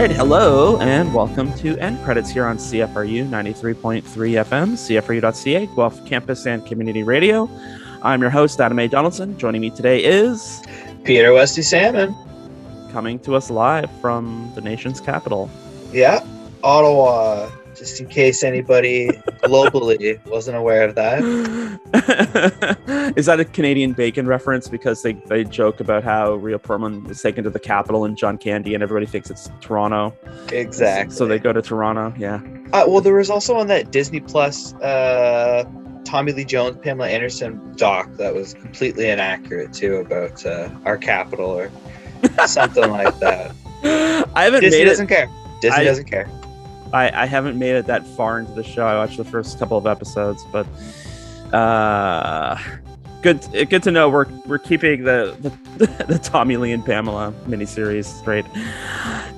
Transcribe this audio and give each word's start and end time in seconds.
right, 0.00 0.12
hello, 0.12 0.78
and 0.78 1.12
welcome 1.12 1.52
to 1.54 1.76
End 1.78 2.00
Credits 2.04 2.30
here 2.30 2.46
on 2.46 2.56
CFRU 2.56 3.28
93.3 3.28 4.02
FM, 4.04 4.74
CFRU.ca, 4.74 5.66
Guelph 5.74 6.06
Campus 6.06 6.46
and 6.46 6.64
Community 6.64 7.02
Radio. 7.02 7.50
I'm 8.02 8.20
your 8.20 8.30
host, 8.30 8.60
Adam 8.60 8.78
A. 8.78 8.86
Donaldson. 8.86 9.36
Joining 9.38 9.60
me 9.60 9.70
today 9.70 10.04
is 10.04 10.62
Peter 11.02 11.32
Westy 11.32 11.62
Salmon. 11.62 12.14
coming 12.92 13.18
to 13.18 13.34
us 13.34 13.50
live 13.50 13.90
from 14.00 14.52
the 14.54 14.60
nation's 14.60 15.00
capital. 15.00 15.50
Yeah, 15.90 16.24
Ottawa. 16.62 17.50
Just 17.78 18.00
in 18.00 18.08
case 18.08 18.42
anybody 18.42 19.08
globally 19.42 20.24
wasn't 20.26 20.56
aware 20.56 20.84
of 20.88 20.94
that. 20.96 21.20
is 23.16 23.26
that 23.26 23.38
a 23.38 23.44
Canadian 23.44 23.92
bacon 23.92 24.26
reference? 24.26 24.68
Because 24.68 25.02
they, 25.02 25.12
they 25.12 25.44
joke 25.44 25.80
about 25.80 26.02
how 26.02 26.34
Rhea 26.34 26.58
Perlman 26.58 27.06
was 27.06 27.22
taken 27.22 27.44
to 27.44 27.50
the 27.50 27.60
capital 27.60 28.04
and 28.04 28.16
John 28.16 28.36
Candy, 28.36 28.74
and 28.74 28.82
everybody 28.82 29.06
thinks 29.06 29.30
it's 29.30 29.48
Toronto. 29.60 30.14
Exactly. 30.50 31.14
So 31.14 31.26
they 31.26 31.38
go 31.38 31.52
to 31.52 31.62
Toronto. 31.62 32.12
Yeah. 32.18 32.40
Uh, 32.72 32.84
well, 32.88 33.00
there 33.00 33.14
was 33.14 33.30
also 33.30 33.56
on 33.56 33.68
that 33.68 33.92
Disney 33.92 34.20
Plus 34.20 34.74
uh, 34.74 35.64
Tommy 36.04 36.32
Lee 36.32 36.44
Jones, 36.44 36.76
Pamela 36.82 37.08
Anderson 37.08 37.74
doc 37.76 38.12
that 38.14 38.34
was 38.34 38.54
completely 38.54 39.08
inaccurate 39.10 39.72
too 39.72 39.96
about 39.96 40.44
uh, 40.44 40.68
our 40.84 40.96
capital 40.96 41.46
or 41.50 41.70
something 42.46 42.90
like 42.90 43.18
that. 43.20 43.54
I 44.34 44.44
haven't 44.44 44.62
Disney 44.62 44.78
made 44.80 44.86
it. 44.86 44.90
doesn't 44.90 45.06
care. 45.06 45.30
Disney 45.60 45.82
I- 45.82 45.84
doesn't 45.84 46.06
care. 46.06 46.28
I, 46.92 47.22
I 47.22 47.26
haven't 47.26 47.58
made 47.58 47.76
it 47.76 47.86
that 47.86 48.06
far 48.06 48.38
into 48.38 48.52
the 48.52 48.64
show. 48.64 48.86
I 48.86 48.96
watched 48.96 49.16
the 49.16 49.24
first 49.24 49.58
couple 49.58 49.76
of 49.76 49.86
episodes, 49.86 50.44
but 50.52 50.66
uh, 51.54 52.58
good 53.22 53.44
good 53.68 53.82
to 53.82 53.90
know 53.90 54.08
we're 54.08 54.26
we're 54.46 54.58
keeping 54.58 55.04
the 55.04 55.36
the, 55.76 55.86
the 56.04 56.18
Tommy 56.18 56.56
Lee 56.56 56.72
and 56.72 56.84
Pamela 56.84 57.34
miniseries 57.46 58.06
straight. 58.06 58.46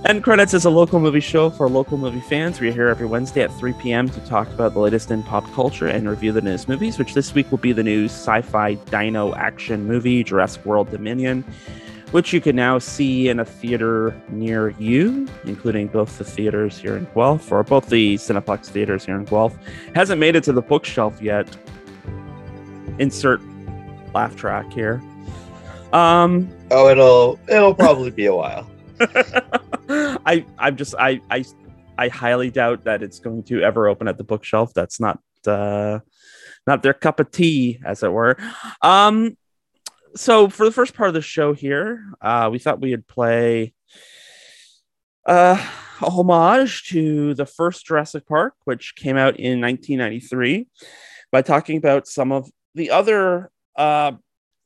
End 0.05 0.23
credits 0.25 0.55
is 0.55 0.65
a 0.65 0.71
local 0.71 0.99
movie 0.99 1.21
show 1.21 1.51
for 1.51 1.69
local 1.69 1.99
movie 1.99 2.21
fans. 2.21 2.61
We're 2.61 2.73
here 2.73 2.89
every 2.89 3.07
Wednesday 3.07 3.43
at 3.43 3.53
3 3.59 3.75
p.m. 3.75 4.09
to 4.09 4.21
talk 4.21 4.49
about 4.49 4.73
the 4.73 4.81
latest 4.81 5.11
in 5.11 5.23
pop 5.23 5.45
culture 5.53 5.89
and 5.89 6.09
review 6.09 6.33
the 6.33 6.41
newest 6.41 6.69
movies, 6.69 6.99
which 6.99 7.15
this 7.15 7.35
week 7.35 7.51
will 7.51 7.59
be 7.59 7.73
the 7.73 7.83
new 7.83 8.07
sci-fi 8.07 8.75
dino 8.75 9.35
action 9.35 9.87
movie 9.87 10.25
Jurassic 10.25 10.65
World 10.65 10.91
Dominion 10.91 11.45
which 12.11 12.33
you 12.33 12.41
can 12.41 12.57
now 12.57 12.79
see 12.79 13.29
in 13.29 13.41
a 13.41 13.45
theater 13.45 14.21
near 14.29 14.71
you, 14.71 15.29
including 15.45 15.87
both 15.87 16.19
the 16.19 16.25
theaters 16.25 16.79
here 16.79 16.97
in 16.97 17.07
Guelph, 17.15 17.51
or 17.53 17.63
both 17.63 17.89
the 17.89 18.17
Cineplex 18.17 18.67
theaters 18.67 19.05
here 19.05 19.17
in 19.17 19.25
Guelph. 19.25 19.57
Hasn't 19.95 20.19
made 20.19 20.37
it 20.37 20.45
to 20.45 20.53
the 20.53 20.63
bookshelf 20.63 21.21
yet. 21.23 21.57
Insert 22.99 23.41
laugh 24.15 24.35
track 24.37 24.73
here. 24.73 25.03
Um, 25.93 26.51
Oh, 26.73 26.89
it'll 26.89 27.39
it'll 27.49 27.75
probably 27.75 28.11
be 28.11 28.27
a 28.27 28.35
while. 28.35 28.71
I 29.91 30.45
I'm 30.59 30.77
just 30.77 30.95
I 30.99 31.21
I 31.31 31.45
I 31.99 32.09
highly 32.09 32.51
doubt 32.51 32.85
that 32.85 33.03
it's 33.03 33.19
going 33.19 33.43
to 33.45 33.63
ever 33.63 33.89
open 33.89 34.07
at 34.07 34.17
the 34.17 34.25
bookshelf. 34.25 34.73
That's 34.73 35.01
not 35.01 35.19
uh 35.47 35.99
not 36.67 36.83
their 36.83 36.95
cup 36.95 37.19
of 37.19 37.31
tea, 37.33 37.81
as 37.85 38.03
it 38.03 38.13
were. 38.13 38.37
Um 38.83 39.37
so 40.15 40.49
for 40.49 40.65
the 40.65 40.73
first 40.73 40.95
part 40.95 41.09
of 41.09 41.15
the 41.15 41.23
show 41.23 41.53
here, 41.53 42.05
uh 42.21 42.49
we 42.51 42.59
thought 42.59 42.81
we'd 42.81 43.07
play 43.07 43.75
uh 45.27 45.65
a 46.03 46.09
homage 46.09 46.89
to 46.89 47.35
the 47.35 47.45
first 47.45 47.85
Jurassic 47.85 48.27
Park, 48.27 48.55
which 48.65 48.95
came 48.97 49.19
out 49.19 49.39
in 49.39 49.61
1993, 49.61 50.67
by 51.31 51.43
talking 51.43 51.77
about 51.77 52.07
some 52.07 52.33
of 52.33 52.51
the 52.75 52.91
other 52.91 53.51
uh 53.77 54.13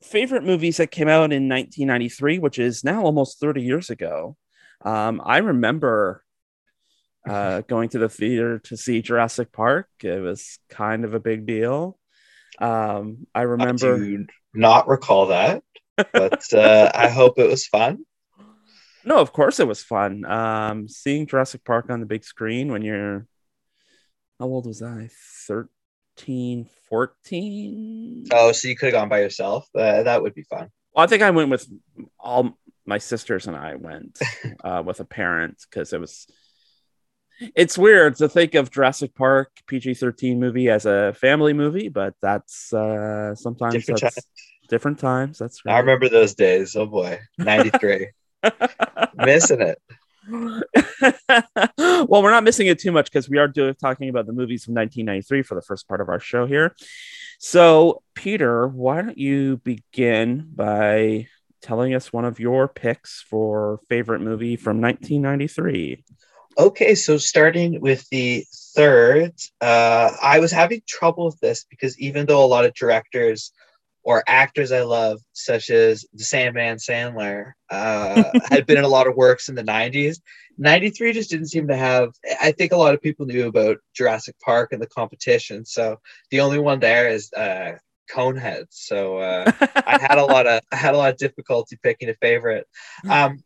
favorite 0.05 0.43
movies 0.43 0.77
that 0.77 0.91
came 0.91 1.07
out 1.07 1.33
in 1.33 1.49
1993, 1.49 2.39
which 2.39 2.59
is 2.59 2.83
now 2.83 3.03
almost 3.03 3.39
30 3.39 3.61
years 3.61 3.89
ago. 3.89 4.37
Um, 4.83 5.21
I 5.23 5.37
remember 5.37 6.23
uh, 7.27 7.61
going 7.67 7.89
to 7.89 7.99
the 7.99 8.09
theater 8.09 8.59
to 8.59 8.77
see 8.77 9.01
Jurassic 9.01 9.51
Park. 9.51 9.89
It 10.03 10.21
was 10.21 10.59
kind 10.69 11.05
of 11.05 11.13
a 11.13 11.19
big 11.19 11.45
deal. 11.45 11.97
Um, 12.59 13.27
I 13.33 13.41
remember. 13.41 13.97
do 13.97 14.25
not 14.55 14.87
recall 14.87 15.27
that, 15.27 15.63
but 15.95 16.53
uh, 16.53 16.91
I 16.95 17.09
hope 17.09 17.39
it 17.39 17.49
was 17.49 17.67
fun. 17.67 18.05
No, 19.03 19.19
of 19.19 19.31
course 19.31 19.59
it 19.59 19.67
was 19.67 19.83
fun. 19.83 20.25
Um, 20.25 20.87
seeing 20.87 21.27
Jurassic 21.27 21.63
Park 21.63 21.89
on 21.89 21.99
the 21.99 22.05
big 22.05 22.23
screen 22.23 22.71
when 22.71 22.81
you're. 22.81 23.27
How 24.39 24.47
old 24.47 24.65
was 24.65 24.81
I? 24.81 25.09
13, 25.47 26.67
14? 26.89 28.25
Oh, 28.33 28.51
so 28.51 28.67
you 28.67 28.75
could 28.75 28.87
have 28.87 28.93
gone 28.93 29.09
by 29.09 29.21
yourself. 29.21 29.69
Uh, 29.73 30.03
that 30.03 30.21
would 30.21 30.33
be 30.33 30.43
fun. 30.43 30.71
Well, 30.93 31.03
I 31.03 31.07
think 31.07 31.21
I 31.21 31.31
went 31.31 31.51
with 31.51 31.67
all 32.19 32.57
my 32.85 32.97
sisters 32.97 33.47
and 33.47 33.55
I 33.55 33.75
went 33.75 34.19
uh, 34.63 34.81
with 34.85 34.99
a 34.99 35.05
parent 35.05 35.63
because 35.69 35.93
it 35.93 36.01
was. 36.01 36.27
It's 37.55 37.77
weird 37.77 38.15
to 38.17 38.29
think 38.29 38.55
of 38.55 38.71
Jurassic 38.71 39.13
Park 39.15 39.51
PG 39.67 39.95
thirteen 39.95 40.39
movie 40.39 40.69
as 40.69 40.85
a 40.85 41.13
family 41.13 41.53
movie, 41.53 41.89
but 41.89 42.13
that's 42.21 42.73
uh, 42.73 43.35
sometimes 43.35 43.73
Different 43.73 44.01
that's 44.01 44.27
different 44.69 44.99
times. 44.99 45.37
That's 45.37 45.65
right. 45.65 45.75
I 45.75 45.79
remember 45.79 46.09
those 46.09 46.33
days. 46.33 46.75
Oh 46.75 46.85
boy, 46.85 47.19
'93, 47.37 48.09
missing 49.15 49.61
it. 49.61 49.81
well, 51.77 52.23
we're 52.23 52.31
not 52.31 52.43
missing 52.43 52.67
it 52.67 52.79
too 52.79 52.91
much 52.91 53.11
because 53.11 53.29
we 53.29 53.37
are 53.37 53.47
doing 53.47 53.75
talking 53.75 54.09
about 54.09 54.25
the 54.25 54.33
movies 54.33 54.65
from 54.65 54.73
1993 54.73 55.43
for 55.43 55.55
the 55.55 55.61
first 55.61 55.87
part 55.87 56.01
of 56.01 56.09
our 56.09 56.19
show 56.19 56.45
here. 56.45 56.75
So, 57.39 58.01
Peter, 58.15 58.67
why 58.67 59.01
don't 59.01 59.17
you 59.17 59.57
begin 59.57 60.49
by 60.55 61.27
telling 61.61 61.93
us 61.93 62.13
one 62.13 62.25
of 62.25 62.39
your 62.39 62.67
picks 62.67 63.21
for 63.21 63.79
favorite 63.87 64.21
movie 64.21 64.55
from 64.55 64.81
1993? 64.81 66.03
Okay, 66.57 66.95
so 66.95 67.17
starting 67.17 67.81
with 67.81 68.07
the 68.09 68.45
third, 68.75 69.33
uh, 69.59 70.11
I 70.21 70.39
was 70.39 70.51
having 70.51 70.81
trouble 70.87 71.25
with 71.25 71.39
this 71.39 71.65
because 71.69 71.99
even 71.99 72.25
though 72.25 72.43
a 72.43 72.47
lot 72.47 72.65
of 72.65 72.73
directors 72.73 73.51
or 74.03 74.23
actors 74.27 74.71
I 74.71 74.83
love, 74.83 75.19
such 75.33 75.69
as 75.69 76.05
the 76.13 76.23
Sandman 76.23 76.77
Sandler, 76.77 77.53
uh, 77.69 78.23
had 78.49 78.65
been 78.65 78.77
in 78.77 78.85
a 78.85 78.89
lot 78.89 79.07
of 79.07 79.15
works 79.15 79.49
in 79.49 79.55
the 79.55 79.63
90s, 79.63 80.19
93 80.57 81.13
just 81.13 81.29
didn't 81.29 81.47
seem 81.47 81.67
to 81.67 81.75
have. 81.75 82.13
I 82.41 82.51
think 82.51 82.71
a 82.71 82.77
lot 82.77 82.93
of 82.93 83.01
people 83.01 83.25
knew 83.25 83.47
about 83.47 83.77
Jurassic 83.93 84.35
Park 84.39 84.71
and 84.71 84.81
the 84.81 84.87
competition. 84.87 85.65
So 85.65 85.99
the 86.31 86.39
only 86.39 86.59
one 86.59 86.79
there 86.79 87.09
is 87.09 87.33
uh, 87.33 87.73
Conehead. 88.09 88.67
So 88.69 89.17
uh, 89.17 89.51
I 89.75 89.97
had 89.99 90.17
a 90.17 90.25
lot 90.25 90.47
of 90.47 90.61
I 90.71 90.75
had 90.75 90.93
a 90.93 90.97
lot 90.97 91.11
of 91.11 91.17
difficulty 91.17 91.77
picking 91.81 92.09
a 92.09 92.15
favorite. 92.15 92.67
Um, 93.09 93.43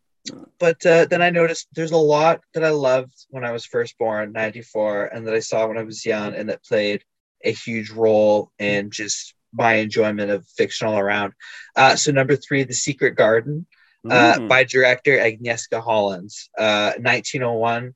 but 0.59 0.85
uh, 0.85 1.05
then 1.05 1.21
I 1.21 1.29
noticed 1.29 1.67
there's 1.73 1.91
a 1.91 1.97
lot 1.97 2.41
that 2.53 2.63
I 2.63 2.69
loved 2.69 3.13
when 3.29 3.45
I 3.45 3.51
was 3.51 3.65
first 3.65 3.97
born, 3.97 4.31
94, 4.33 5.05
and 5.07 5.25
that 5.27 5.33
I 5.33 5.39
saw 5.39 5.67
when 5.67 5.77
I 5.77 5.83
was 5.83 6.05
young, 6.05 6.33
and 6.35 6.49
that 6.49 6.63
played 6.63 7.03
a 7.43 7.51
huge 7.51 7.89
role 7.91 8.51
in 8.59 8.91
just 8.91 9.33
my 9.53 9.75
enjoyment 9.75 10.29
of 10.31 10.45
fiction 10.57 10.87
all 10.87 10.99
around. 10.99 11.33
Uh, 11.75 11.95
so, 11.95 12.11
number 12.11 12.35
three, 12.35 12.63
The 12.63 12.73
Secret 12.73 13.15
Garden 13.15 13.65
uh, 14.09 14.35
Mm. 14.39 14.47
by 14.47 14.63
director 14.63 15.17
Agnieszka 15.17 15.81
Hollands, 15.81 16.49
uh, 16.57 16.93
1901. 16.99 17.93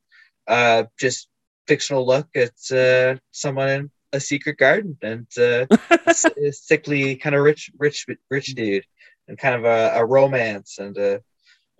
Uh, 0.47 0.83
just 0.99 1.29
fictional 1.67 2.05
look 2.05 2.27
at 2.35 2.51
uh, 2.71 3.17
someone 3.31 3.69
in 3.69 3.91
a 4.11 4.19
secret 4.19 4.57
garden 4.57 4.97
and 5.01 5.27
uh, 5.37 5.65
s- 6.07 6.25
a 6.25 6.51
sickly 6.51 7.15
kind 7.15 7.35
of 7.35 7.41
rich, 7.43 7.71
rich, 7.77 8.05
rich 8.29 8.47
dude, 8.55 8.85
and 9.27 9.37
kind 9.37 9.55
of 9.55 9.63
a, 9.65 9.93
a 9.95 10.05
romance 10.05 10.77
and 10.79 10.97
a 10.97 11.21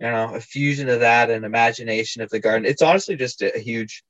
you 0.00 0.10
know 0.10 0.34
a 0.34 0.40
fusion 0.40 0.88
of 0.88 1.00
that 1.00 1.30
and 1.30 1.44
imagination 1.44 2.22
of 2.22 2.30
the 2.30 2.40
garden. 2.40 2.66
It's 2.66 2.82
honestly 2.82 3.16
just 3.16 3.42
a, 3.42 3.56
a 3.56 3.60
huge 3.60 4.02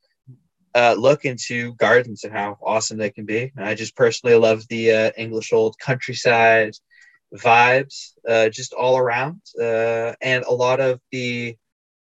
uh, 0.74 0.94
look 0.98 1.24
into 1.24 1.74
gardens 1.74 2.24
and 2.24 2.32
how 2.32 2.58
awesome 2.62 2.98
they 2.98 3.10
can 3.10 3.24
be. 3.26 3.52
And 3.56 3.64
I 3.64 3.74
just 3.74 3.96
personally 3.96 4.36
love 4.36 4.66
the 4.68 4.92
uh, 4.92 5.10
English 5.16 5.52
old 5.52 5.78
countryside 5.78 6.74
vibes, 7.34 8.12
uh, 8.28 8.48
just 8.48 8.72
all 8.72 8.96
around, 8.98 9.40
uh, 9.60 10.12
and 10.20 10.44
a 10.44 10.52
lot 10.52 10.80
of 10.80 11.00
the 11.12 11.56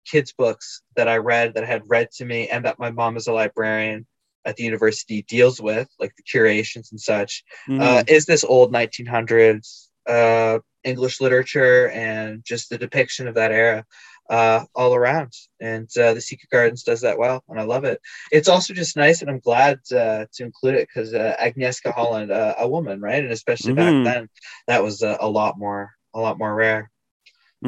kids' 0.06 0.34
books 0.34 0.82
that 0.96 1.08
I 1.08 1.18
read 1.18 1.56
that 1.56 1.64
I 1.64 1.68
had 1.68 1.84
read 1.88 2.12
to 2.18 2.26
me, 2.26 2.48
and 2.48 2.66
that 2.66 2.80
my 2.80 2.92
mom 2.92 3.18
is 3.18 3.28
a 3.28 3.34
librarian 3.34 4.06
at 4.46 4.56
the 4.56 4.64
university 4.64 5.24
deals 5.24 5.60
with, 5.60 5.90
like 6.00 6.16
the 6.16 6.24
curations 6.24 6.92
and 6.92 7.02
such, 7.02 7.44
Mm. 7.68 7.82
uh, 7.82 8.04
is 8.08 8.26
this 8.26 8.44
old 8.44 8.72
1900s 8.72 9.90
uh, 10.08 10.60
English 10.86 11.20
literature 11.20 11.90
and 11.90 12.44
just 12.46 12.70
the 12.70 12.78
depiction 12.78 13.28
of 13.28 13.36
that 13.36 13.52
era 13.52 13.86
uh, 14.30 14.66
all 14.76 14.96
around. 14.96 15.34
And 15.60 15.90
uh, 15.98 16.14
the 16.14 16.22
Secret 16.22 16.50
Gardens 16.50 16.84
does 16.84 17.02
that 17.02 17.18
well, 17.18 17.44
and 17.50 17.60
I 17.60 17.64
love 17.64 17.84
it. 17.84 18.00
It's 18.32 18.48
also 18.48 18.74
just 18.74 18.98
nice, 18.98 19.22
and 19.22 19.30
I'm 19.30 19.40
glad 19.40 19.80
uh, 19.92 20.26
to 20.34 20.44
include 20.44 20.76
it 20.76 20.88
because 20.88 21.14
uh, 21.14 21.36
Agnieszka 21.42 21.94
Holland, 21.94 22.32
uh, 22.32 22.56
a 22.60 22.68
woman, 22.68 23.02
right, 23.02 23.24
and 23.24 23.34
especially 23.34 23.74
Mhm. 23.74 24.04
back 24.04 24.04
then, 24.04 24.30
that 24.68 24.84
was 24.84 25.04
uh, 25.04 25.18
a 25.20 25.30
lot 25.30 25.58
more, 25.58 25.92
a 26.14 26.20
lot 26.20 26.38
more 26.38 26.54
rare. 26.56 26.92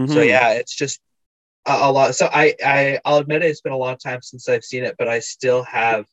So 0.05 0.21
Mhm. 0.21 0.27
yeah, 0.27 0.53
it's 0.53 0.75
just 0.75 0.99
a, 1.65 1.73
a 1.73 1.91
lot. 1.91 2.15
So 2.15 2.29
I, 2.31 2.55
I, 2.63 2.99
I'll 3.05 3.17
admit 3.17 3.43
it, 3.43 3.49
it's 3.49 3.61
been 3.61 3.73
a 3.73 3.77
long 3.77 3.97
time 3.97 4.21
since 4.21 4.47
I've 4.49 4.63
seen 4.63 4.83
it, 4.83 4.95
but 4.97 5.07
I 5.07 5.19
still 5.19 5.63
have 5.63 6.05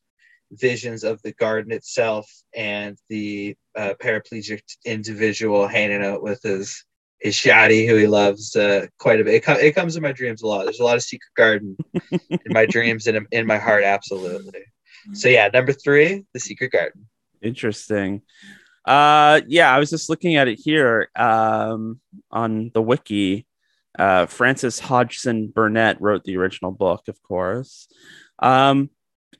visions 0.52 1.04
of 1.04 1.20
the 1.22 1.32
garden 1.32 1.72
itself 1.72 2.30
and 2.54 2.98
the 3.08 3.56
uh, 3.76 3.94
paraplegic 4.00 4.62
individual 4.84 5.66
hanging 5.66 6.04
out 6.04 6.22
with 6.22 6.42
his 6.42 6.84
his 7.24 7.34
shotty, 7.34 7.88
who 7.88 7.96
he 7.96 8.06
loves 8.06 8.54
uh, 8.54 8.86
quite 8.98 9.18
a 9.18 9.24
bit. 9.24 9.34
It, 9.34 9.40
com- 9.40 9.58
it 9.58 9.74
comes 9.74 9.96
in 9.96 10.02
my 10.02 10.12
dreams 10.12 10.42
a 10.42 10.46
lot. 10.46 10.64
There's 10.64 10.78
a 10.78 10.84
lot 10.84 10.96
of 10.96 11.02
Secret 11.02 11.32
Garden 11.34 11.74
in 12.12 12.38
my 12.50 12.66
dreams 12.70 13.06
and 13.06 13.26
in 13.32 13.46
my 13.46 13.56
heart, 13.56 13.82
absolutely. 13.82 14.60
So 15.14 15.28
yeah, 15.30 15.48
number 15.52 15.72
three, 15.72 16.26
The 16.34 16.40
Secret 16.40 16.70
Garden. 16.70 17.06
Interesting. 17.40 18.20
Uh, 18.84 19.40
yeah, 19.48 19.74
I 19.74 19.78
was 19.78 19.88
just 19.88 20.10
looking 20.10 20.36
at 20.36 20.48
it 20.48 20.60
here 20.62 21.08
um, 21.16 21.98
on 22.30 22.70
the 22.74 22.82
wiki. 22.82 23.46
Uh, 23.98 24.26
Frances 24.26 24.78
Hodgson 24.78 25.48
Burnett 25.48 26.02
wrote 26.02 26.24
the 26.24 26.36
original 26.36 26.72
book, 26.72 27.08
of 27.08 27.22
course. 27.22 27.88
Um, 28.38 28.90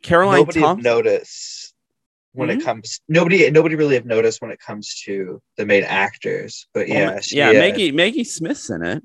Caroline 0.01 0.39
Nobody 0.39 0.61
Thompson. 0.61 0.85
noticed 0.85 1.74
when 2.35 2.49
Mhm. 2.49 2.61
it 2.61 2.65
comes. 2.65 3.01
Nobody, 3.09 3.51
nobody 3.51 3.75
really 3.77 3.95
have 3.95 4.05
noticed 4.07 4.43
when 4.43 4.51
it 4.51 4.61
comes 4.61 5.01
to 5.03 5.41
the 5.57 5.65
main 5.65 5.85
actors. 5.85 6.67
But 6.75 6.89
yeah, 6.89 7.21
she, 7.21 7.37
yeah, 7.37 7.53
Maggie 7.53 7.93
Maggie 7.93 8.25
Smith's 8.25 8.69
in 8.71 8.85
it. 8.85 9.03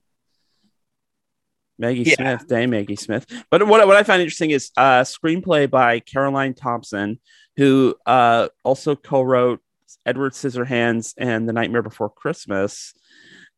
Maggie 1.77 2.03
Yeah. 2.03 2.15
Smith, 2.15 2.47
Dame 2.47 2.71
Maggie 2.71 2.95
Smith. 2.97 3.25
But 3.49 3.65
what 3.65 3.85
what 3.87 3.95
I 3.95 4.03
find 4.03 4.21
interesting 4.21 4.51
is 4.51 4.71
uh 4.75 5.01
screenplay 5.03 5.69
by 5.69 5.99
Caroline 6.01 6.53
Thompson, 6.53 7.19
who 7.55 7.95
uh 8.05 8.49
also 8.63 8.95
co-wrote 8.95 9.61
Edward 10.05 10.33
Scissorhands 10.33 11.13
and 11.17 11.47
The 11.47 11.53
Nightmare 11.53 11.81
Before 11.81 12.09
Christmas, 12.09 12.93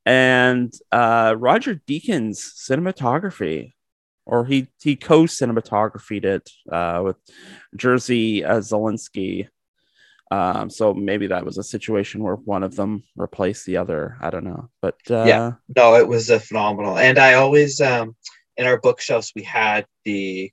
and 0.06 0.71
uh 0.91 1.33
Roger 1.38 1.81
Deakins 1.88 2.38
cinematography, 2.38 3.73
or 4.25 4.45
he 4.45 4.68
he 4.83 4.95
co-cinematographed 4.95 6.23
it 6.25 6.50
uh 6.71 7.01
with 7.03 7.15
Jersey 7.75 8.45
uh, 8.45 8.59
Zelensky. 8.59 9.47
Um, 10.31 10.69
so 10.69 10.94
maybe 10.94 11.28
that 11.28 11.44
was 11.45 11.57
a 11.57 11.63
situation 11.63 12.24
where 12.24 12.36
one 12.36 12.63
of 12.63 12.75
them 12.78 13.04
replaced 13.18 13.66
the 13.66 13.78
other. 13.78 14.18
I 14.22 14.30
don't 14.30 14.45
know, 14.45 14.69
but 14.81 14.95
uh, 15.10 15.25
Yeah. 15.25 15.51
no, 15.75 15.95
it 15.95 16.07
was 16.07 16.30
a 16.30 16.39
phenomenal. 16.39 16.98
And 16.98 17.19
I 17.19 17.33
always, 17.33 17.81
um, 17.81 18.16
in 18.57 18.66
our 18.66 18.80
bookshelves, 18.80 19.33
we 19.36 19.44
had 19.44 19.86
the 20.06 20.51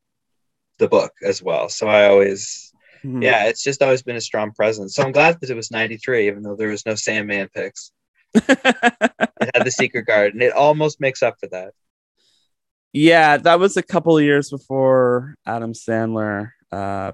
the 0.79 0.89
book 0.89 1.13
as 1.25 1.43
well. 1.43 1.69
So 1.69 1.89
I 1.89 2.07
always, 2.09 2.73
hmm. 3.03 3.21
yeah, 3.23 3.47
it's 3.47 3.63
just 3.65 3.83
always 3.83 4.03
been 4.03 4.17
a 4.17 4.21
strong 4.21 4.53
presence. 4.53 4.95
So 4.95 5.03
I'm 5.05 5.13
glad 5.13 5.41
that 5.41 5.51
it 5.51 5.57
was 5.57 5.71
93, 5.73 6.27
even 6.29 6.43
though 6.43 6.55
there 6.57 6.69
was 6.69 6.85
no 6.87 6.95
Sandman 6.97 7.49
picks. 7.55 7.93
It 9.41 9.51
had 9.55 9.65
the 9.65 9.71
Secret 9.71 10.05
Garden. 10.07 10.43
It 10.43 10.53
almost 10.53 11.01
makes 11.01 11.23
up 11.23 11.37
for 11.41 11.47
that. 11.51 11.73
yeah, 12.93 13.37
that 13.39 13.61
was 13.61 13.77
a 13.77 13.83
couple 13.83 14.17
of 14.19 14.25
years 14.25 14.51
before 14.51 15.35
Adam 15.47 15.73
Sandler 15.73 16.51
uh, 16.73 17.13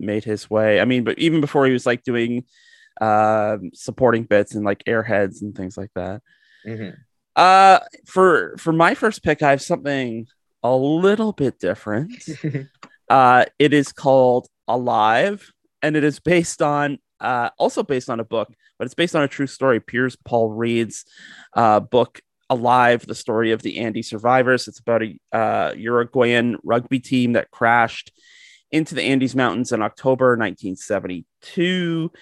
made 0.00 0.24
his 0.24 0.50
way. 0.50 0.80
I 0.80 0.84
mean, 0.84 1.04
but 1.04 1.18
even 1.18 1.40
before 1.40 1.66
he 1.66 1.72
was 1.72 1.86
like 1.86 2.02
doing 2.02 2.44
uh, 3.00 3.58
supporting 3.74 4.24
bits 4.24 4.54
and 4.54 4.64
like 4.64 4.84
Airheads 4.84 5.42
and 5.42 5.54
things 5.54 5.76
like 5.76 5.90
that. 5.94 6.22
Mhm. 6.66 6.96
Uh, 7.36 7.78
for 8.06 8.56
for 8.58 8.72
my 8.72 8.94
first 8.94 9.22
pick, 9.22 9.42
I 9.42 9.50
have 9.50 9.62
something 9.62 10.26
a 10.62 10.74
little 10.74 11.32
bit 11.32 11.58
different. 11.58 12.12
Uh, 13.10 13.44
it 13.58 13.74
is 13.74 13.92
called 13.92 14.46
Alive, 14.68 15.52
and 15.82 15.96
it 15.96 16.04
is 16.04 16.20
based 16.20 16.62
on 16.62 16.96
uh, 17.20 17.50
also 17.58 17.82
based 17.82 18.08
on 18.08 18.20
a 18.20 18.24
book, 18.24 18.54
but 18.78 18.84
it's 18.84 18.94
based 18.94 19.16
on 19.16 19.22
a 19.24 19.28
true 19.28 19.48
story. 19.48 19.80
Piers 19.80 20.16
Paul 20.24 20.50
Read's 20.50 21.04
uh, 21.56 21.80
book 21.80 22.20
Alive, 22.48 23.04
the 23.04 23.16
story 23.16 23.50
of 23.50 23.62
the 23.62 23.78
Andes 23.80 24.08
survivors. 24.08 24.68
It's 24.68 24.78
about 24.78 25.02
a 25.02 25.18
uh, 25.32 25.74
Uruguayan 25.76 26.58
rugby 26.62 27.00
team 27.00 27.32
that 27.32 27.50
crashed 27.50 28.12
into 28.72 28.94
the 28.94 29.02
Andes 29.02 29.34
Mountains 29.34 29.72
in 29.72 29.82
October 29.82 30.36
1972. 30.36 32.12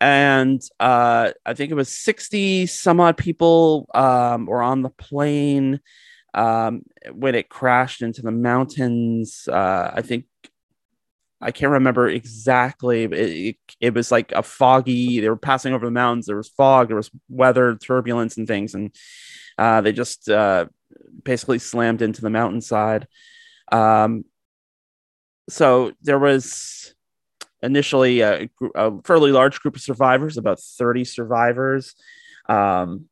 And 0.00 0.62
uh, 0.78 1.32
I 1.44 1.54
think 1.54 1.70
it 1.70 1.74
was 1.74 1.88
60 1.88 2.66
some 2.66 3.00
odd 3.00 3.16
people 3.16 3.88
um, 3.94 4.46
were 4.46 4.62
on 4.62 4.82
the 4.82 4.90
plane 4.90 5.80
um, 6.34 6.82
when 7.12 7.34
it 7.34 7.48
crashed 7.48 8.02
into 8.02 8.22
the 8.22 8.30
mountains. 8.30 9.48
Uh, 9.50 9.90
I 9.94 10.02
think 10.02 10.26
I 11.40 11.50
can't 11.50 11.72
remember 11.72 12.08
exactly. 12.08 13.04
It, 13.04 13.12
it, 13.12 13.56
it 13.80 13.94
was 13.94 14.10
like 14.10 14.32
a 14.32 14.42
foggy. 14.42 15.20
They 15.20 15.28
were 15.28 15.36
passing 15.36 15.74
over 15.74 15.86
the 15.86 15.92
mountains. 15.92 16.26
There 16.26 16.36
was 16.36 16.48
fog. 16.48 16.88
There 16.88 16.96
was 16.96 17.10
weather, 17.28 17.74
turbulence, 17.76 18.36
and 18.36 18.46
things, 18.46 18.74
and 18.74 18.94
uh, 19.58 19.80
they 19.80 19.92
just 19.92 20.28
uh, 20.28 20.66
basically 21.22 21.58
slammed 21.58 22.02
into 22.02 22.22
the 22.22 22.30
mountainside. 22.30 23.06
Um, 23.70 24.24
so 25.48 25.92
there 26.02 26.18
was 26.18 26.94
initially 27.62 28.20
a, 28.20 28.48
a 28.74 29.02
fairly 29.02 29.32
large 29.32 29.60
group 29.60 29.76
of 29.76 29.82
survivors, 29.82 30.36
about 30.36 30.60
30 30.60 31.04
survivors. 31.04 31.94
Um, 32.48 33.06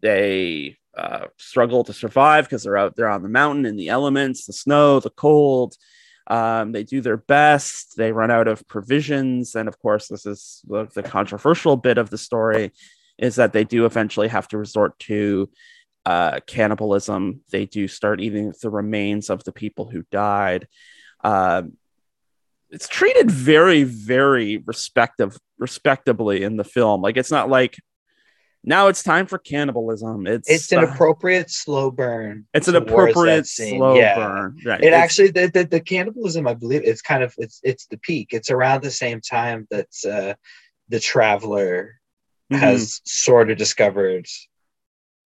they 0.00 0.78
uh, 0.96 1.26
struggle 1.36 1.84
to 1.84 1.92
survive 1.92 2.44
because 2.44 2.64
they're 2.64 2.76
out 2.76 2.96
there 2.96 3.08
on 3.08 3.22
the 3.22 3.28
mountain 3.28 3.66
in 3.66 3.76
the 3.76 3.88
elements, 3.88 4.46
the 4.46 4.52
snow, 4.52 5.00
the 5.00 5.10
cold. 5.10 5.76
Um, 6.26 6.72
they 6.72 6.84
do 6.84 7.00
their 7.00 7.16
best. 7.16 7.96
They 7.96 8.12
run 8.12 8.30
out 8.30 8.48
of 8.48 8.66
provisions, 8.66 9.54
and 9.54 9.68
of 9.68 9.78
course, 9.78 10.08
this 10.08 10.24
is 10.24 10.62
the, 10.66 10.86
the 10.94 11.02
controversial 11.02 11.76
bit 11.76 11.98
of 11.98 12.10
the 12.10 12.16
story: 12.16 12.72
is 13.18 13.36
that 13.36 13.52
they 13.52 13.64
do 13.64 13.84
eventually 13.84 14.28
have 14.28 14.48
to 14.48 14.58
resort 14.58 14.98
to 15.00 15.50
uh, 16.06 16.40
cannibalism. 16.46 17.40
They 17.50 17.66
do 17.66 17.88
start 17.88 18.20
eating 18.20 18.54
the 18.62 18.70
remains 18.70 19.28
of 19.28 19.44
the 19.44 19.52
people 19.52 19.90
who 19.90 20.04
died. 20.10 20.66
Um, 21.24 21.76
it's 22.70 22.88
treated 22.88 23.30
very, 23.30 23.84
very 23.84 24.58
respective, 24.58 25.36
respectably 25.58 26.42
in 26.42 26.56
the 26.56 26.64
film. 26.64 27.02
Like 27.02 27.16
it's 27.16 27.30
not 27.30 27.48
like 27.48 27.76
now 28.64 28.88
it's 28.88 29.02
time 29.02 29.26
for 29.26 29.38
cannibalism. 29.38 30.26
It's 30.26 30.48
It's 30.50 30.72
an 30.72 30.78
uh, 30.78 30.86
appropriate 30.88 31.50
slow 31.50 31.90
burn. 31.90 32.46
it's 32.54 32.66
an 32.68 32.76
appropriate 32.76 33.46
slow 33.46 33.94
Yeah. 33.96 34.16
burn. 34.16 34.58
Right. 34.64 34.80
It 34.80 34.86
It's- 34.88 35.02
actually 35.02 35.30
the, 35.30 35.50
the 35.52 35.64
the 35.64 35.80
cannibalism, 35.80 36.46
I 36.48 36.54
believe, 36.54 36.82
it's 36.84 37.02
kind 37.02 37.22
of 37.22 37.34
it's 37.38 37.60
it's 37.62 37.86
the 37.86 37.98
peak. 37.98 38.28
It's 38.32 38.50
around 38.50 38.82
the 38.82 38.90
same 38.90 39.20
time 39.20 39.66
that 39.70 39.88
uh, 40.08 40.34
the 40.88 41.00
traveler 41.00 42.00
Mhm. 42.52 42.58
has 42.58 43.00
sort 43.04 43.50
of 43.50 43.56
discovered 43.56 44.26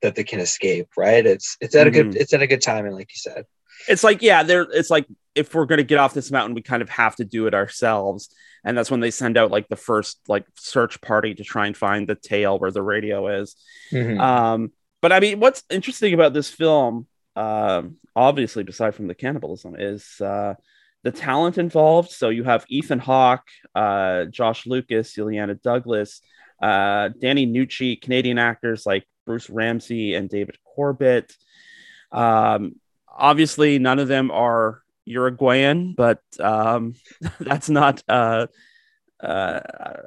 that 0.03 0.15
they 0.17 0.25
can 0.25 0.39
escape. 0.41 0.89
Right? 0.97 1.25
It's 1.25 1.57
it's 1.61 1.75
at 1.75 1.87
a 1.87 1.91
good 1.91 2.09
Mhm. 2.09 2.17
it's 2.17 2.33
at 2.33 2.43
a 2.43 2.47
good 2.47 2.63
timing, 2.63 2.93
like 2.93 3.09
you 3.11 3.19
said. 3.33 3.45
it's 3.89 4.03
like 4.03 4.21
yeah 4.23 4.43
there 4.43 4.63
it's 4.73 4.91
like 4.91 5.07
if 5.39 5.55
we're 5.55 5.67
going 5.67 5.79
to 5.79 5.85
get 5.93 5.99
off 5.99 6.15
this 6.15 6.31
mountain 6.31 6.55
we 6.55 6.63
kind 6.63 6.83
of 6.83 6.89
have 6.91 7.15
to 7.17 7.25
do 7.25 7.47
it 7.47 7.55
ourselves. 7.55 8.29
And 8.65 8.77
that's 8.77 8.91
when 8.91 9.01
they 9.01 9.13
send 9.13 9.37
out 9.39 9.51
like 9.51 9.69
the 9.69 9.77
first 9.77 10.21
like 10.29 10.45
search 10.57 11.01
party 11.01 11.35
to 11.35 11.45
try 11.45 11.67
and 11.69 11.77
find 11.77 12.07
the 12.09 12.17
tail 12.17 12.59
where 12.59 12.73
the 12.73 12.83
radio 12.83 13.29
is. 13.41 13.57
Mhm. 13.93 14.19
um 14.21 14.73
but 15.01 15.13
i 15.13 15.21
mean 15.21 15.39
what's 15.39 15.63
interesting 15.71 16.13
about 16.13 16.33
this 16.35 16.51
film 16.51 17.07
um 17.37 17.97
obviously 18.17 18.65
aside 18.69 18.95
from 18.97 19.07
the 19.07 19.15
cannibalism 19.15 19.77
is 19.79 20.21
uh 20.21 20.55
the 21.05 21.13
talent 21.13 21.57
involved. 21.59 22.11
So 22.11 22.29
you 22.29 22.45
have 22.45 22.67
ethan 22.69 22.99
hawke 22.99 23.49
uh 23.75 24.25
josh 24.39 24.67
lucas 24.67 25.17
illeana 25.17 25.57
douglas 25.63 26.21
uh 26.61 27.11
danny 27.21 27.47
nucci 27.47 27.91
canadian 28.05 28.39
actors 28.39 28.85
like 28.85 29.05
bruce 29.25 29.49
ramsay 29.49 30.15
and 30.17 30.29
david 30.29 30.57
corbett. 30.75 31.29
Um 32.11 32.75
obviously 33.31 33.79
none 33.79 34.01
of 34.01 34.09
them 34.09 34.31
are 34.33 34.83
uruguayan 35.09 35.95
but 35.97 36.21
um 36.41 36.95
that's 37.41 37.69
not 37.69 38.03
uh 38.09 38.47
uh, 39.21 39.61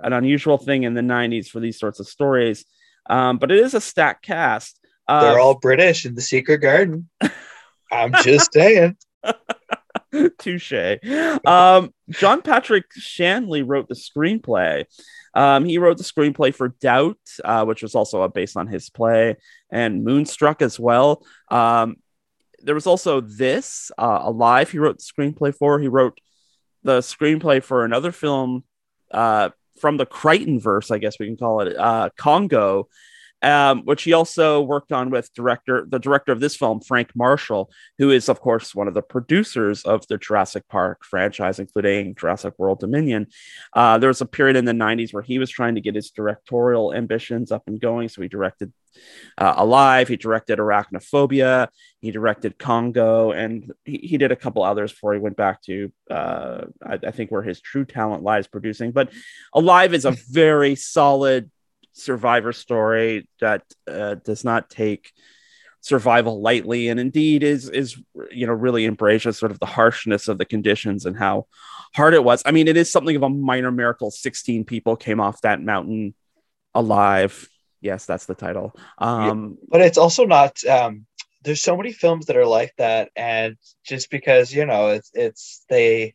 an 0.03 0.13
unusual 0.13 0.57
thing 0.57 0.83
in 0.83 0.93
the 0.93 1.01
90s 1.01 1.47
for 1.47 1.59
these 1.59 1.77
sorts 1.77 1.99
of 1.99 2.07
stories 2.07 2.63
um, 3.09 3.37
but 3.39 3.51
it 3.51 3.59
is 3.59 3.73
a 3.73 3.81
stacked 3.81 4.23
cast 4.23 4.79
uh, 5.07 5.21
They're 5.21 5.39
all 5.39 5.55
British 5.55 6.05
in 6.05 6.15
the 6.15 6.21
Secret 6.21 6.59
Garden. 6.59 7.09
I'm 7.91 8.13
just 8.23 8.53
saying. 8.53 8.95
touche 10.39 10.73
um, 11.45 11.93
john 12.09 12.41
patrick 12.41 12.85
shanley 12.93 13.63
wrote 13.63 13.87
the 13.87 13.95
screenplay 13.95 14.85
um, 15.33 15.63
he 15.63 15.77
wrote 15.77 15.97
the 15.97 16.03
screenplay 16.03 16.53
for 16.53 16.69
doubt 16.81 17.17
uh, 17.43 17.63
which 17.65 17.81
was 17.81 17.95
also 17.95 18.25
based 18.27 18.57
on 18.57 18.67
his 18.67 18.89
play 18.89 19.37
and 19.69 20.03
moonstruck 20.03 20.61
as 20.61 20.79
well 20.79 21.25
um, 21.49 21.95
there 22.63 22.75
was 22.75 22.87
also 22.87 23.21
this 23.21 23.91
uh, 23.97 24.19
alive. 24.23 24.71
He 24.71 24.79
wrote 24.79 24.99
the 24.99 25.03
screenplay 25.03 25.55
for. 25.55 25.79
He 25.79 25.87
wrote 25.87 26.19
the 26.83 26.99
screenplay 26.99 27.63
for 27.63 27.85
another 27.85 28.11
film 28.11 28.63
uh, 29.11 29.49
from 29.79 29.97
the 29.97 30.05
crichton 30.05 30.59
verse 30.59 30.91
i 30.91 30.97
guess 30.97 31.17
we 31.19 31.25
can 31.25 31.37
call 31.37 31.61
it 31.61 31.75
uh, 31.77 32.09
congo 32.17 32.87
um, 33.41 33.83
which 33.85 34.03
he 34.03 34.13
also 34.13 34.61
worked 34.61 34.91
on 34.91 35.09
with 35.09 35.33
director 35.33 35.85
the 35.87 35.99
director 35.99 36.31
of 36.31 36.39
this 36.39 36.55
film 36.55 36.79
frank 36.79 37.11
marshall 37.15 37.71
who 37.97 38.09
is 38.11 38.29
of 38.29 38.39
course 38.39 38.75
one 38.75 38.87
of 38.87 38.93
the 38.93 39.01
producers 39.01 39.83
of 39.83 40.05
the 40.07 40.17
jurassic 40.17 40.67
park 40.67 41.03
franchise 41.03 41.59
including 41.59 42.15
jurassic 42.15 42.53
world 42.57 42.79
dominion. 42.79 43.27
Uh, 43.73 43.97
there 43.97 44.09
was 44.09 44.21
a 44.21 44.25
period 44.25 44.55
in 44.55 44.65
the 44.65 44.71
90s 44.71 45.13
where 45.13 45.23
he 45.23 45.39
was 45.39 45.49
trying 45.49 45.75
to 45.75 45.81
get 45.81 45.95
his 45.95 46.11
directorial 46.11 46.93
ambitions 46.93 47.51
up 47.51 47.63
and 47.67 47.79
going. 47.79 48.09
So 48.09 48.21
he 48.21 48.27
directed 48.27 48.73
uh, 49.37 49.53
alive 49.55 50.09
he 50.09 50.17
directed 50.17 50.59
arachnophobia 50.59 51.69
he 52.01 52.11
directed 52.11 52.59
congo 52.59 53.31
and 53.31 53.71
he, 53.85 53.97
he 53.99 54.17
did 54.17 54.33
a 54.33 54.35
couple 54.35 54.63
others 54.63 54.91
before 54.91 55.13
he 55.13 55.19
went 55.19 55.37
back 55.37 55.61
to 55.61 55.93
uh, 56.09 56.65
I, 56.85 56.99
I 57.07 57.11
think 57.11 57.31
where 57.31 57.41
his 57.41 57.61
true 57.61 57.85
talent 57.85 58.23
lies 58.23 58.47
producing. 58.47 58.91
But 58.91 59.13
alive 59.53 59.93
is 59.93 60.05
a 60.05 60.11
very 60.29 60.75
solid 60.75 61.49
survivor 61.93 62.53
story 62.53 63.27
that 63.39 63.63
uh, 63.87 64.15
does 64.15 64.43
not 64.43 64.69
take 64.69 65.11
survival 65.81 66.41
lightly 66.41 66.89
and 66.89 66.99
indeed 66.99 67.41
is 67.41 67.67
is 67.67 67.99
you 68.29 68.45
know 68.45 68.53
really 68.53 68.85
embraces 68.85 69.37
sort 69.37 69.51
of 69.51 69.59
the 69.59 69.65
harshness 69.65 70.27
of 70.27 70.37
the 70.37 70.45
conditions 70.45 71.05
and 71.05 71.17
how 71.17 71.47
hard 71.95 72.13
it 72.13 72.23
was. 72.23 72.43
I 72.45 72.51
mean 72.51 72.67
it 72.67 72.77
is 72.77 72.91
something 72.91 73.15
of 73.15 73.23
a 73.23 73.29
minor 73.29 73.71
miracle. 73.71 74.11
16 74.11 74.63
people 74.65 74.95
came 74.95 75.19
off 75.19 75.41
that 75.41 75.61
mountain 75.61 76.13
alive. 76.75 77.49
Yes 77.81 78.05
that's 78.05 78.25
the 78.27 78.35
title. 78.35 78.75
Um 78.99 79.57
yeah, 79.59 79.67
but 79.69 79.81
it's 79.81 79.97
also 79.97 80.25
not 80.25 80.63
um 80.65 81.05
there's 81.43 81.63
so 81.63 81.75
many 81.75 81.91
films 81.91 82.27
that 82.27 82.37
are 82.37 82.45
like 82.45 82.73
that 82.77 83.09
and 83.15 83.57
just 83.83 84.11
because 84.11 84.53
you 84.53 84.65
know 84.65 84.89
it's 84.89 85.09
it's 85.15 85.65
they 85.67 86.13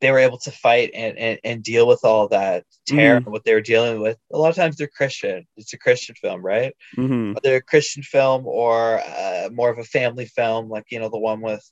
they 0.00 0.10
were 0.10 0.18
able 0.18 0.38
to 0.38 0.50
fight 0.50 0.90
and, 0.94 1.18
and, 1.18 1.40
and 1.44 1.62
deal 1.62 1.86
with 1.86 2.04
all 2.04 2.28
that 2.28 2.64
terror 2.86 3.20
mm-hmm. 3.20 3.30
what 3.30 3.44
they 3.44 3.54
were 3.54 3.60
dealing 3.60 4.00
with 4.00 4.16
a 4.32 4.38
lot 4.38 4.50
of 4.50 4.56
times 4.56 4.76
they're 4.76 4.88
christian 4.88 5.46
it's 5.56 5.72
a 5.72 5.78
christian 5.78 6.14
film 6.14 6.44
right 6.44 6.74
mm-hmm. 6.96 7.34
they're 7.42 7.56
a 7.56 7.62
christian 7.62 8.02
film 8.02 8.46
or 8.46 9.00
uh, 9.00 9.48
more 9.52 9.70
of 9.70 9.78
a 9.78 9.84
family 9.84 10.26
film 10.26 10.68
like 10.68 10.84
you 10.90 10.98
know 10.98 11.08
the 11.08 11.18
one 11.18 11.40
with 11.40 11.68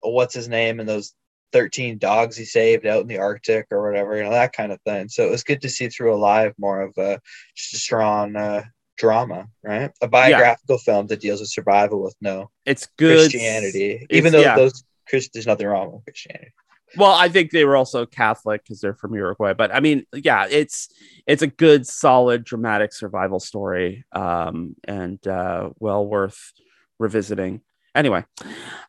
what's 0.00 0.34
his 0.34 0.48
name 0.48 0.80
and 0.80 0.88
those 0.88 1.14
13 1.52 1.98
dogs 1.98 2.36
he 2.36 2.44
saved 2.44 2.86
out 2.86 3.02
in 3.02 3.08
the 3.08 3.18
arctic 3.18 3.66
or 3.70 3.82
whatever 3.88 4.16
you 4.16 4.22
know 4.22 4.30
that 4.30 4.52
kind 4.52 4.72
of 4.72 4.80
thing 4.82 5.08
so 5.08 5.24
it 5.24 5.30
was 5.30 5.44
good 5.44 5.62
to 5.62 5.68
see 5.68 5.88
through 5.88 6.14
alive 6.14 6.52
more 6.58 6.82
of 6.82 6.92
a 6.98 7.20
just 7.54 7.74
a 7.74 7.78
strong 7.78 8.36
uh, 8.36 8.62
drama 8.98 9.46
right 9.62 9.90
a 10.02 10.08
biographical 10.08 10.76
yeah. 10.76 10.92
film 10.92 11.06
that 11.06 11.20
deals 11.20 11.40
with 11.40 11.48
survival 11.48 12.02
with 12.02 12.16
no 12.20 12.50
it's 12.64 12.88
good 12.96 13.30
christianity 13.30 13.92
it's, 13.92 14.06
even 14.10 14.32
though 14.32 14.40
yeah. 14.40 14.56
those 14.56 14.84
there's 15.10 15.46
nothing 15.46 15.66
wrong 15.66 15.92
with 15.92 16.04
christianity 16.04 16.52
well, 16.96 17.12
I 17.12 17.28
think 17.28 17.50
they 17.50 17.64
were 17.64 17.76
also 17.76 18.06
Catholic 18.06 18.62
because 18.62 18.80
they're 18.80 18.94
from 18.94 19.14
Uruguay. 19.14 19.54
But 19.54 19.74
I 19.74 19.80
mean, 19.80 20.06
yeah, 20.12 20.46
it's 20.48 20.88
it's 21.26 21.42
a 21.42 21.46
good, 21.46 21.86
solid, 21.86 22.44
dramatic 22.44 22.92
survival 22.92 23.40
story, 23.40 24.04
um, 24.12 24.76
and 24.84 25.24
uh, 25.26 25.70
well 25.78 26.06
worth 26.06 26.52
revisiting. 26.98 27.60
Anyway, 27.94 28.24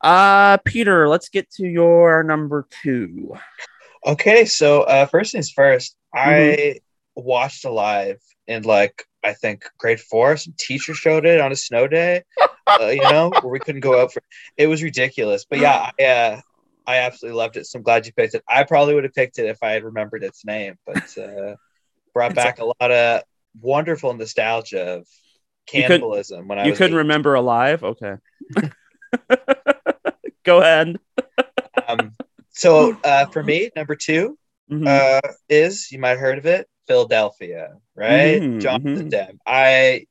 uh, 0.02 0.58
Peter, 0.66 1.08
let's 1.08 1.30
get 1.30 1.50
to 1.52 1.66
your 1.66 2.24
number 2.24 2.68
two. 2.84 3.36
Okay, 4.06 4.46
so 4.46 4.84
uh, 4.84 5.06
first 5.06 5.32
things 5.32 5.54
1st 5.54 5.92
mm-hmm. 6.16 6.30
I 6.30 6.80
watched 7.16 7.66
Alive 7.66 8.20
in 8.48 8.64
like 8.64 9.06
I 9.24 9.34
think 9.34 9.66
grade 9.78 10.00
four. 10.00 10.38
Some 10.38 10.54
teacher 10.58 10.94
showed 10.94 11.26
it 11.26 11.42
on 11.42 11.52
a 11.52 11.56
snow 11.56 11.88
day, 11.88 12.24
uh, 12.68 12.86
you 12.86 13.02
know, 13.02 13.32
where 13.42 13.52
we 13.52 13.60
couldn't 13.60 13.82
go 13.82 14.02
out 14.02 14.14
for. 14.14 14.22
It 14.56 14.68
was 14.68 14.84
ridiculous, 14.84 15.46
but 15.50 15.60
yeah, 15.60 15.92
I, 16.00 16.04
uh, 16.04 16.42
I 16.88 16.98
absolutely 16.98 17.38
loved 17.38 17.58
it. 17.58 17.68
So 17.68 17.78
I'm 17.78 17.84
glad 17.84 18.06
you 18.06 18.14
picked 18.14 18.34
it. 18.34 18.44
I 18.48 18.64
probably 18.64 18.96
would 18.96 19.04
have 19.04 19.14
picked 19.14 19.38
it 19.40 19.46
if 19.46 19.62
I 19.62 19.72
had 19.72 19.84
remembered 19.84 20.24
its 20.24 20.46
name, 20.46 20.76
but 20.86 21.18
uh, 21.18 21.56
brought 22.14 22.34
back 22.34 22.60
a 22.60 22.66
lot 22.66 22.92
of 22.92 23.24
wonderful 23.62 24.14
nostalgia 24.14 25.00
of 25.00 25.08
cannibalism 25.68 26.44
you 26.44 26.48
when 26.48 26.60
I 26.60 26.66
you 26.66 26.72
couldn't 26.72 26.94
eight. 26.94 27.00
remember 27.00 27.34
alive. 27.34 27.84
Okay, 27.84 28.16
go 30.44 30.62
ahead. 30.62 30.98
um, 31.88 32.14
so 32.52 32.98
uh, 33.04 33.26
for 33.28 33.44
me, 33.44 33.70
number 33.76 33.96
2 33.96 34.38
mm-hmm. 34.72 34.86
uh, 34.88 35.34
is 35.50 35.92
you 35.92 36.00
might 36.00 36.12
have 36.12 36.20
heard 36.20 36.38
of 36.38 36.46
it, 36.46 36.68
Philadelphia, 36.88 37.76
right? 37.96 38.42
Mm-hmm, 38.42 38.60
Jonathan 38.60 38.96
mm-hmm. 38.96 39.10
Demme. 39.10 39.40
I 39.46 40.06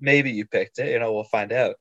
maybe 0.00 0.30
you 0.30 0.46
picked 0.46 0.78
it. 0.78 0.90
You 0.90 0.98
know, 0.98 1.12
we'll 1.12 1.24
find 1.24 1.52
out. 1.52 1.76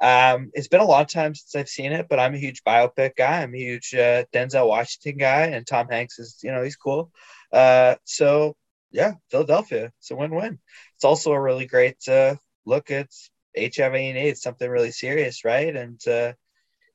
Um, 0.00 0.50
it's 0.54 0.68
been 0.68 0.80
a 0.80 0.86
long 0.86 1.06
time 1.06 1.34
since 1.34 1.54
I've 1.54 1.68
seen 1.68 1.92
it, 1.92 2.06
but 2.08 2.18
I'm 2.18 2.34
a 2.34 2.38
huge 2.38 2.62
biopic 2.64 3.16
guy. 3.16 3.42
I'm 3.42 3.54
a 3.54 3.58
huge 3.58 3.94
uh, 3.94 4.24
Denzel 4.32 4.68
Washington 4.68 5.18
guy, 5.18 5.46
and 5.46 5.66
Tom 5.66 5.88
Hanks 5.88 6.18
is, 6.18 6.38
you 6.42 6.52
know, 6.52 6.62
he's 6.62 6.76
cool. 6.76 7.10
Uh, 7.52 7.94
so 8.04 8.56
yeah, 8.90 9.14
Philadelphia, 9.30 9.92
it's 9.98 10.10
a 10.10 10.16
win-win. 10.16 10.58
It's 10.96 11.04
also 11.04 11.32
a 11.32 11.40
really 11.40 11.66
great 11.66 11.96
uh, 12.08 12.36
look 12.64 12.90
at 12.90 13.08
HIV 13.56 14.10
and 14.10 14.18
AIDS, 14.18 14.42
something 14.42 14.68
really 14.68 14.92
serious, 14.92 15.44
right? 15.44 15.74
And 15.74 16.00
uh, 16.06 16.32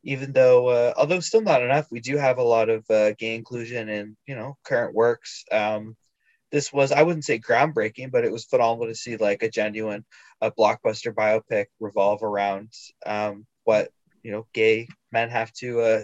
even 0.03 0.31
though, 0.33 0.69
uh, 0.69 0.93
although 0.97 1.19
still 1.19 1.41
not 1.41 1.63
enough, 1.63 1.87
we 1.91 1.99
do 1.99 2.17
have 2.17 2.37
a 2.37 2.43
lot 2.43 2.69
of 2.69 2.89
uh, 2.89 3.13
gay 3.13 3.35
inclusion 3.35 3.89
in, 3.89 4.17
you 4.27 4.35
know, 4.35 4.57
current 4.63 4.95
works. 4.95 5.43
Um, 5.51 5.95
this 6.51 6.73
was 6.73 6.91
I 6.91 7.03
wouldn't 7.03 7.25
say 7.25 7.39
groundbreaking, 7.39 8.11
but 8.11 8.25
it 8.25 8.31
was 8.31 8.45
phenomenal 8.45 8.87
to 8.87 8.95
see 8.95 9.17
like 9.17 9.43
a 9.43 9.49
genuine 9.49 10.05
a 10.41 10.51
blockbuster 10.51 11.13
biopic 11.13 11.65
revolve 11.79 12.23
around 12.23 12.73
um, 13.05 13.45
what 13.63 13.89
you 14.23 14.31
know 14.31 14.47
gay 14.53 14.87
men 15.11 15.29
have 15.29 15.51
to 15.53 15.81
uh, 15.81 16.03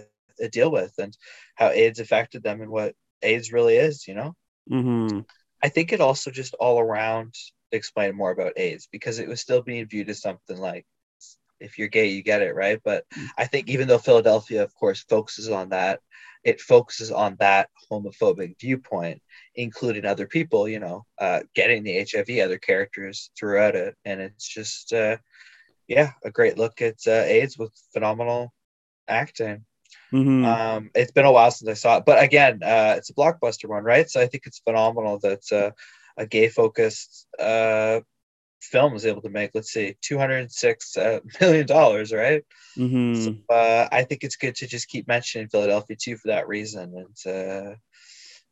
deal 0.52 0.70
with 0.70 0.94
and 0.98 1.16
how 1.54 1.68
AIDS 1.68 2.00
affected 2.00 2.42
them 2.42 2.60
and 2.60 2.70
what 2.70 2.94
AIDS 3.22 3.52
really 3.52 3.76
is. 3.76 4.06
You 4.06 4.14
know, 4.14 4.36
mm-hmm. 4.70 5.20
I 5.62 5.68
think 5.68 5.92
it 5.92 6.00
also 6.00 6.30
just 6.30 6.54
all 6.54 6.78
around 6.78 7.34
explained 7.72 8.16
more 8.16 8.30
about 8.30 8.58
AIDS 8.58 8.88
because 8.90 9.18
it 9.18 9.28
was 9.28 9.40
still 9.40 9.62
being 9.62 9.86
viewed 9.86 10.08
as 10.08 10.20
something 10.20 10.56
like 10.56 10.86
if 11.58 11.78
you're 11.78 11.88
gay 11.88 12.08
you 12.08 12.22
get 12.22 12.42
it 12.42 12.54
right 12.54 12.80
but 12.84 13.04
mm. 13.14 13.26
i 13.38 13.46
think 13.46 13.68
even 13.68 13.88
though 13.88 13.98
philadelphia 13.98 14.62
of 14.62 14.74
course 14.74 15.04
focuses 15.08 15.48
on 15.48 15.70
that 15.70 16.00
it 16.44 16.60
focuses 16.60 17.10
on 17.10 17.36
that 17.40 17.68
homophobic 17.90 18.58
viewpoint 18.60 19.20
including 19.56 20.04
other 20.04 20.26
people, 20.26 20.68
you 20.68 20.78
know, 20.78 21.04
uh, 21.18 21.40
getting 21.54 21.82
the 21.82 22.06
HIV, 22.10 22.44
other 22.44 22.58
characters 22.58 23.30
throughout 23.38 23.74
it. 23.74 23.96
And 24.04 24.20
it's 24.20 24.46
just, 24.46 24.92
uh, 24.92 25.16
yeah, 25.88 26.12
a 26.24 26.30
great 26.30 26.58
look 26.58 26.82
at 26.82 26.96
uh, 27.06 27.10
AIDS 27.10 27.58
with 27.58 27.72
phenomenal 27.92 28.52
acting. 29.08 29.64
Mm-hmm. 30.12 30.44
Um, 30.44 30.90
it's 30.94 31.12
been 31.12 31.24
a 31.24 31.32
while 31.32 31.50
since 31.50 31.68
I 31.68 31.74
saw 31.74 31.98
it, 31.98 32.04
but 32.04 32.22
again, 32.22 32.60
uh, 32.62 32.94
it's 32.96 33.10
a 33.10 33.14
blockbuster 33.14 33.68
one, 33.68 33.82
right? 33.82 34.08
So 34.08 34.20
I 34.20 34.26
think 34.26 34.44
it's 34.46 34.60
phenomenal 34.60 35.18
that 35.20 35.52
uh, 35.52 35.70
a 36.16 36.26
gay 36.26 36.48
focused 36.48 37.26
uh, 37.38 38.00
film 38.66 38.92
was 38.92 39.06
able 39.06 39.22
to 39.22 39.30
make, 39.30 39.50
let's 39.54 39.72
see, 39.72 39.96
two 40.00 40.18
hundred 40.18 40.50
six 40.52 40.96
uh, 40.96 41.20
dollars, 41.66 42.12
right? 42.12 42.42
Mm-hmm. 42.76 43.14
So, 43.22 43.54
uh, 43.54 43.88
I 43.90 44.04
think 44.04 44.24
it's 44.24 44.36
good 44.36 44.54
to 44.56 44.66
just 44.66 44.88
keep 44.88 45.08
mentioning 45.08 45.48
Philadelphia 45.48 45.96
too 46.00 46.16
for 46.16 46.28
that 46.28 46.48
reason, 46.48 47.06
and 47.24 47.34
uh, 47.34 47.74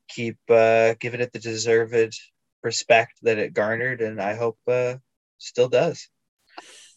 keep 0.09 0.39
uh, 0.49 0.95
giving 1.01 1.21
it 1.21 1.33
the 1.33 1.39
deserved 1.39 2.19
respect 2.63 3.13
that 3.23 3.39
it 3.39 3.53
garnered, 3.53 4.01
and 4.01 4.21
I 4.21 4.35
hope 4.35 4.59
uh, 4.67 4.95
still 5.39 5.69
does. 5.69 6.09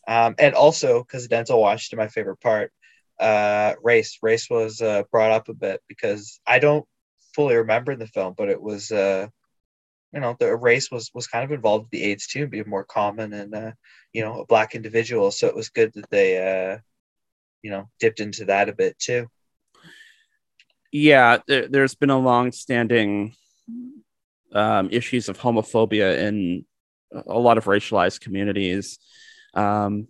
Um, 0.07 0.35
and 0.39 0.55
also 0.55 1.03
because 1.03 1.27
Denzel 1.27 1.59
Washington, 1.59 2.03
my 2.03 2.07
favorite 2.07 2.39
part, 2.39 2.71
uh, 3.19 3.73
race. 3.83 4.17
Race 4.21 4.49
was 4.49 4.81
uh, 4.81 5.03
brought 5.11 5.31
up 5.31 5.49
a 5.49 5.53
bit 5.53 5.81
because 5.87 6.39
I 6.47 6.59
don't 6.59 6.85
fully 7.35 7.55
remember 7.55 7.91
in 7.91 7.99
the 7.99 8.07
film, 8.07 8.33
but 8.37 8.49
it 8.49 8.61
was, 8.61 8.91
uh, 8.91 9.27
you 10.13 10.19
know, 10.19 10.35
the 10.39 10.55
race 10.55 10.89
was 10.91 11.11
was 11.13 11.27
kind 11.27 11.43
of 11.43 11.51
involved 11.51 11.85
with 11.85 11.91
the 11.91 12.03
AIDS 12.03 12.27
too, 12.27 12.47
being 12.47 12.69
more 12.69 12.85
common 12.85 13.33
and 13.33 13.53
uh, 13.53 13.71
you 14.13 14.23
know 14.23 14.41
a 14.41 14.45
black 14.45 14.75
individual. 14.75 15.31
So 15.31 15.47
it 15.47 15.55
was 15.55 15.69
good 15.69 15.91
that 15.95 16.09
they, 16.09 16.37
uh, 16.71 16.77
you 17.61 17.71
know, 17.71 17.89
dipped 17.99 18.19
into 18.19 18.45
that 18.45 18.69
a 18.69 18.73
bit 18.73 18.97
too 18.99 19.29
yeah, 20.91 21.39
there, 21.47 21.81
has 21.81 21.95
been 21.95 22.09
a 22.09 22.17
long-standing 22.17 23.35
um, 24.53 24.89
issues 24.91 25.29
of 25.29 25.37
homophobia 25.37 26.19
in 26.19 26.65
a 27.11 27.37
lot 27.37 27.57
of 27.57 27.65
racialized 27.65 28.21
communities. 28.21 28.99
Um, 29.53 30.07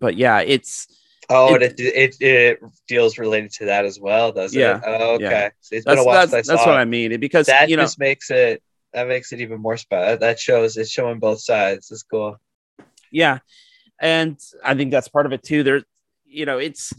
but 0.00 0.16
yeah, 0.16 0.40
it's 0.40 0.86
oh, 1.30 1.54
it, 1.54 1.62
it, 1.62 1.80
it 1.80 2.16
it 2.20 2.60
deals 2.86 3.18
related 3.18 3.52
to 3.52 3.66
that 3.66 3.84
as 3.84 3.98
well, 3.98 4.32
does 4.32 4.54
yeah, 4.54 4.78
it? 4.78 4.82
Oh, 4.86 5.14
okay. 5.14 5.24
Yeah. 5.24 5.48
So 5.60 5.76
it's 5.76 5.84
that's, 5.84 6.04
that's, 6.04 6.32
I 6.34 6.54
that's 6.54 6.66
what 6.66 6.76
I 6.76 6.84
mean 6.84 7.18
because 7.20 7.46
that 7.46 7.70
you 7.70 7.76
know, 7.76 7.84
just 7.84 7.98
makes 7.98 8.30
it 8.30 8.62
that 8.92 9.08
makes 9.08 9.32
it 9.32 9.40
even 9.40 9.60
more 9.60 9.76
special. 9.76 10.18
That 10.18 10.38
shows 10.38 10.76
it's 10.76 10.90
showing 10.90 11.18
both 11.18 11.40
sides. 11.40 11.90
It's 11.90 12.02
cool. 12.02 12.36
Yeah, 13.10 13.38
and 14.00 14.38
I 14.64 14.74
think 14.74 14.90
that's 14.90 15.08
part 15.08 15.26
of 15.26 15.32
it 15.32 15.42
too. 15.42 15.62
There, 15.62 15.82
you 16.26 16.46
know, 16.46 16.58
it's 16.58 16.92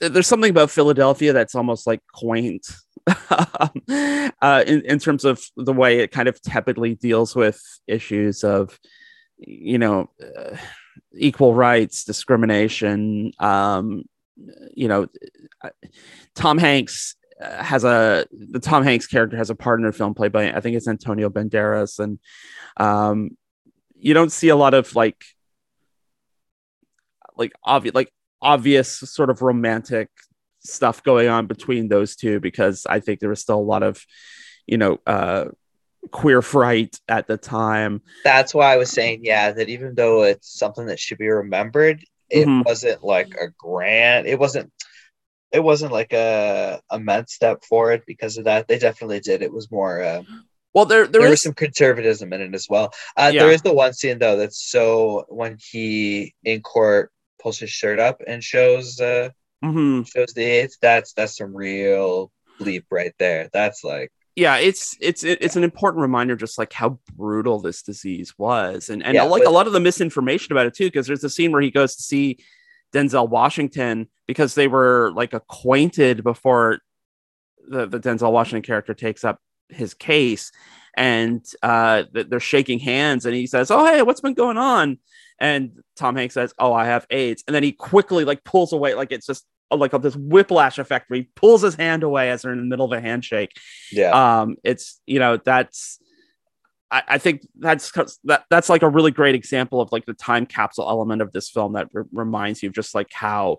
there's 0.00 0.26
something 0.26 0.50
about 0.50 0.70
Philadelphia 0.70 1.32
that's 1.32 1.54
almost 1.54 1.86
like 1.86 2.00
quaint 2.12 2.66
uh, 3.06 4.64
in, 4.66 4.82
in 4.82 4.98
terms 4.98 5.24
of 5.24 5.44
the 5.56 5.72
way 5.72 6.00
it 6.00 6.10
kind 6.10 6.28
of 6.28 6.40
tepidly 6.42 6.94
deals 6.94 7.34
with 7.34 7.60
issues 7.86 8.44
of, 8.44 8.78
you 9.38 9.78
know, 9.78 10.10
uh, 10.20 10.56
equal 11.16 11.54
rights, 11.54 12.04
discrimination. 12.04 13.32
Um, 13.38 14.04
you 14.74 14.88
know, 14.88 15.06
uh, 15.62 15.70
Tom 16.34 16.58
Hanks 16.58 17.16
has 17.40 17.84
a 17.84 18.26
the 18.32 18.60
Tom 18.60 18.82
Hanks 18.82 19.06
character 19.06 19.36
has 19.36 19.50
a 19.50 19.54
partner 19.54 19.92
film 19.92 20.14
played 20.14 20.32
by 20.32 20.52
I 20.52 20.60
think 20.60 20.76
it's 20.76 20.88
Antonio 20.88 21.28
Banderas, 21.28 21.98
and 21.98 22.18
um, 22.76 23.36
you 23.94 24.14
don't 24.14 24.32
see 24.32 24.48
a 24.48 24.56
lot 24.56 24.74
of 24.74 24.94
like 24.94 25.22
like 27.36 27.52
obvious 27.64 27.94
like 27.94 28.12
obvious 28.42 28.88
sort 28.90 29.30
of 29.30 29.42
romantic 29.42 30.08
stuff 30.60 31.02
going 31.02 31.28
on 31.28 31.46
between 31.46 31.88
those 31.88 32.16
two 32.16 32.40
because 32.40 32.86
I 32.88 33.00
think 33.00 33.20
there 33.20 33.28
was 33.28 33.40
still 33.40 33.58
a 33.58 33.60
lot 33.60 33.82
of, 33.82 34.04
you 34.66 34.78
know, 34.78 34.98
uh, 35.06 35.46
queer 36.10 36.42
fright 36.42 36.98
at 37.08 37.26
the 37.26 37.36
time. 37.36 38.02
That's 38.24 38.54
why 38.54 38.72
I 38.72 38.76
was 38.76 38.90
saying, 38.90 39.20
yeah, 39.24 39.52
that 39.52 39.68
even 39.68 39.94
though 39.94 40.24
it's 40.24 40.58
something 40.58 40.86
that 40.86 41.00
should 41.00 41.18
be 41.18 41.28
remembered, 41.28 42.04
it 42.28 42.46
mm-hmm. 42.46 42.62
wasn't 42.62 43.02
like 43.04 43.34
a 43.40 43.48
grand, 43.58 44.26
it 44.26 44.38
wasn't, 44.38 44.72
it 45.56 45.62
wasn't 45.62 45.92
like 46.00 46.12
a 46.12 46.80
immense 46.92 47.32
step 47.34 47.64
forward 47.64 48.02
because 48.06 48.36
of 48.38 48.44
that. 48.44 48.68
They 48.68 48.78
definitely 48.78 49.20
did. 49.20 49.42
It 49.42 49.52
was 49.52 49.70
more, 49.70 50.02
uh, 50.02 50.22
Well, 50.74 50.84
there 50.84 51.06
there, 51.06 51.22
there 51.22 51.30
was 51.30 51.42
some 51.42 51.54
conservatism 51.54 52.32
in 52.34 52.40
it 52.42 52.54
as 52.54 52.66
well. 52.68 52.92
Uh, 53.16 53.30
Yeah. 53.32 53.42
There 53.44 53.52
is 53.52 53.62
the 53.62 53.72
one 53.72 53.94
scene 53.94 54.18
though 54.18 54.36
that's 54.36 54.60
so 54.74 55.24
when 55.28 55.56
he 55.70 56.34
in 56.44 56.60
court 56.62 57.10
pulls 57.40 57.58
his 57.58 57.70
shirt 57.70 57.98
up 57.98 58.20
and 58.26 58.44
shows 58.44 59.00
uh 59.00 59.30
Mhm. 59.64 60.06
shows 60.06 60.32
the 60.34 60.44
AIDS. 60.44 60.76
That's 60.82 61.12
that's 61.14 61.36
some 61.38 61.56
real 61.56 62.30
bleep 62.60 62.84
right 62.90 63.14
there. 63.18 63.48
That's 63.52 63.82
like 63.82 64.12
yeah 64.34 64.56
it's 64.58 64.94
it's 65.00 65.24
it's 65.24 65.56
an 65.56 65.64
important 65.64 66.02
reminder 66.02 66.36
just 66.36 66.58
like 66.58 66.72
how 66.74 66.98
brutal 67.14 67.58
this 67.58 67.80
disease 67.82 68.34
was 68.36 68.90
and 68.90 69.02
and 69.02 69.14
Yeah, 69.14 69.22
like 69.22 69.44
but- 69.44 69.48
a 69.50 69.54
lot 69.58 69.66
of 69.66 69.72
the 69.72 69.80
misinformation 69.80 70.52
about 70.52 70.66
it 70.66 70.74
too 70.74 70.88
because 70.88 71.06
there's 71.06 71.24
a 71.24 71.30
scene 71.30 71.52
where 71.52 71.62
he 71.62 71.70
goes 71.70 71.96
to 71.96 72.02
see 72.02 72.36
denzel 72.96 73.28
washington 73.28 74.08
because 74.26 74.54
they 74.54 74.68
were 74.68 75.12
like 75.14 75.34
acquainted 75.34 76.24
before 76.24 76.78
the, 77.68 77.86
the 77.86 78.00
denzel 78.00 78.32
washington 78.32 78.62
character 78.62 78.94
takes 78.94 79.24
up 79.24 79.40
his 79.68 79.94
case. 79.94 80.52
And 80.98 81.44
uh 81.62 82.04
they're 82.12 82.40
shaking 82.40 82.78
hands 82.78 83.26
and 83.26 83.34
he 83.34 83.46
says 83.46 83.70
oh 83.70 83.84
hey 83.84 84.02
what's 84.02 84.22
been 84.22 84.34
going 84.34 84.56
on? 84.56 84.98
And 85.38 85.72
tom 85.94 86.16
hanks 86.16 86.34
says 86.34 86.54
oh 86.58 86.72
i 86.72 86.86
have 86.86 87.06
aids. 87.10 87.44
And 87.46 87.54
then 87.54 87.62
he 87.62 87.72
quickly 87.72 88.24
like 88.24 88.44
pulls 88.44 88.72
away 88.72 88.94
like 88.94 89.12
it's 89.12 89.26
just 89.26 89.44
uh, 89.70 89.76
like 89.76 89.90
this 90.00 90.16
whiplash 90.16 90.78
effect 90.78 91.10
where 91.10 91.18
he 91.18 91.28
pulls 91.34 91.60
his 91.60 91.74
hand 91.74 92.02
away 92.02 92.30
as 92.30 92.42
they're 92.42 92.52
in 92.52 92.58
the 92.58 92.64
middle 92.64 92.86
of 92.86 92.92
a 92.92 93.00
handshake. 93.00 93.52
Yeah. 93.92 94.40
um 94.40 94.56
it's 94.64 95.00
you 95.06 95.18
know 95.18 95.36
that's 95.36 95.98
I, 96.96 97.02
I 97.14 97.18
think 97.18 97.46
that's 97.58 97.92
that 98.24 98.44
that's 98.48 98.68
like 98.68 98.82
a 98.82 98.88
really 98.88 99.10
great 99.10 99.34
example 99.34 99.80
of 99.80 99.92
like 99.92 100.06
the 100.06 100.14
time 100.14 100.46
capsule 100.46 100.88
element 100.88 101.20
of 101.20 101.32
this 101.32 101.50
film 101.50 101.74
that 101.74 101.88
re- 101.92 102.04
reminds 102.12 102.62
you 102.62 102.68
of 102.70 102.74
just 102.74 102.94
like 102.94 103.12
how 103.12 103.58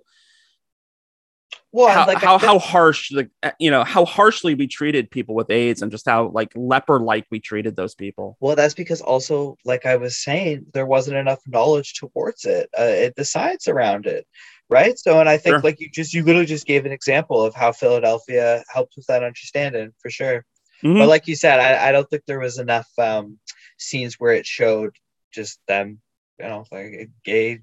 well, 1.72 1.90
how, 1.90 2.08
like 2.08 2.18
how, 2.18 2.38
how 2.38 2.60
harsh 2.60 3.10
the 3.10 3.30
you 3.60 3.70
know 3.70 3.84
how 3.84 4.06
harshly 4.06 4.56
we 4.56 4.68
treated 4.68 5.12
people 5.12 5.36
with 5.36 5.52
AIDS 5.52 5.82
and 5.82 5.92
just 5.92 6.08
how 6.08 6.30
like 6.30 6.52
leper 6.56 7.00
like 7.00 7.28
we 7.30 7.40
treated 7.40 7.76
those 7.76 7.94
people. 7.94 8.38
Well, 8.40 8.56
that's 8.56 8.74
because 8.74 9.02
also, 9.02 9.58
like 9.66 9.86
I 9.86 9.98
was 9.98 10.18
saying, 10.18 10.66
there 10.74 10.86
wasn't 10.86 11.18
enough 11.18 11.42
knowledge 11.46 11.94
towards 11.94 12.46
it. 12.46 12.70
Uh, 12.78 12.84
it 12.84 13.16
the 13.16 13.26
science 13.26 13.68
around 13.68 14.08
it, 14.08 14.26
right? 14.70 14.98
So, 14.98 15.20
and 15.20 15.30
I 15.30 15.38
think 15.38 15.56
Sure. 15.56 15.62
like 15.62 15.80
you 15.80 15.90
just 15.92 16.14
you 16.14 16.24
literally 16.24 16.48
just 16.48 16.66
gave 16.66 16.86
an 16.86 16.92
example 16.92 17.44
of 17.44 17.54
how 17.54 17.72
Philadelphia 17.72 18.64
helped 18.74 18.94
with 18.96 19.06
that 19.08 19.24
understanding 19.24 19.92
for 20.02 20.10
sure. 20.10 20.46
Mhm. 20.84 21.00
But 21.00 21.08
like 21.08 21.28
you 21.28 21.36
said, 21.36 21.60
I, 21.60 21.90
I 21.90 21.92
don't 21.92 22.10
think 22.10 22.24
there 22.26 22.40
was 22.40 22.60
enough 22.60 22.88
um, 22.98 23.40
scenes 23.78 24.16
where 24.20 24.34
it 24.34 24.46
showed 24.46 24.96
just 25.34 25.60
them, 25.68 26.00
you 26.40 26.46
know, 26.48 26.66
like 26.72 27.10
gay, 27.24 27.60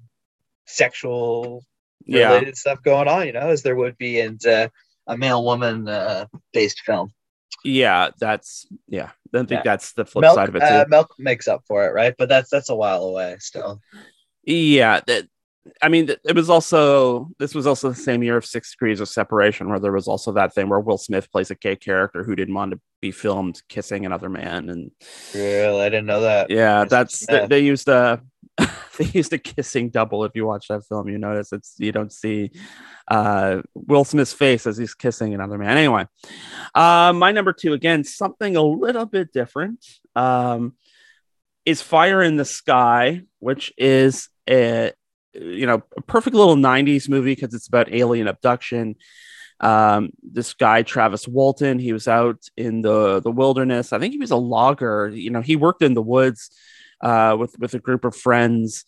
sexual 0.65 1.63
yeah, 2.05 2.41
stuff 2.53 2.83
going 2.83 3.07
on. 3.07 3.25
You 3.27 3.33
know, 3.33 3.49
as 3.49 3.63
there 3.63 3.75
would 3.75 3.97
be 3.97 4.19
in 4.19 4.37
uh, 4.47 4.67
a 5.07 5.17
male 5.17 5.43
woman 5.43 5.87
uh, 5.87 6.25
based 6.53 6.81
film. 6.81 7.11
yeah, 7.63 8.09
that's 8.19 8.67
yeah. 8.87 9.09
I 9.09 9.37
don't 9.37 9.49
think 9.49 9.59
Yeah. 9.65 9.71
that's 9.71 9.93
the 9.93 10.05
flip 10.05 10.21
Milk, 10.21 10.35
side 10.35 10.49
of 10.49 10.55
it 10.55 10.59
too. 10.59 10.65
uh, 10.65 10.85
Milk 10.87 11.13
makes 11.17 11.47
up 11.47 11.63
for 11.67 11.87
it, 11.87 11.93
right? 11.93 12.13
But 12.17 12.29
that's 12.29 12.49
that's 12.49 12.69
a 12.69 12.75
while 12.75 13.03
away 13.03 13.37
still. 13.39 13.81
Yeah, 14.43 15.01
that 15.07 15.27
I 15.81 15.89
mean, 15.89 16.09
it 16.09 16.35
was 16.35 16.49
also 16.49 17.29
this 17.39 17.55
was 17.55 17.65
also 17.65 17.89
the 17.89 17.95
same 17.95 18.21
year 18.23 18.37
of 18.37 18.45
Six 18.45 18.71
Degrees 18.71 18.99
of 18.99 19.09
Separation, 19.09 19.69
where 19.69 19.79
there 19.79 19.91
was 19.91 20.07
also 20.07 20.31
that 20.33 20.53
thing 20.53 20.69
where 20.69 20.79
Will 20.79 20.97
Smith 20.97 21.31
plays 21.31 21.49
a 21.51 21.55
gay 21.55 21.75
character 21.75 22.23
who 22.23 22.35
didn't 22.35 22.53
want 22.53 22.71
to 22.71 22.79
be 23.01 23.11
filmed 23.11 23.61
kissing 23.67 24.05
another 24.05 24.29
man, 24.29 24.69
and 24.69 24.91
Really, 25.33 25.81
I 25.81 25.89
didn't 25.89 26.05
know 26.05 26.21
that. 26.21 26.49
yeah, 26.49 26.85
Mr. 26.85 26.89
that's 26.89 27.25
they, 27.25 27.47
they 27.47 27.59
used 27.61 27.87
a 27.87 28.21
they 28.97 29.05
used 29.05 29.33
a 29.33 29.37
kissing 29.37 29.89
double. 29.89 30.23
If 30.23 30.33
you 30.35 30.45
watch 30.45 30.67
that 30.67 30.83
film, 30.87 31.09
you 31.09 31.17
notice 31.17 31.51
it's 31.51 31.75
you 31.77 31.91
don't 31.91 32.11
see 32.11 32.51
uh, 33.07 33.61
Will 33.73 34.03
Smith's 34.03 34.33
face 34.33 34.67
as 34.67 34.77
he's 34.77 34.93
kissing 34.93 35.33
another 35.33 35.57
man. 35.57 35.77
Anyway, 35.77 36.05
uh, 36.75 37.11
my 37.13 37.31
number 37.31 37.53
two 37.53 37.73
again, 37.73 38.03
something 38.03 38.55
a 38.55 38.61
little 38.61 39.05
bit 39.05 39.33
different. 39.33 39.83
Um, 40.15 40.75
is 41.65 41.81
Fire 41.81 42.21
in 42.21 42.37
the 42.37 42.45
Sky, 42.45 43.23
which 43.39 43.73
is 43.77 44.29
a 44.47 44.91
you 45.39 45.65
know 45.65 45.83
a 45.97 46.01
perfect 46.01 46.35
little 46.35 46.55
90s 46.55 47.09
movie 47.09 47.35
because 47.35 47.53
it's 47.53 47.67
about 47.67 47.93
alien 47.93 48.27
abduction. 48.27 48.95
Um, 49.59 50.09
this 50.21 50.53
guy 50.53 50.81
Travis 50.81 51.27
Walton, 51.27 51.79
he 51.79 51.93
was 51.93 52.07
out 52.07 52.43
in 52.57 52.81
the 52.81 53.21
the 53.21 53.31
wilderness. 53.31 53.93
I 53.93 53.99
think 53.99 54.13
he 54.13 54.19
was 54.19 54.31
a 54.31 54.35
logger. 54.35 55.09
You 55.13 55.29
know, 55.29 55.41
he 55.41 55.55
worked 55.55 55.81
in 55.81 55.93
the 55.93 56.01
woods 56.01 56.51
uh, 57.01 57.35
with 57.39 57.57
with 57.59 57.73
a 57.73 57.79
group 57.79 58.05
of 58.05 58.15
friends 58.15 58.85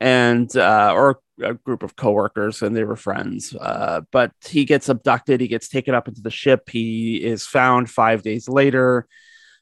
and 0.00 0.54
uh, 0.56 0.92
or 0.94 1.20
a 1.42 1.54
group 1.54 1.82
of 1.82 1.96
coworkers, 1.96 2.62
and 2.62 2.76
they 2.76 2.84
were 2.84 2.96
friends. 2.96 3.54
Uh, 3.54 4.02
but 4.10 4.32
he 4.44 4.64
gets 4.64 4.88
abducted. 4.88 5.40
He 5.40 5.48
gets 5.48 5.68
taken 5.68 5.94
up 5.94 6.08
into 6.08 6.22
the 6.22 6.30
ship. 6.30 6.68
He 6.70 7.16
is 7.16 7.46
found 7.46 7.90
five 7.90 8.22
days 8.22 8.48
later 8.48 9.06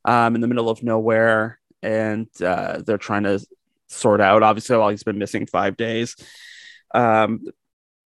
um, 0.05 0.35
in 0.35 0.40
the 0.40 0.48
middle 0.48 0.68
of 0.68 0.83
nowhere, 0.83 1.59
and 1.83 2.29
uh, 2.42 2.83
they're 2.85 2.98
trying 2.98 3.25
to 3.25 3.44
sort 3.92 4.20
out. 4.20 4.42
Obviously, 4.42 4.76
while 4.76 4.90
he's 4.90 5.02
been 5.02 5.18
missing 5.18 5.46
five 5.46 5.76
days, 5.76 6.16
um, 6.94 7.44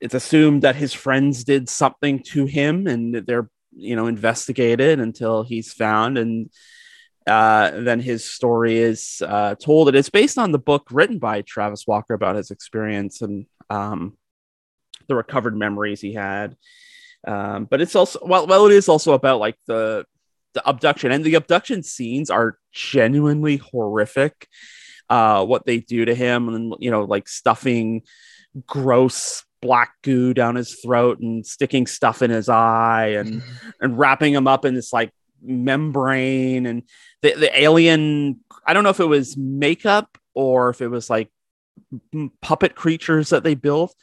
it's 0.01 0.15
assumed 0.15 0.63
that 0.63 0.77
his 0.77 0.93
friends 0.93 1.45
did 1.45 1.69
something 1.69 2.23
to 2.25 2.47
him, 2.47 2.87
and 2.87 3.15
they're 3.15 3.49
you 3.73 3.97
know 3.97 4.07
investigated 4.07 5.01
until 5.01 5.43
he's 5.43 5.73
found 5.73 6.19
and. 6.19 6.51
Uh, 7.29 7.81
then 7.81 7.99
his 7.99 8.25
story 8.25 8.79
is 8.79 9.21
uh, 9.27 9.57
told, 9.57 9.89
and 9.89 9.97
it's 9.97 10.11
based 10.11 10.39
on 10.39 10.53
the 10.53 10.61
book 10.61 10.87
written 10.93 11.19
by 11.19 11.43
Travis 11.43 11.85
Walker 11.85 12.15
about 12.15 12.37
his 12.37 12.53
experience 12.53 13.21
and 13.21 13.47
um, 13.69 14.17
the 15.09 15.15
recovered 15.17 15.57
memories 15.57 16.01
he 16.01 16.13
had. 16.13 16.57
Um, 17.27 17.65
but 17.65 17.81
it's 17.81 17.97
also 17.97 18.21
well, 18.23 18.47
well, 18.47 18.67
it 18.67 18.73
is 18.73 18.89
also 18.89 19.13
about 19.13 19.41
like 19.41 19.57
the 19.67 20.05
the 20.55 20.69
abduction, 20.69 21.11
and 21.11 21.25
the 21.25 21.35
abduction 21.35 21.83
scenes 21.83 22.31
are 22.31 22.59
genuinely 22.73 23.57
horrific. 23.57 24.49
Uh, 25.09 25.45
what 25.45 25.67
they 25.67 25.79
do 25.79 26.05
to 26.05 26.15
him, 26.15 26.49
and 26.49 26.75
you 26.79 26.91
know, 26.91 27.05
like 27.05 27.29
stuffing 27.29 28.03
gross 28.67 29.45
black 29.63 29.93
goo 30.03 30.35
down 30.35 30.55
his 30.55 30.75
throat 30.75 31.19
and 31.21 31.47
sticking 31.47 31.87
stuff 31.87 32.23
in 32.23 32.31
his 32.31 32.49
eye, 32.49 33.09
and 33.09 33.43
and 33.81 33.99
wrapping 33.99 34.35
him 34.35 34.47
up 34.47 34.65
in 34.65 34.75
this 34.75 34.93
like 34.93 35.13
membrane. 35.43 36.67
And 36.67 36.83
the, 37.23 37.35
the 37.35 37.61
alien 37.61 38.41
i 38.67 38.73
don't 38.73 38.83
know 38.83 38.91
if 38.91 39.01
it 39.01 39.05
was 39.05 39.37
makeup 39.37 40.19
or 40.35 40.71
if 40.71 40.81
it 40.81 40.89
was 40.89 41.09
like 41.09 41.31
puppet 42.41 42.75
creatures 42.75 43.31
that 43.31 43.45
they 43.45 43.55
built 43.55 43.95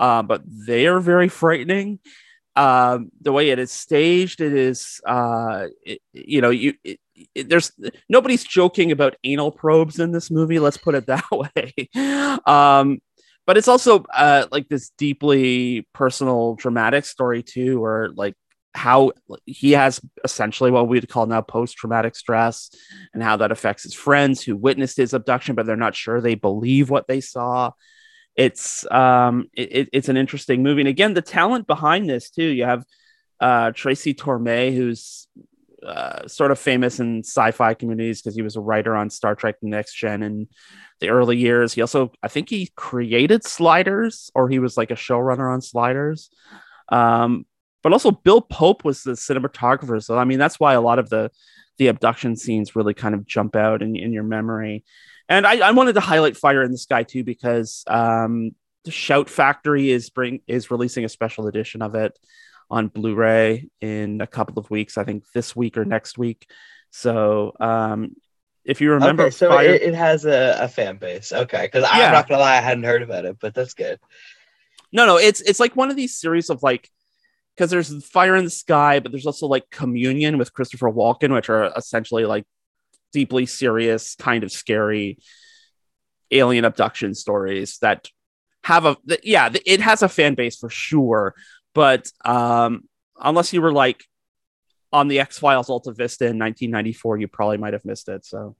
uh, 0.00 0.22
but 0.22 0.42
they 0.46 0.86
are 0.86 0.98
very 0.98 1.28
frightening. 1.28 2.00
Um, 2.56 3.12
the 3.20 3.32
way 3.32 3.50
it 3.50 3.60
is 3.60 3.70
staged 3.70 4.40
it 4.40 4.52
is 4.52 5.00
uh, 5.06 5.66
it, 5.84 6.00
you 6.12 6.40
know 6.40 6.50
you 6.50 6.74
it, 6.82 6.98
there's 7.34 7.72
nobody's 8.08 8.44
joking 8.44 8.92
about 8.92 9.16
anal 9.24 9.50
probes 9.50 9.98
in 9.98 10.12
this 10.12 10.30
movie 10.30 10.58
let's 10.58 10.76
put 10.76 10.94
it 10.94 11.06
that 11.06 11.24
way. 11.30 11.88
Um, 12.46 13.00
but 13.46 13.56
it's 13.56 13.68
also 13.68 14.04
uh, 14.14 14.46
like 14.52 14.68
this 14.68 14.90
deeply 14.96 15.86
personal 15.92 16.54
dramatic 16.54 17.04
story 17.04 17.42
too 17.42 17.80
where 17.80 18.10
like 18.10 18.34
how 18.74 19.10
he 19.46 19.72
has 19.72 20.00
essentially 20.22 20.70
what 20.70 20.86
we'd 20.86 21.08
call 21.08 21.26
now 21.26 21.40
post-traumatic 21.40 22.14
stress 22.14 22.70
and 23.12 23.22
how 23.22 23.36
that 23.36 23.50
affects 23.50 23.82
his 23.82 23.94
friends 23.94 24.42
who 24.42 24.56
witnessed 24.56 24.96
his 24.96 25.12
abduction 25.12 25.56
but 25.56 25.66
they're 25.66 25.76
not 25.76 25.96
sure 25.96 26.20
they 26.20 26.36
believe 26.36 26.90
what 26.90 27.08
they 27.08 27.20
saw. 27.20 27.72
It's 28.36 28.88
um 28.90 29.48
it, 29.54 29.88
it's 29.92 30.08
an 30.08 30.16
interesting 30.16 30.62
movie. 30.62 30.82
And 30.82 30.88
again 30.88 31.14
the 31.14 31.22
talent 31.22 31.66
behind 31.66 32.08
this 32.08 32.30
too. 32.30 32.44
You 32.44 32.64
have 32.64 32.84
uh 33.40 33.72
tracy 33.72 34.14
torme 34.14 34.74
who's 34.74 35.26
uh, 35.86 36.26
sort 36.28 36.50
of 36.50 36.58
famous 36.58 37.00
in 37.00 37.20
sci-fi 37.20 37.74
communities 37.74 38.20
because 38.20 38.34
he 38.34 38.42
was 38.42 38.56
a 38.56 38.60
writer 38.60 38.94
on 38.94 39.10
star 39.10 39.34
trek 39.34 39.56
next 39.62 39.94
gen 39.94 40.22
in 40.22 40.48
the 41.00 41.08
early 41.08 41.38
years 41.38 41.72
he 41.72 41.80
also 41.80 42.12
i 42.22 42.28
think 42.28 42.50
he 42.50 42.70
created 42.76 43.42
sliders 43.44 44.30
or 44.34 44.48
he 44.48 44.58
was 44.58 44.76
like 44.76 44.90
a 44.90 44.94
showrunner 44.94 45.52
on 45.52 45.62
sliders 45.62 46.30
um 46.90 47.46
but 47.82 47.92
also 47.92 48.10
Bill 48.10 48.40
Pope 48.40 48.84
was 48.84 49.02
the 49.02 49.12
cinematographer. 49.12 50.02
So 50.02 50.18
I 50.18 50.24
mean, 50.24 50.38
that's 50.38 50.60
why 50.60 50.74
a 50.74 50.80
lot 50.80 50.98
of 50.98 51.08
the 51.08 51.30
the 51.78 51.88
abduction 51.88 52.36
scenes 52.36 52.76
really 52.76 52.92
kind 52.92 53.14
of 53.14 53.26
jump 53.26 53.56
out 53.56 53.80
in, 53.80 53.96
in 53.96 54.12
your 54.12 54.22
memory. 54.22 54.84
And 55.30 55.46
I, 55.46 55.68
I 55.68 55.70
wanted 55.70 55.94
to 55.94 56.00
highlight 56.00 56.36
Fire 56.36 56.62
in 56.62 56.72
the 56.72 56.78
Sky 56.78 57.04
too 57.04 57.24
because 57.24 57.84
um, 57.86 58.50
the 58.84 58.90
Shout 58.90 59.30
Factory 59.30 59.90
is 59.90 60.10
bring 60.10 60.40
is 60.46 60.70
releasing 60.70 61.04
a 61.04 61.08
special 61.08 61.46
edition 61.46 61.82
of 61.82 61.94
it 61.94 62.18
on 62.70 62.88
Blu-ray 62.88 63.68
in 63.80 64.20
a 64.20 64.26
couple 64.26 64.58
of 64.58 64.70
weeks. 64.70 64.96
I 64.96 65.04
think 65.04 65.24
this 65.34 65.56
week 65.56 65.76
or 65.76 65.84
next 65.84 66.18
week. 66.18 66.48
So 66.90 67.54
um, 67.60 68.14
if 68.64 68.80
you 68.80 68.92
remember, 68.92 69.24
okay, 69.24 69.30
so 69.30 69.48
Fire, 69.48 69.68
it, 69.68 69.82
it 69.82 69.94
has 69.94 70.24
a, 70.24 70.58
a 70.60 70.68
fan 70.68 70.96
base. 70.96 71.32
Okay, 71.32 71.62
because 71.66 71.82
Yeah. 71.82 72.06
I'm 72.06 72.12
not 72.12 72.28
gonna 72.28 72.40
lie, 72.40 72.56
I 72.56 72.60
hadn't 72.60 72.84
heard 72.84 73.02
about 73.02 73.24
it, 73.24 73.38
but 73.40 73.54
that's 73.54 73.74
good. 73.74 73.98
No, 74.92 75.06
no, 75.06 75.16
it's 75.16 75.40
it's 75.40 75.60
like 75.60 75.76
one 75.76 75.90
of 75.90 75.96
these 75.96 76.18
series 76.18 76.50
of 76.50 76.62
like 76.62 76.88
because 77.56 77.70
there's 77.70 78.04
Fire 78.06 78.36
in 78.36 78.44
the 78.44 78.50
Sky, 78.50 79.00
but 79.00 79.12
there's 79.12 79.26
also 79.26 79.46
like 79.46 79.68
Communion 79.70 80.38
with 80.38 80.52
Christopher 80.52 80.90
Walken, 80.90 81.32
which 81.34 81.50
are 81.50 81.72
essentially 81.76 82.24
like 82.24 82.44
deeply 83.12 83.46
serious, 83.46 84.14
kind 84.16 84.44
of 84.44 84.52
scary 84.52 85.18
alien 86.30 86.64
abduction 86.64 87.14
stories 87.14 87.78
that 87.82 88.08
have 88.62 88.84
a 88.86 88.96
yeah, 89.22 89.50
it 89.66 89.80
has 89.80 90.02
a 90.02 90.08
fan 90.08 90.34
base 90.34 90.56
for 90.56 90.70
sure, 90.70 91.34
but 91.74 92.10
um 92.24 92.84
unless 93.20 93.52
you 93.52 93.60
were 93.60 93.72
like 93.72 94.04
on 94.92 95.08
the 95.08 95.20
X 95.20 95.38
Files 95.38 95.70
Alta 95.70 95.92
Vista 95.92 96.24
in 96.24 96.38
1994, 96.38 97.18
you 97.18 97.28
probably 97.28 97.58
might 97.58 97.72
have 97.72 97.84
missed 97.84 98.08
it. 98.08 98.24
So, 98.24 98.56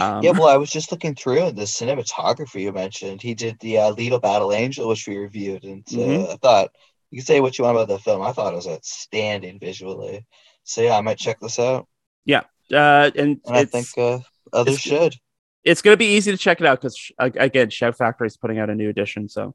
um, 0.00 0.22
yeah, 0.22 0.30
well, 0.30 0.48
I 0.48 0.56
was 0.58 0.70
just 0.70 0.92
looking 0.92 1.14
through 1.14 1.52
the 1.52 1.62
cinematography 1.62 2.62
you 2.62 2.72
mentioned. 2.72 3.22
He 3.22 3.34
did 3.34 3.58
the 3.60 3.78
uh, 3.78 3.94
Alita 3.94 4.20
Battle 4.20 4.52
Angel, 4.52 4.88
which 4.88 5.06
we 5.06 5.16
reviewed, 5.16 5.64
and 5.64 5.84
uh, 5.88 5.96
mm-hmm. 5.96 6.32
I 6.32 6.36
thought 6.36 6.70
you 7.10 7.18
can 7.18 7.26
say 7.26 7.40
what 7.40 7.58
you 7.58 7.64
want 7.64 7.76
about 7.76 7.88
the 7.88 7.98
film. 7.98 8.22
I 8.22 8.32
thought 8.32 8.52
it 8.52 8.56
was 8.56 8.68
outstanding 8.68 9.58
visually. 9.58 10.26
So 10.64 10.82
yeah, 10.82 10.96
I 10.96 11.00
might 11.00 11.18
check 11.18 11.40
this 11.40 11.58
out. 11.58 11.88
Yeah, 12.24 12.42
uh, 12.72 13.10
and, 13.16 13.40
and 13.46 13.56
I 13.56 13.64
think 13.64 13.86
uh, 13.96 14.18
others 14.52 14.78
should. 14.78 15.16
It's 15.64 15.82
going 15.82 15.92
to 15.92 15.98
be 15.98 16.14
easy 16.14 16.30
to 16.30 16.38
check 16.38 16.60
it 16.60 16.66
out 16.66 16.80
because 16.80 17.10
again, 17.18 17.68
Shout 17.70 17.96
Factory 17.98 18.26
is 18.26 18.36
putting 18.36 18.58
out 18.58 18.70
a 18.70 18.74
new 18.74 18.88
edition. 18.88 19.28
So, 19.28 19.54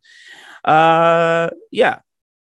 uh, 0.66 1.50
yeah, 1.72 2.00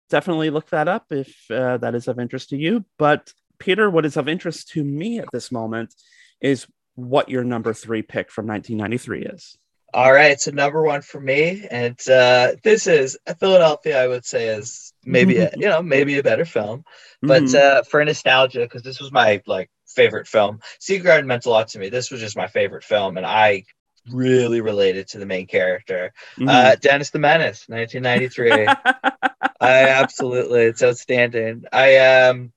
definitely 0.09 0.49
look 0.49 0.69
that 0.69 0.87
up 0.87 1.05
if 1.11 1.49
uh, 1.51 1.77
that 1.77 1.95
is 1.95 2.07
of 2.07 2.19
interest 2.19 2.49
to 2.49 2.57
you. 2.57 2.85
But 2.97 3.33
Peter, 3.59 3.89
what 3.89 4.05
is 4.05 4.17
of 4.17 4.27
interest 4.27 4.69
to 4.69 4.83
me 4.83 5.19
at 5.19 5.27
this 5.31 5.51
moment 5.51 5.93
is 6.41 6.67
what 6.95 7.29
your 7.29 7.43
number 7.43 7.73
three 7.73 8.01
pick 8.01 8.31
from 8.31 8.47
1993 8.47 9.25
is. 9.33 9.57
All 9.91 10.13
right, 10.13 10.39
so 10.39 10.51
number 10.51 10.83
one 10.83 11.01
for 11.01 11.19
me, 11.19 11.65
and 11.69 11.99
uh, 12.07 12.53
this 12.63 12.85
is 12.85 13.17
Philadelphia. 13.39 14.03
I 14.03 14.07
would 14.07 14.23
say 14.23 14.49
is 14.49 14.93
maybe 15.03 15.37
a, 15.37 15.49
you 15.57 15.67
know 15.67 15.81
maybe 15.81 16.19
a 16.19 16.23
better 16.23 16.45
film, 16.45 16.83
but 17.23 17.43
mm-hmm. 17.43 17.79
uh, 17.79 17.83
for 17.83 18.03
nostalgia 18.05 18.59
because 18.59 18.83
this 18.83 18.99
was 18.99 19.11
my 19.11 19.41
like 19.47 19.71
favorite 19.87 20.27
film. 20.27 20.59
Secret 20.79 21.05
Garden 21.05 21.27
meant 21.27 21.47
a 21.47 21.49
lot 21.49 21.69
to 21.69 21.79
me. 21.79 21.89
This 21.89 22.11
was 22.11 22.21
just 22.21 22.37
my 22.37 22.47
favorite 22.47 22.83
film, 22.83 23.17
and 23.17 23.25
I 23.25 23.63
really 24.11 24.61
related 24.61 25.07
to 25.09 25.19
the 25.19 25.25
main 25.25 25.47
character, 25.47 26.13
mm-hmm. 26.37 26.47
uh, 26.49 26.75
Dennis 26.75 27.09
the 27.09 27.19
Menace, 27.19 27.65
1993. 27.67 28.67
I 29.61 29.89
absolutely, 29.89 30.61
it's 30.61 30.83
outstanding. 30.83 31.65
I 31.71 31.97
um 31.97 32.53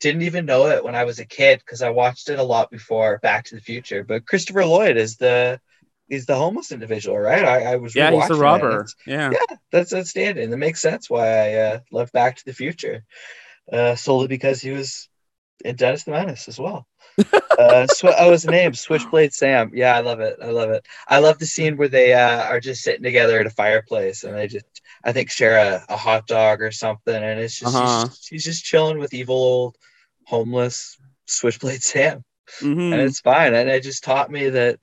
didn't 0.00 0.22
even 0.22 0.46
know 0.46 0.66
it 0.66 0.84
when 0.84 0.94
I 0.94 1.04
was 1.04 1.18
a 1.18 1.24
kid 1.24 1.60
because 1.60 1.82
I 1.82 1.90
watched 1.90 2.28
it 2.28 2.38
a 2.38 2.44
lot 2.44 2.70
before 2.70 3.18
Back 3.18 3.46
to 3.46 3.54
the 3.54 3.60
Future. 3.60 4.04
But 4.04 4.26
Christopher 4.26 4.64
Lloyd 4.64 4.96
is 4.96 5.16
the 5.16 5.60
he's 6.08 6.26
the 6.26 6.36
homeless 6.36 6.72
individual, 6.72 7.18
right? 7.18 7.44
I, 7.44 7.72
I 7.72 7.76
was 7.76 7.94
yeah, 7.94 8.10
he's 8.10 8.30
a 8.30 8.34
robber. 8.34 8.86
Yeah, 9.06 9.30
yeah, 9.32 9.56
that's 9.70 9.94
outstanding. 9.94 10.50
That 10.50 10.56
makes 10.58 10.80
sense 10.80 11.10
why 11.10 11.26
I 11.26 11.54
uh, 11.54 11.80
love 11.90 12.12
Back 12.12 12.36
to 12.36 12.44
the 12.44 12.52
Future, 12.52 13.04
uh, 13.72 13.96
solely 13.96 14.28
because 14.28 14.60
he 14.60 14.70
was 14.70 15.08
in 15.64 15.76
Dennis 15.76 16.04
the 16.04 16.12
Menace 16.12 16.48
as 16.48 16.58
well. 16.58 16.86
uh, 17.58 17.86
sw- 17.86 18.04
oh, 18.18 18.32
his 18.32 18.46
name 18.46 18.74
Switchblade 18.74 19.32
Sam. 19.32 19.70
Yeah, 19.74 19.96
I 19.96 20.00
love 20.00 20.20
it. 20.20 20.38
I 20.42 20.50
love 20.50 20.70
it. 20.70 20.86
I 21.08 21.18
love 21.18 21.38
the 21.38 21.46
scene 21.46 21.76
where 21.76 21.88
they 21.88 22.12
uh, 22.12 22.44
are 22.44 22.60
just 22.60 22.82
sitting 22.82 23.02
together 23.02 23.40
at 23.40 23.46
a 23.46 23.50
fireplace 23.50 24.24
and 24.24 24.34
they 24.34 24.48
just, 24.48 24.66
I 25.04 25.12
think, 25.12 25.30
share 25.30 25.58
a, 25.58 25.84
a 25.88 25.96
hot 25.96 26.26
dog 26.26 26.60
or 26.60 26.70
something, 26.70 27.14
and 27.14 27.40
it's 27.40 27.58
just 27.58 27.74
uh-huh. 27.74 28.08
he's, 28.08 28.26
he's, 28.26 28.44
just 28.44 28.64
chilling 28.64 28.98
with 28.98 29.14
evil 29.14 29.36
old 29.36 29.76
homeless 30.24 30.98
Switchblade 31.26 31.82
Sam, 31.82 32.24
mm-hmm. 32.60 32.92
and 32.92 33.00
it's 33.00 33.20
fine. 33.20 33.54
And 33.54 33.68
it 33.68 33.82
just 33.82 34.04
taught 34.04 34.30
me 34.30 34.50
that 34.50 34.78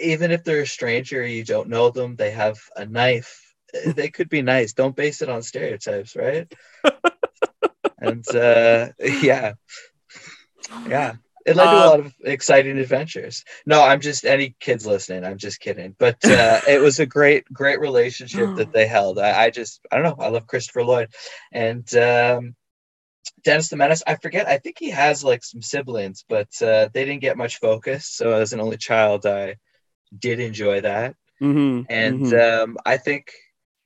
even 0.00 0.30
if 0.30 0.44
they're 0.44 0.62
a 0.62 0.66
stranger, 0.66 1.26
you 1.26 1.44
don't 1.44 1.68
know 1.68 1.90
them, 1.90 2.16
they 2.16 2.30
have 2.30 2.58
a 2.76 2.86
knife. 2.86 3.46
They 3.86 4.08
could 4.08 4.28
be 4.28 4.42
nice. 4.42 4.72
Don't 4.72 4.96
base 4.96 5.22
it 5.22 5.28
on 5.28 5.42
stereotypes, 5.42 6.16
right? 6.16 6.52
and 7.98 8.26
uh, 8.34 8.88
yeah, 8.98 9.52
yeah, 10.88 11.14
it 11.46 11.56
led 11.56 11.64
to 11.64 11.70
a 11.70 11.80
uh, 11.80 11.90
lot 11.90 12.00
of 12.00 12.14
exciting 12.22 12.78
adventures. 12.78 13.44
No, 13.64 13.82
I'm 13.82 14.00
just 14.00 14.24
any 14.24 14.54
kids 14.60 14.86
listening. 14.86 15.24
I'm 15.24 15.38
just 15.38 15.60
kidding, 15.60 15.94
but 15.98 16.24
uh, 16.24 16.60
it 16.68 16.80
was 16.80 17.00
a 17.00 17.06
great, 17.06 17.44
great 17.52 17.80
relationship 17.80 18.56
that 18.56 18.72
they 18.74 18.86
held. 18.86 19.18
I, 19.18 19.44
I, 19.44 19.50
just, 19.50 19.80
I 19.90 19.96
don't 19.96 20.04
know. 20.18 20.24
I 20.24 20.28
love 20.28 20.46
Christopher 20.46 20.84
Lloyd, 20.84 21.08
and 21.52 21.92
um, 21.94 22.54
Dennis 23.42 23.68
the 23.68 23.76
Menace. 23.76 24.02
I 24.06 24.16
forget. 24.16 24.46
I 24.48 24.58
think 24.58 24.76
he 24.78 24.90
has 24.90 25.24
like 25.24 25.42
some 25.42 25.62
siblings, 25.62 26.24
but 26.28 26.48
uh, 26.62 26.88
they 26.92 27.04
didn't 27.04 27.22
get 27.22 27.38
much 27.38 27.58
focus. 27.58 28.06
So 28.06 28.32
as 28.32 28.52
an 28.52 28.60
only 28.60 28.76
child, 28.76 29.26
I 29.26 29.56
did 30.16 30.40
enjoy 30.40 30.82
that. 30.82 31.16
Mm-hmm, 31.40 31.90
and 31.90 32.20
mm-hmm. 32.20 32.62
Um, 32.70 32.76
I 32.84 32.98
think, 32.98 33.32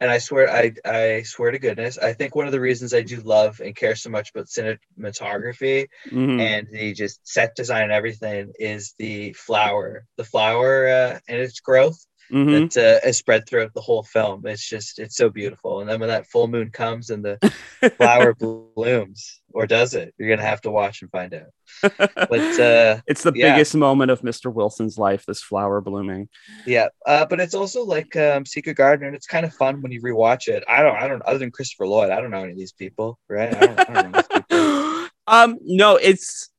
and 0.01 0.11
I 0.11 0.19
swear, 0.19 0.51
I 0.51 0.73
I 0.85 1.23
swear 1.23 1.51
to 1.51 1.59
goodness, 1.59 1.99
I 1.99 2.13
think 2.13 2.35
one 2.35 2.47
of 2.47 2.53
the 2.53 2.61
reasons 2.61 2.93
I 2.93 3.03
do 3.03 3.21
love 3.21 3.61
and 3.61 3.77
care 3.77 3.95
so 3.95 4.11
much 4.11 4.31
about 4.31 4.47
cinematography 4.47 5.87
mm-hmm. 6.11 6.41
and 6.41 6.69
the 6.71 6.93
just 6.93 7.27
set 7.27 7.55
design 7.55 7.85
and 7.85 7.93
everything 7.93 8.53
is 8.59 8.95
the 8.99 9.33
flower, 9.35 10.07
the 10.17 10.25
flower 10.25 10.89
uh, 10.89 11.19
and 11.29 11.41
its 11.41 11.61
growth 11.61 12.05
mm-hmm. 12.33 12.67
that 12.67 12.77
uh, 13.05 13.09
is 13.09 13.19
spread 13.19 13.47
throughout 13.47 13.75
the 13.75 13.81
whole 13.81 14.03
film. 14.03 14.47
It's 14.47 14.67
just 14.67 14.99
it's 14.99 15.17
so 15.17 15.29
beautiful. 15.29 15.81
And 15.81 15.89
then 15.89 16.01
when 16.01 16.09
that 16.09 16.27
full 16.27 16.49
moon 16.49 16.71
comes 16.71 17.11
and 17.11 17.25
the 17.25 17.53
flower 17.97 18.35
blooms, 18.35 19.41
or 19.53 19.67
does 19.67 19.95
it? 19.95 20.15
You're 20.19 20.29
gonna 20.29 20.49
have 20.49 20.61
to 20.63 20.71
watch 20.71 21.03
and 21.03 21.11
find 21.11 21.35
out. 21.35 21.47
But 21.81 22.61
uh, 22.61 23.01
it's 23.07 23.23
the 23.23 23.33
yeah. 23.35 23.53
biggest 23.53 23.75
moment 23.75 24.11
of 24.11 24.23
Mr. 24.23 24.53
Wilson's 24.53 24.99
life. 24.99 25.25
This 25.27 25.43
flower 25.43 25.81
blooming. 25.81 26.29
Yeah, 26.67 26.89
uh, 27.07 27.27
but 27.27 27.41
it's 27.41 27.55
also 27.55 27.85
like 27.85 28.17
um, 28.17 28.45
Secret 28.47 28.75
Garden, 28.75 29.07
and 29.07 29.17
it's 29.17 29.27
kind 29.27 29.47
of 29.47 29.55
fun 29.55 29.81
when 29.81 29.93
you 29.93 30.03
rewatch 30.03 30.49
it. 30.49 30.65
I 30.69 30.83
don't, 30.83 30.97
I 30.97 31.09
don't. 31.09 31.23
Other 31.23 31.39
than 31.39 31.51
Christopher 31.51 31.87
Lloyd, 31.87 32.11
I 32.11 32.21
don't 32.21 32.31
know 32.31 32.43
any 32.43 32.53
of 32.53 32.59
these 32.59 32.73
people, 32.73 33.19
right? 33.29 33.55
I 33.55 33.67
don't, 33.67 33.91
I 33.91 34.03
don't 34.03 35.11
um, 35.27 35.59
no, 35.63 35.97
it's 35.97 36.51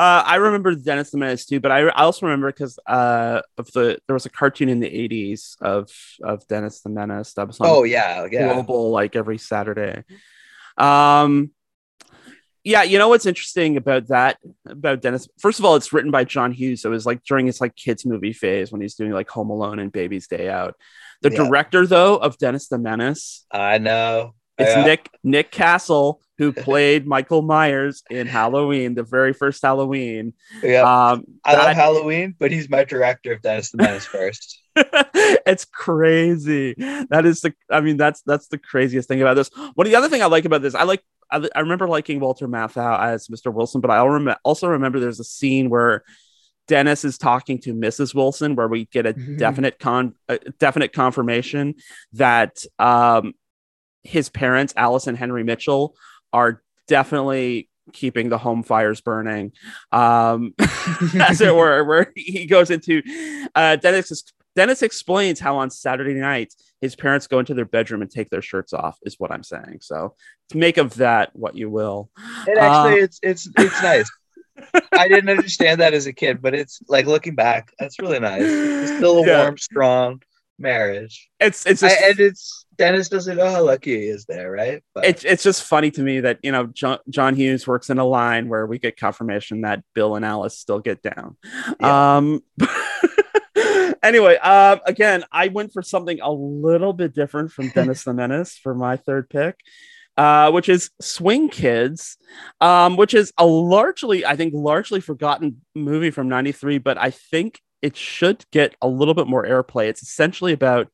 uh, 0.00 0.22
I 0.24 0.36
remember 0.36 0.74
Dennis 0.74 1.10
the 1.10 1.18
Menace 1.18 1.44
too, 1.44 1.60
but 1.60 1.70
I, 1.70 1.80
I 1.80 2.04
also 2.04 2.24
remember 2.24 2.50
because 2.50 2.78
uh, 2.86 3.42
of 3.58 3.70
the 3.72 3.98
there 4.06 4.14
was 4.14 4.24
a 4.24 4.30
cartoon 4.30 4.70
in 4.70 4.80
the 4.80 4.88
'80s 4.88 5.60
of 5.60 5.90
of 6.22 6.48
Dennis 6.48 6.80
the 6.80 6.88
Menace 6.88 7.34
that 7.34 7.46
was 7.46 7.60
on 7.60 7.66
oh 7.68 7.84
yeah 7.84 8.26
yeah 8.30 8.54
global 8.54 8.92
like 8.92 9.14
every 9.14 9.36
Saturday. 9.36 10.04
Um, 10.78 11.50
yeah, 12.64 12.82
you 12.82 12.96
know 12.96 13.10
what's 13.10 13.26
interesting 13.26 13.76
about 13.76 14.08
that 14.08 14.38
about 14.64 15.02
Dennis? 15.02 15.28
First 15.38 15.58
of 15.58 15.66
all, 15.66 15.76
it's 15.76 15.92
written 15.92 16.10
by 16.10 16.24
John 16.24 16.52
Hughes. 16.52 16.80
So 16.80 16.88
it 16.88 16.92
was 16.92 17.04
like 17.04 17.22
during 17.24 17.44
his 17.44 17.60
like 17.60 17.76
kids 17.76 18.06
movie 18.06 18.32
phase 18.32 18.72
when 18.72 18.80
he's 18.80 18.94
doing 18.94 19.12
like 19.12 19.28
Home 19.28 19.50
Alone 19.50 19.80
and 19.80 19.92
Baby's 19.92 20.28
Day 20.28 20.48
Out. 20.48 20.76
The 21.20 21.30
yeah. 21.30 21.44
director 21.44 21.86
though 21.86 22.16
of 22.16 22.38
Dennis 22.38 22.68
the 22.68 22.78
Menace, 22.78 23.44
I 23.52 23.76
know 23.76 24.32
it's 24.60 24.76
yeah. 24.76 24.84
Nick 24.84 25.10
Nick 25.22 25.50
Castle 25.50 26.20
who 26.38 26.52
played 26.52 27.06
Michael 27.06 27.42
Myers 27.42 28.02
in 28.08 28.26
Halloween, 28.26 28.94
the 28.94 29.02
very 29.02 29.34
first 29.34 29.60
Halloween. 29.60 30.32
Yeah, 30.62 30.80
um, 30.80 31.24
I 31.44 31.54
that... 31.54 31.64
love 31.64 31.76
Halloween, 31.76 32.34
but 32.38 32.50
he's 32.50 32.70
my 32.70 32.84
director 32.84 33.32
of 33.32 33.42
Dennis 33.42 33.70
the 33.70 33.76
Menace 33.76 34.06
first. 34.06 34.58
it's 34.74 35.66
crazy. 35.66 36.74
That 37.10 37.26
is 37.26 37.42
the. 37.42 37.54
I 37.70 37.80
mean, 37.82 37.98
that's 37.98 38.22
that's 38.22 38.48
the 38.48 38.58
craziest 38.58 39.06
thing 39.06 39.20
about 39.20 39.34
this. 39.34 39.50
One 39.74 39.86
of 39.86 39.90
the 39.90 39.98
other 39.98 40.08
thing 40.08 40.22
I 40.22 40.26
like 40.26 40.46
about 40.46 40.62
this, 40.62 40.74
I 40.74 40.84
like. 40.84 41.02
I, 41.30 41.46
I 41.54 41.60
remember 41.60 41.86
liking 41.86 42.20
Walter 42.20 42.48
Matthau 42.48 42.98
as 42.98 43.28
Mr. 43.28 43.52
Wilson, 43.52 43.80
but 43.80 43.90
I 43.90 43.98
also 44.42 44.66
remember 44.66 44.98
there's 44.98 45.20
a 45.20 45.24
scene 45.24 45.68
where 45.68 46.04
Dennis 46.70 47.04
is 47.04 47.18
talking 47.18 47.58
to 47.62 47.74
Mrs. 47.74 48.14
Wilson, 48.14 48.54
where 48.54 48.68
we 48.68 48.86
get 48.86 49.04
a 49.04 49.12
mm-hmm. 49.12 49.36
definite 49.36 49.78
con, 49.78 50.14
a 50.28 50.38
definite 50.58 50.92
confirmation 50.92 51.74
that 52.14 52.64
um, 52.78 53.34
his 54.02 54.28
parents, 54.28 54.74
Alice 54.76 55.06
and 55.06 55.16
Henry 55.16 55.44
Mitchell, 55.44 55.96
are 56.32 56.62
definitely 56.88 57.68
keeping 57.92 58.28
the 58.28 58.38
home 58.38 58.62
fires 58.62 59.00
burning, 59.00 59.52
um, 59.92 60.54
as 61.20 61.40
it 61.40 61.54
were. 61.54 61.84
Where 61.84 62.12
he 62.14 62.46
goes 62.46 62.70
into 62.70 63.02
uh, 63.54 63.76
Dennis. 63.76 64.24
Dennis 64.56 64.82
explains 64.82 65.38
how 65.38 65.58
on 65.58 65.70
Saturday 65.70 66.14
night 66.14 66.52
his 66.80 66.96
parents 66.96 67.28
go 67.28 67.38
into 67.38 67.54
their 67.54 67.64
bedroom 67.64 68.02
and 68.02 68.10
take 68.10 68.30
their 68.30 68.42
shirts 68.42 68.72
off. 68.72 68.98
Is 69.02 69.18
what 69.18 69.30
I'm 69.30 69.44
saying. 69.44 69.78
So 69.80 70.16
to 70.50 70.58
make 70.58 70.76
of 70.76 70.96
that 70.96 71.30
what 71.34 71.56
you 71.56 71.70
will. 71.70 72.10
It 72.46 72.58
actually, 72.58 73.00
uh, 73.00 73.04
it's 73.04 73.20
it's 73.22 73.48
it's 73.56 73.82
nice. 73.82 74.10
I 74.92 75.08
didn't 75.08 75.30
understand 75.30 75.80
that 75.80 75.94
as 75.94 76.06
a 76.06 76.12
kid, 76.12 76.42
but 76.42 76.54
it's 76.54 76.80
like 76.88 77.06
looking 77.06 77.34
back, 77.34 77.72
that's 77.78 77.98
really 77.98 78.18
nice. 78.18 78.42
It's 78.44 78.96
still 78.96 79.20
a 79.20 79.26
yeah. 79.26 79.42
warm, 79.44 79.56
strong 79.56 80.20
marriage. 80.60 81.28
It's 81.40 81.66
it's 81.66 81.80
just, 81.80 82.02
I, 82.02 82.10
and 82.10 82.20
it's 82.20 82.66
Dennis 82.76 83.08
doesn't 83.08 83.36
know 83.36 83.50
how 83.50 83.64
lucky 83.64 84.00
he 84.00 84.08
is 84.08 84.24
there, 84.26 84.50
right? 84.50 84.82
But 84.94 85.04
it's 85.04 85.24
it's 85.24 85.42
just 85.42 85.64
funny 85.64 85.90
to 85.92 86.02
me 86.02 86.20
that 86.20 86.38
you 86.42 86.52
know 86.52 86.66
John, 86.66 86.98
John 87.08 87.34
Hughes 87.34 87.66
works 87.66 87.90
in 87.90 87.98
a 87.98 88.04
line 88.04 88.48
where 88.48 88.66
we 88.66 88.78
get 88.78 88.96
confirmation 88.96 89.62
that 89.62 89.82
Bill 89.94 90.16
and 90.16 90.24
Alice 90.24 90.56
still 90.56 90.80
get 90.80 91.02
down. 91.02 91.36
Yeah. 91.80 92.16
Um. 92.16 92.42
anyway, 94.02 94.38
uh, 94.40 94.78
again, 94.86 95.24
I 95.32 95.48
went 95.48 95.72
for 95.72 95.82
something 95.82 96.20
a 96.20 96.30
little 96.30 96.92
bit 96.92 97.14
different 97.14 97.52
from 97.52 97.68
Dennis 97.74 98.04
the 98.04 98.14
Menace 98.14 98.56
for 98.56 98.74
my 98.74 98.96
third 98.96 99.28
pick. 99.28 99.56
Uh, 100.16 100.50
which 100.50 100.68
is 100.68 100.90
Swing 101.00 101.48
Kids, 101.48 102.18
um, 102.60 102.96
which 102.96 103.14
is 103.14 103.32
a 103.38 103.46
largely, 103.46 104.26
I 104.26 104.36
think, 104.36 104.52
largely 104.54 105.00
forgotten 105.00 105.62
movie 105.74 106.10
from 106.10 106.28
'93, 106.28 106.76
but 106.78 106.98
I 106.98 107.10
think 107.10 107.60
it 107.82 107.96
should 107.96 108.44
get 108.50 108.74
a 108.82 108.88
little 108.88 109.14
bit 109.14 109.26
more 109.26 109.44
airplay. 109.44 109.88
It's 109.88 110.02
essentially 110.02 110.52
about 110.52 110.88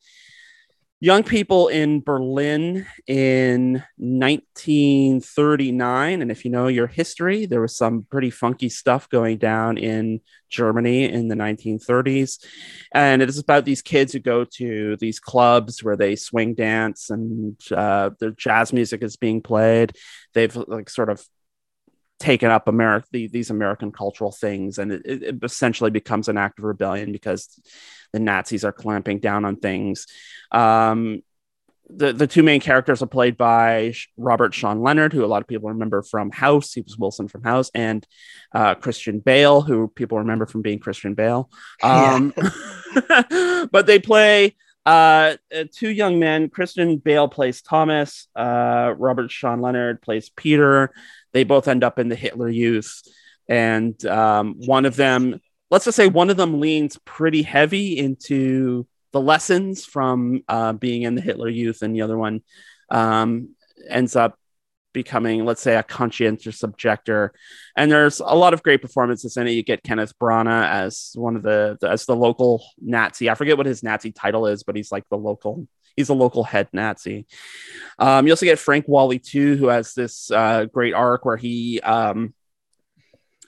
young 0.99 1.23
people 1.23 1.69
in 1.69 2.01
Berlin 2.01 2.87
in 3.07 3.85
1939. 3.99 6.23
And 6.23 6.31
if 6.31 6.43
you 6.45 6.51
know 6.51 6.69
your 6.69 6.87
history, 6.87 7.45
there 7.45 7.61
was 7.61 7.77
some 7.77 8.07
pretty 8.11 8.31
funky 8.31 8.71
stuff 8.71 9.07
going 9.11 9.37
down 9.37 9.77
in 9.77 10.23
Germany 10.49 11.05
in 11.05 11.29
the 11.29 11.35
1930s. 11.35 12.43
And 12.95 13.21
it 13.21 13.29
is 13.29 13.39
about 13.39 13.67
these 13.67 13.83
kids 13.83 14.13
who 14.13 14.21
go 14.21 14.45
to 14.57 14.97
these 14.97 15.21
clubs 15.21 15.85
where 15.85 15.97
they 15.97 16.17
swing 16.17 16.55
dance 16.55 17.11
and 17.11 17.61
uh, 17.71 18.11
the 18.19 18.31
jazz 18.31 18.73
music 18.73 19.03
is 19.03 19.17
being 19.17 19.43
played. 19.43 19.93
They've 20.33 20.57
like 20.57 20.89
sort 20.89 21.11
of 21.11 21.23
taken 22.19 22.51
up 22.51 22.69
America 22.69 23.07
the, 23.13 23.27
these 23.29 23.51
American 23.51 23.93
cultural 23.93 24.33
things, 24.33 24.79
and 24.79 24.93
it, 24.93 25.03
it, 25.05 25.39
essentially 25.43 25.91
becomes 25.91 26.29
an 26.29 26.39
act 26.39 26.59
of 26.59 26.65
rebellion 26.65 27.13
because 27.13 27.61
the 28.13 28.21
Nazis 28.21 28.65
are 28.65 28.73
clamping 28.73 29.19
down 29.19 29.45
on 29.45 29.57
things. 29.57 30.07
Um, 30.51 31.23
the 31.89 32.13
the 32.13 32.27
two 32.27 32.43
main 32.43 32.61
characters 32.61 33.03
are 33.03 33.07
played 33.07 33.37
by 33.37 33.95
Robert 34.17 34.55
Sean 34.55 34.81
Leonard, 34.81 35.13
who 35.13 35.25
a 35.25 35.27
lot 35.27 35.43
of 35.43 35.49
people 35.49 35.69
remember 35.69 36.03
from 36.03 36.31
House. 36.31 36.73
He 36.73 36.81
was 36.81 36.99
Wilson 36.99 37.29
from 37.29 37.45
House, 37.45 37.71
and 37.75 38.05
uh, 38.53 38.75
Christian 38.75 39.21
Bale, 39.21 39.61
who 39.61 39.89
people 39.89 40.19
remember 40.19 40.47
from 40.47 40.63
being 40.63 40.79
Christian 40.79 41.15
Bale. 41.15 41.49
Um, 41.83 42.35
yeah. 42.37 43.67
but 43.71 43.87
they 43.87 43.99
play 44.01 44.57
uh, 44.87 45.37
uh, 45.55 45.65
two 45.73 45.91
young 45.91 46.21
men. 46.21 46.49
Christian 46.49 46.99
Bale 46.99 47.29
plays 47.29 47.61
Thomas. 47.61 48.29
Uh, 48.37 48.95
Robert 48.97 49.31
Sean 49.31 49.61
Leonard 49.61 50.01
plays 50.01 50.29
Peter. 50.29 50.93
They 51.37 51.45
both 51.45 51.69
end 51.69 51.85
up 51.85 51.99
in 51.99 52.09
the 52.09 52.15
Hitler 52.15 52.49
Youth, 52.49 53.03
and 53.47 54.03
um, 54.07 54.55
one 54.65 54.87
of 54.87 54.97
them, 54.97 55.39
let's 55.71 55.85
just 55.85 55.97
say, 55.97 56.09
one 56.09 56.31
of 56.31 56.39
them 56.39 56.61
leans 56.61 56.99
pretty 57.05 57.43
heavy 57.43 57.99
into 57.99 58.87
the 59.13 59.21
lessons 59.21 59.85
from 59.85 60.41
uh, 60.49 60.73
being 60.73 61.03
in 61.03 61.15
the 61.15 61.21
Hitler 61.21 61.51
Youth, 61.51 61.83
and 61.83 61.95
the 61.95 62.01
other 62.01 62.17
one 62.17 62.41
um, 62.91 63.51
ends 63.87 64.17
up 64.17 64.39
becoming, 64.95 65.45
let's 65.45 65.61
say, 65.61 65.77
a 65.77 65.83
conscientious 65.83 66.63
objector. 66.63 67.35
And 67.77 67.93
there's 67.93 68.21
a 68.21 68.35
lot 68.35 68.55
of 68.55 68.63
great 68.63 68.81
performances 68.81 69.37
in 69.37 69.47
it. 69.47 69.51
You 69.51 69.63
get 69.63 69.83
Kenneth 69.83 70.19
Branagh 70.19 70.71
as 70.71 71.13
one 71.17 71.37
of 71.37 71.43
the, 71.43 71.77
the, 71.83 71.91
as 71.91 72.07
the 72.07 72.17
local 72.17 72.65
Nazi. 72.81 73.29
I 73.29 73.35
forget 73.35 73.59
what 73.59 73.67
his 73.67 73.83
Nazi 73.83 74.11
title 74.11 74.47
is, 74.47 74.63
but 74.63 74.75
he's 74.75 74.91
like 74.91 75.05
the 75.11 75.19
local. 75.19 75.69
He's 75.97 76.11
a 76.11 76.15
local 76.15 76.45
head 76.45 76.69
Nazi. 76.73 77.27
Um, 77.99 78.27
you 78.27 78.33
also 78.33 78.47
get 78.47 78.59
Frank 78.59 78.87
Whaley 78.87 79.19
too, 79.19 79.57
who 79.57 79.69
has 79.69 79.95
this 79.95 80.31
uh, 80.31 80.67
great 80.67 80.95
arc 80.95 81.25
where 81.25 81.37
he 81.37 81.81
um, 81.81 82.35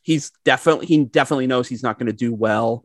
he's 0.02 0.32
definitely 0.44 0.86
he 0.86 1.04
definitely 1.04 1.46
knows 1.46 1.68
he's 1.68 1.82
not 1.82 1.98
going 1.98 2.06
to 2.06 2.12
do 2.12 2.34
well 2.34 2.84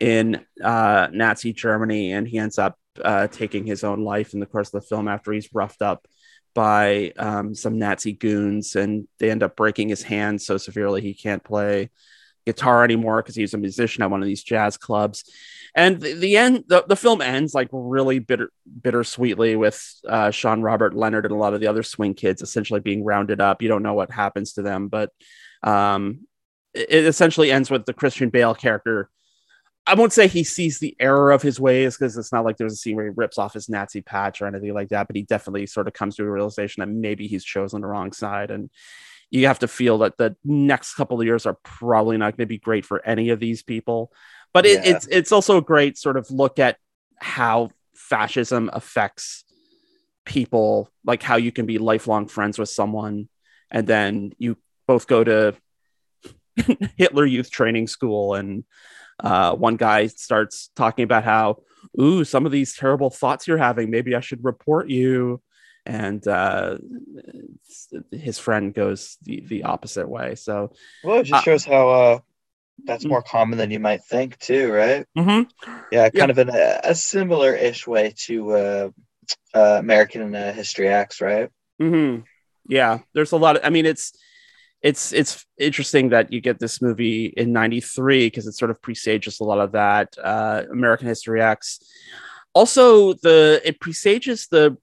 in 0.00 0.44
uh, 0.62 1.08
Nazi 1.12 1.52
Germany, 1.52 2.12
and 2.12 2.26
he 2.26 2.38
ends 2.38 2.58
up 2.58 2.76
uh, 3.02 3.28
taking 3.28 3.64
his 3.64 3.84
own 3.84 4.04
life 4.04 4.34
in 4.34 4.40
the 4.40 4.46
course 4.46 4.74
of 4.74 4.82
the 4.82 4.88
film 4.88 5.08
after 5.08 5.32
he's 5.32 5.48
roughed 5.54 5.82
up 5.82 6.06
by 6.54 7.12
um, 7.16 7.54
some 7.54 7.78
Nazi 7.78 8.12
goons, 8.12 8.76
and 8.76 9.06
they 9.18 9.30
end 9.30 9.42
up 9.42 9.56
breaking 9.56 9.88
his 9.88 10.02
hand 10.02 10.42
so 10.42 10.56
severely 10.56 11.00
he 11.00 11.14
can't 11.14 11.42
play 11.44 11.90
guitar 12.46 12.84
anymore 12.84 13.22
because 13.22 13.34
he's 13.34 13.54
a 13.54 13.58
musician 13.58 14.02
at 14.02 14.10
one 14.10 14.22
of 14.22 14.26
these 14.26 14.42
jazz 14.42 14.76
clubs. 14.76 15.24
And 15.74 16.00
the, 16.00 16.14
the 16.14 16.36
end, 16.36 16.64
the, 16.68 16.84
the 16.86 16.96
film 16.96 17.20
ends 17.20 17.54
like 17.54 17.68
really 17.72 18.20
bitter, 18.20 18.50
bittersweetly 18.80 19.56
with 19.56 19.82
uh, 20.08 20.30
Sean 20.30 20.62
Robert 20.62 20.94
Leonard 20.94 21.24
and 21.24 21.34
a 21.34 21.38
lot 21.38 21.54
of 21.54 21.60
the 21.60 21.66
other 21.66 21.82
swing 21.82 22.14
kids 22.14 22.42
essentially 22.42 22.80
being 22.80 23.04
rounded 23.04 23.40
up. 23.40 23.60
You 23.60 23.68
don't 23.68 23.82
know 23.82 23.94
what 23.94 24.10
happens 24.10 24.52
to 24.52 24.62
them, 24.62 24.88
but 24.88 25.10
um, 25.62 26.26
it, 26.74 26.86
it 26.90 27.04
essentially 27.04 27.50
ends 27.50 27.70
with 27.70 27.86
the 27.86 27.94
Christian 27.94 28.30
Bale 28.30 28.54
character 28.54 29.10
I 29.86 29.94
won't 29.94 30.12
say 30.12 30.28
he 30.28 30.44
sees 30.44 30.78
the 30.78 30.96
error 30.98 31.30
of 31.30 31.42
his 31.42 31.60
ways 31.60 31.96
because 31.96 32.16
it's 32.16 32.32
not 32.32 32.44
like 32.44 32.56
there's 32.56 32.72
a 32.72 32.76
scene 32.76 32.96
where 32.96 33.04
he 33.04 33.12
rips 33.14 33.36
off 33.36 33.52
his 33.52 33.68
Nazi 33.68 34.00
patch 34.00 34.40
or 34.40 34.46
anything 34.46 34.72
like 34.72 34.88
that, 34.88 35.06
but 35.06 35.16
he 35.16 35.22
definitely 35.22 35.66
sort 35.66 35.88
of 35.88 35.92
comes 35.92 36.16
to 36.16 36.24
a 36.24 36.30
realization 36.30 36.80
that 36.80 36.88
maybe 36.88 37.26
he's 37.26 37.44
chosen 37.44 37.82
the 37.82 37.86
wrong 37.86 38.12
side. 38.12 38.50
And 38.50 38.70
you 39.30 39.46
have 39.46 39.58
to 39.58 39.68
feel 39.68 39.98
that 39.98 40.16
the 40.16 40.36
next 40.42 40.94
couple 40.94 41.20
of 41.20 41.26
years 41.26 41.44
are 41.44 41.58
probably 41.62 42.16
not 42.16 42.36
going 42.36 42.46
to 42.46 42.46
be 42.46 42.58
great 42.58 42.86
for 42.86 43.04
any 43.04 43.28
of 43.28 43.40
these 43.40 43.62
people. 43.62 44.10
But 44.54 44.64
it, 44.64 44.84
yeah. 44.84 44.94
it's 44.96 45.06
it's 45.10 45.32
also 45.32 45.58
a 45.58 45.62
great 45.62 45.98
sort 45.98 46.16
of 46.16 46.30
look 46.30 46.58
at 46.58 46.78
how 47.20 47.70
fascism 47.94 48.70
affects 48.72 49.44
people, 50.24 50.88
like 51.04 51.22
how 51.22 51.36
you 51.36 51.52
can 51.52 51.66
be 51.66 51.76
lifelong 51.76 52.28
friends 52.28 52.58
with 52.58 52.70
someone 52.70 53.28
and 53.74 53.86
then 53.88 54.32
you 54.38 54.56
both 54.86 55.06
go 55.06 55.24
to 55.24 55.54
Hitler 56.96 57.26
Youth 57.26 57.50
Training 57.50 57.88
School 57.88 58.34
and 58.34 58.64
uh, 59.20 59.54
one 59.54 59.76
guy 59.76 60.06
starts 60.06 60.70
talking 60.76 61.02
about 61.02 61.24
how, 61.24 61.58
ooh, 62.00 62.24
some 62.24 62.46
of 62.46 62.52
these 62.52 62.74
terrible 62.76 63.10
thoughts 63.10 63.48
you're 63.48 63.58
having, 63.58 63.90
maybe 63.90 64.14
I 64.14 64.20
should 64.20 64.44
report 64.44 64.88
you. 64.88 65.42
And 65.86 66.26
uh, 66.26 66.78
his 68.10 68.38
friend 68.38 68.72
goes 68.72 69.18
the, 69.22 69.40
the 69.40 69.64
opposite 69.64 70.08
way. 70.08 70.34
So, 70.36 70.72
well, 71.02 71.20
it 71.20 71.24
just 71.24 71.42
uh, 71.42 71.42
shows 71.42 71.64
how 71.64 71.88
uh, 71.90 72.18
that's 72.84 73.04
mm-hmm. 73.04 73.10
more 73.10 73.22
common 73.22 73.58
than 73.58 73.70
you 73.70 73.78
might 73.78 74.04
think, 74.04 74.38
too, 74.38 74.72
right? 74.72 75.06
Mm-hmm. 75.16 75.72
Yeah, 75.92 76.10
kind 76.10 76.14
yeah. 76.14 76.24
of 76.24 76.38
in 76.38 76.48
a, 76.50 76.80
a 76.84 76.94
similar 76.94 77.54
ish 77.54 77.86
way 77.86 78.14
to 78.26 78.50
uh, 78.52 78.88
uh, 79.54 79.76
American 79.78 80.34
uh, 80.34 80.52
History 80.52 80.88
X, 80.88 81.20
right? 81.20 81.50
Mm-hmm. 81.80 82.22
Yeah, 82.68 83.00
there's 83.12 83.32
a 83.32 83.36
lot 83.36 83.56
of, 83.56 83.64
I 83.64 83.70
mean, 83.70 83.86
it's, 83.86 84.12
it's 84.84 85.12
it's 85.12 85.46
interesting 85.58 86.10
that 86.10 86.30
you 86.30 86.42
get 86.42 86.58
this 86.58 86.82
movie 86.82 87.32
in 87.38 87.52
93 87.52 88.26
because 88.26 88.46
it 88.46 88.52
sort 88.52 88.70
of 88.70 88.82
presages 88.82 89.40
a 89.40 89.44
lot 89.44 89.58
of 89.58 89.72
that 89.72 90.14
uh, 90.22 90.62
american 90.70 91.08
history 91.08 91.40
x 91.40 91.80
also 92.52 93.14
the 93.14 93.62
it 93.64 93.80
presages 93.80 94.46
the 94.48 94.76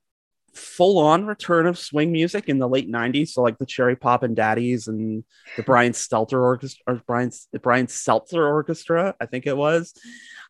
full-on 0.53 1.25
return 1.25 1.65
of 1.65 1.77
swing 1.77 2.11
music 2.11 2.49
in 2.49 2.59
the 2.59 2.67
late 2.67 2.91
90s 2.91 3.29
so 3.29 3.41
like 3.41 3.57
the 3.57 3.65
cherry 3.65 3.95
poppin' 3.95 4.33
daddies 4.33 4.87
and 4.87 5.23
the 5.55 5.63
brian 5.63 5.93
stelter 5.93 6.41
orchestra 6.41 6.83
or 6.87 7.01
brian 7.07 7.31
brian 7.61 7.87
seltzer 7.87 8.45
orchestra 8.45 9.15
i 9.21 9.25
think 9.25 9.47
it 9.47 9.55
was 9.55 9.93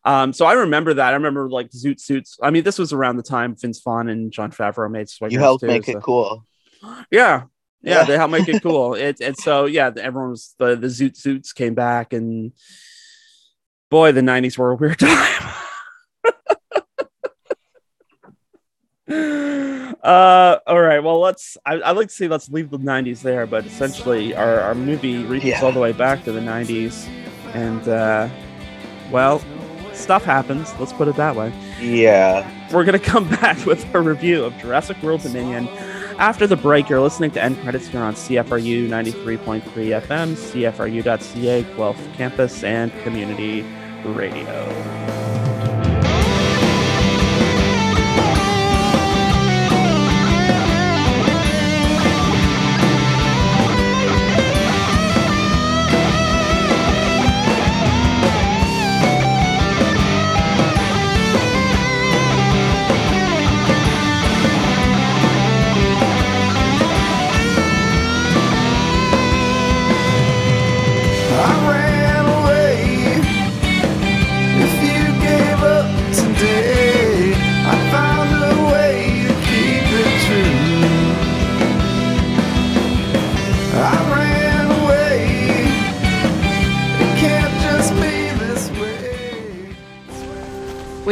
um, 0.04 0.32
so 0.32 0.46
I 0.46 0.54
remember 0.54 0.94
that. 0.94 1.10
I 1.10 1.12
remember 1.12 1.48
like 1.48 1.70
Zoot 1.70 2.00
Suits. 2.00 2.36
I 2.42 2.50
mean, 2.50 2.64
this 2.64 2.76
was 2.76 2.92
around 2.92 3.18
the 3.18 3.22
time 3.22 3.54
Vince 3.54 3.80
Vaughn 3.80 4.08
and 4.08 4.32
john 4.32 4.50
Favreau 4.50 4.90
made 4.90 5.08
Swing. 5.08 5.30
You 5.30 5.38
helped 5.38 5.60
too, 5.60 5.68
make 5.68 5.84
so. 5.84 5.92
it 5.92 6.02
cool. 6.02 6.44
Yeah, 7.10 7.44
yeah, 7.82 8.04
they 8.04 8.16
help 8.16 8.30
make 8.30 8.48
it 8.48 8.62
cool. 8.64 8.94
It, 8.94 9.20
and 9.20 9.36
so 9.36 9.66
yeah, 9.66 9.90
everyone 9.96 10.30
was 10.30 10.54
the 10.58 10.76
the 10.76 10.88
Zoot 10.88 11.16
Suits 11.16 11.52
came 11.52 11.74
back, 11.74 12.12
and 12.12 12.52
boy, 13.90 14.12
the 14.12 14.20
'90s 14.20 14.58
were 14.58 14.70
a 14.72 14.76
weird 14.76 14.98
time. 15.00 15.54
uh 20.02 20.58
all 20.66 20.80
right 20.80 21.00
well 21.00 21.20
let's 21.20 21.56
I, 21.64 21.76
would 21.76 21.96
like 21.96 22.08
to 22.08 22.14
say 22.14 22.28
let's 22.28 22.48
leave 22.48 22.70
the 22.70 22.78
90s 22.78 23.22
there 23.22 23.46
but 23.46 23.64
essentially 23.66 24.34
our, 24.34 24.60
our 24.60 24.74
movie 24.74 25.22
reaches 25.24 25.50
yeah. 25.50 25.60
all 25.62 25.70
the 25.70 25.78
way 25.78 25.92
back 25.92 26.24
to 26.24 26.32
the 26.32 26.40
90s 26.40 27.06
and 27.54 27.86
uh 27.88 28.28
well 29.12 29.40
stuff 29.92 30.24
happens 30.24 30.74
let's 30.80 30.92
put 30.92 31.06
it 31.06 31.14
that 31.16 31.36
way 31.36 31.52
yeah 31.80 32.48
we're 32.72 32.84
gonna 32.84 32.98
come 32.98 33.28
back 33.40 33.64
with 33.64 33.94
a 33.94 34.00
review 34.00 34.44
of 34.44 34.56
jurassic 34.58 35.00
world 35.02 35.22
dominion 35.22 35.68
after 36.18 36.46
the 36.46 36.56
break, 36.56 36.88
you're 36.88 37.00
listening 37.00 37.30
to 37.32 37.42
End 37.42 37.58
Credits 37.62 37.88
here 37.88 38.00
on 38.00 38.14
CFRU 38.14 38.88
93.3 38.88 39.62
FM, 40.02 40.36
CFRU.ca, 40.36 41.62
Guelph 41.74 42.14
Campus, 42.14 42.62
and 42.62 42.92
Community 43.02 43.62
Radio. 44.04 45.21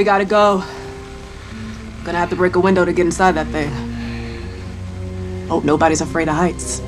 We 0.01 0.05
gotta 0.05 0.25
go. 0.25 0.65
Gonna 2.05 2.17
have 2.17 2.31
to 2.31 2.37
break 2.37 2.57
a 2.57 2.59
window 2.59 2.87
to 2.87 2.93
get 2.95 3.05
inside 3.05 3.33
that 3.33 3.49
thing. 3.49 3.69
Hope 5.47 5.63
nobody's 5.63 6.01
afraid 6.01 6.27
of 6.27 6.37
heights. 6.37 6.79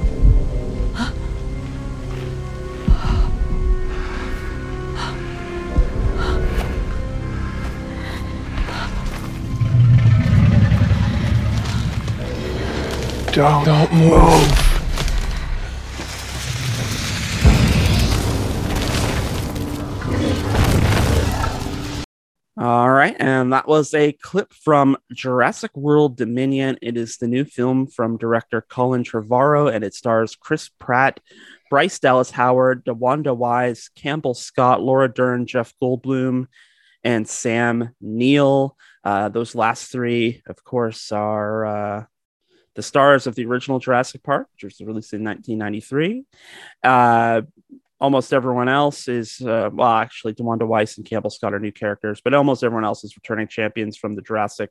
Don't, 13.35 13.64
don't 13.66 13.92
move. 13.92 14.71
And 23.22 23.52
that 23.52 23.68
was 23.68 23.94
a 23.94 24.11
clip 24.11 24.52
from 24.52 24.96
Jurassic 25.12 25.70
World 25.76 26.16
Dominion. 26.16 26.76
It 26.82 26.96
is 26.96 27.18
the 27.18 27.28
new 27.28 27.44
film 27.44 27.87
from 27.87 28.18
director 28.18 28.61
Colin 28.68 29.04
Trevorrow, 29.04 29.72
and 29.72 29.85
it 29.85 29.94
stars 29.94 30.35
Chris 30.35 30.68
Pratt, 30.68 31.20
Bryce 31.70 32.00
Dallas 32.00 32.32
Howard, 32.32 32.85
DeWanda 32.85 33.37
Wise, 33.37 33.90
Campbell 33.94 34.35
Scott, 34.35 34.82
Laura 34.82 35.08
Dern, 35.08 35.46
Jeff 35.46 35.72
Goldblum, 35.80 36.48
and 37.04 37.28
Sam 37.28 37.94
Neill. 38.00 38.76
Uh, 39.04 39.28
those 39.28 39.54
last 39.54 39.92
three, 39.92 40.42
of 40.46 40.64
course, 40.64 41.12
are 41.12 41.64
uh, 41.64 42.04
the 42.74 42.82
stars 42.82 43.28
of 43.28 43.37
the 43.37 43.44
original 43.44 43.78
Jurassic 43.78 44.24
Park, 44.24 44.48
which 44.54 44.64
was 44.64 44.80
released 44.80 45.12
in 45.12 45.22
1993. 45.22 46.24
Uh, 46.82 47.42
almost 48.02 48.32
everyone 48.32 48.68
else 48.68 49.06
is, 49.06 49.40
uh, 49.40 49.70
well, 49.72 49.92
actually, 49.92 50.34
DeWanda 50.34 50.66
Wise 50.66 50.98
and 50.98 51.06
Campbell 51.06 51.30
Scott 51.30 51.54
are 51.54 51.60
new 51.60 51.70
characters, 51.70 52.20
but 52.22 52.34
almost 52.34 52.64
everyone 52.64 52.84
else 52.84 53.04
is 53.04 53.16
returning 53.16 53.46
champions 53.46 53.96
from 53.96 54.16
the 54.16 54.22
Jurassic 54.22 54.70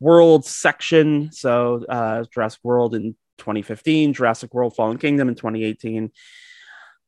World 0.00 0.44
section. 0.44 1.30
So, 1.32 1.84
uh, 1.88 2.24
Jurassic 2.24 2.60
World 2.64 2.96
in 2.96 3.14
2015, 3.38 4.14
Jurassic 4.14 4.52
World 4.52 4.74
Fallen 4.74 4.98
Kingdom 4.98 5.28
in 5.28 5.36
2018. 5.36 6.10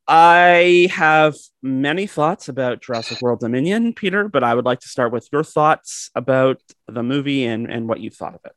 I 0.07 0.89
have 0.93 1.35
many 1.61 2.07
thoughts 2.07 2.49
about 2.49 2.81
Jurassic 2.81 3.21
World 3.21 3.41
Dominion, 3.41 3.95
Peter, 3.95 4.29
but 4.29 4.45
I 4.45 4.55
would 4.55 4.65
like 4.65 4.81
to 4.81 4.89
start 4.89 5.13
with 5.13 5.29
your 5.33 5.43
thoughts 5.43 6.11
about 6.15 6.61
the 6.87 7.03
movie 7.03 7.45
and, 7.47 7.71
and 7.71 7.89
what 7.89 7.99
you 7.99 8.11
thought 8.11 8.35
of 8.35 8.41
it. 8.45 8.57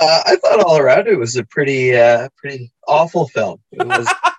Uh, 0.00 0.22
I 0.26 0.36
thought 0.36 0.64
all 0.64 0.78
around 0.78 1.06
it 1.06 1.18
was 1.18 1.36
a 1.36 1.44
pretty, 1.44 1.94
uh, 1.94 2.28
pretty 2.36 2.72
awful 2.88 3.28
film. 3.28 3.60
It 3.72 3.86
was, 3.86 4.08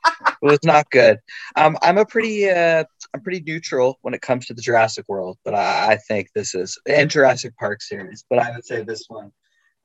was 0.45 0.63
not 0.63 0.89
good. 0.91 1.19
Um, 1.55 1.77
I'm 1.81 1.97
a 1.97 2.05
pretty, 2.05 2.49
uh, 2.49 2.83
I'm 3.13 3.21
pretty 3.21 3.43
neutral 3.45 3.97
when 4.01 4.13
it 4.13 4.21
comes 4.21 4.45
to 4.45 4.53
the 4.53 4.61
Jurassic 4.61 5.05
World, 5.07 5.37
but 5.43 5.53
I, 5.53 5.93
I 5.93 5.97
think 5.97 6.29
this 6.33 6.55
is 6.55 6.79
and 6.87 7.09
Jurassic 7.09 7.57
Park 7.57 7.81
series. 7.81 8.23
But 8.29 8.39
I 8.39 8.51
would 8.51 8.65
say 8.65 8.83
this 8.83 9.05
one 9.07 9.31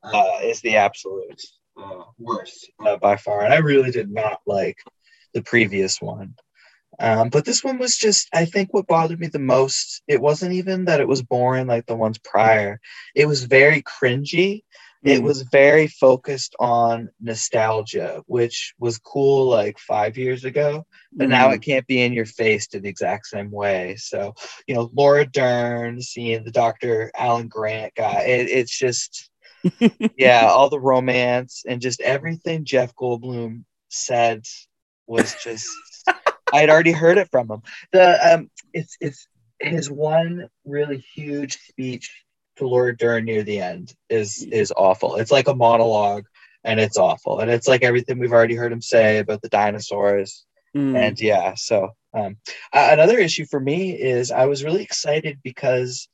uh, 0.03 0.39
is 0.43 0.61
the 0.61 0.77
absolute 0.77 1.43
uh, 1.77 2.05
worst 2.19 2.71
uh, 2.85 2.97
by 2.97 3.17
far, 3.17 3.43
and 3.43 3.53
I 3.53 3.59
really 3.59 3.91
did 3.91 4.11
not 4.11 4.41
like 4.47 4.79
the 5.35 5.43
previous 5.43 6.01
one. 6.01 6.35
Um, 6.99 7.31
but 7.31 7.45
this 7.45 7.65
one 7.65 7.79
was 7.79 7.97
just, 7.97 8.29
I 8.35 8.45
think, 8.45 8.75
what 8.75 8.87
bothered 8.87 9.21
me 9.21 9.29
the 9.29 9.39
most. 9.39 10.03
It 10.07 10.21
wasn't 10.21 10.53
even 10.53 10.85
that 10.85 11.01
it 11.01 11.09
was 11.09 11.23
boring 11.23 11.67
like 11.67 11.87
the 11.87 11.97
ones 11.97 12.19
prior. 12.19 12.81
It 13.15 13.27
was 13.27 13.45
very 13.45 13.83
cringy. 13.83 14.65
It 15.03 15.21
Mm. 15.21 15.23
was 15.23 15.43
very 15.43 15.87
focused 15.87 16.55
on 16.59 17.09
nostalgia, 17.21 18.23
which 18.27 18.75
was 18.79 18.99
cool 18.99 19.49
like 19.49 19.79
five 19.79 20.19
years 20.19 20.45
ago, 20.45 20.87
but 21.13 21.29
now 21.29 21.49
Mm. 21.49 21.55
it 21.55 21.63
can't 21.63 21.87
be 21.87 22.03
in 22.03 22.13
your 22.13 22.27
face 22.27 22.67
to 22.69 22.81
the 22.81 22.89
exact 22.89 23.27
same 23.27 23.51
way. 23.51 23.97
So, 23.97 24.35
you 24.67 24.75
know, 24.75 24.91
Laura 24.93 25.25
Dern, 25.25 26.01
seeing 26.03 26.45
the 26.45 26.51
Dr. 26.51 27.11
Alan 27.17 27.49
Grant 27.49 27.95
guy, 27.95 28.21
it, 28.23 28.51
it's 28.51 28.77
just, 28.77 29.31
yeah, 30.17 30.47
all 30.47 30.69
the 30.69 30.81
romance 30.81 31.65
and 31.67 31.81
just 31.81 32.01
everything 32.03 32.65
Jeff 32.65 32.95
Goldblum 32.95 33.65
said 33.89 34.45
was 35.07 35.35
just 35.43 35.69
I 36.53 36.61
had 36.61 36.71
already 36.71 36.93
heard 36.93 37.17
it 37.19 37.29
from 37.31 37.51
him. 37.51 37.63
The 37.93 38.35
um 38.35 38.51
it's 38.73 38.97
it's 39.01 39.27
his 39.61 39.91
one 39.91 40.49
really 40.65 40.99
huge 41.15 41.59
speech 41.59 42.11
to 42.61 42.69
Laura 42.69 42.97
Dern 42.97 43.25
near 43.27 43.43
the 43.45 43.61
end 43.61 43.95
is 44.11 44.47
is 44.53 44.73
awful. 44.77 45.17
It's 45.17 45.33
like 45.33 45.49
a 45.49 45.55
monologue 45.55 46.27
and 46.65 46.81
it's 46.81 46.99
awful. 46.99 47.41
And 47.41 47.51
it's 47.51 47.69
like 47.69 47.83
everything 47.83 48.19
we've 48.19 48.33
already 48.33 48.57
heard 48.57 48.73
him 48.73 48.83
say 48.83 49.19
about 49.19 49.43
the 49.43 49.49
dinosaurs. 49.51 50.47
Mm. 50.77 50.97
And 50.97 51.21
yeah, 51.21 51.55
so 51.57 51.91
um 52.15 52.37
uh, 52.73 52.89
another 52.93 53.19
issue 53.19 53.47
for 53.47 53.61
me 53.61 53.93
is 53.93 54.31
I 54.33 54.47
was 54.47 54.65
really 54.65 54.83
excited 54.83 55.41
because 55.43 56.09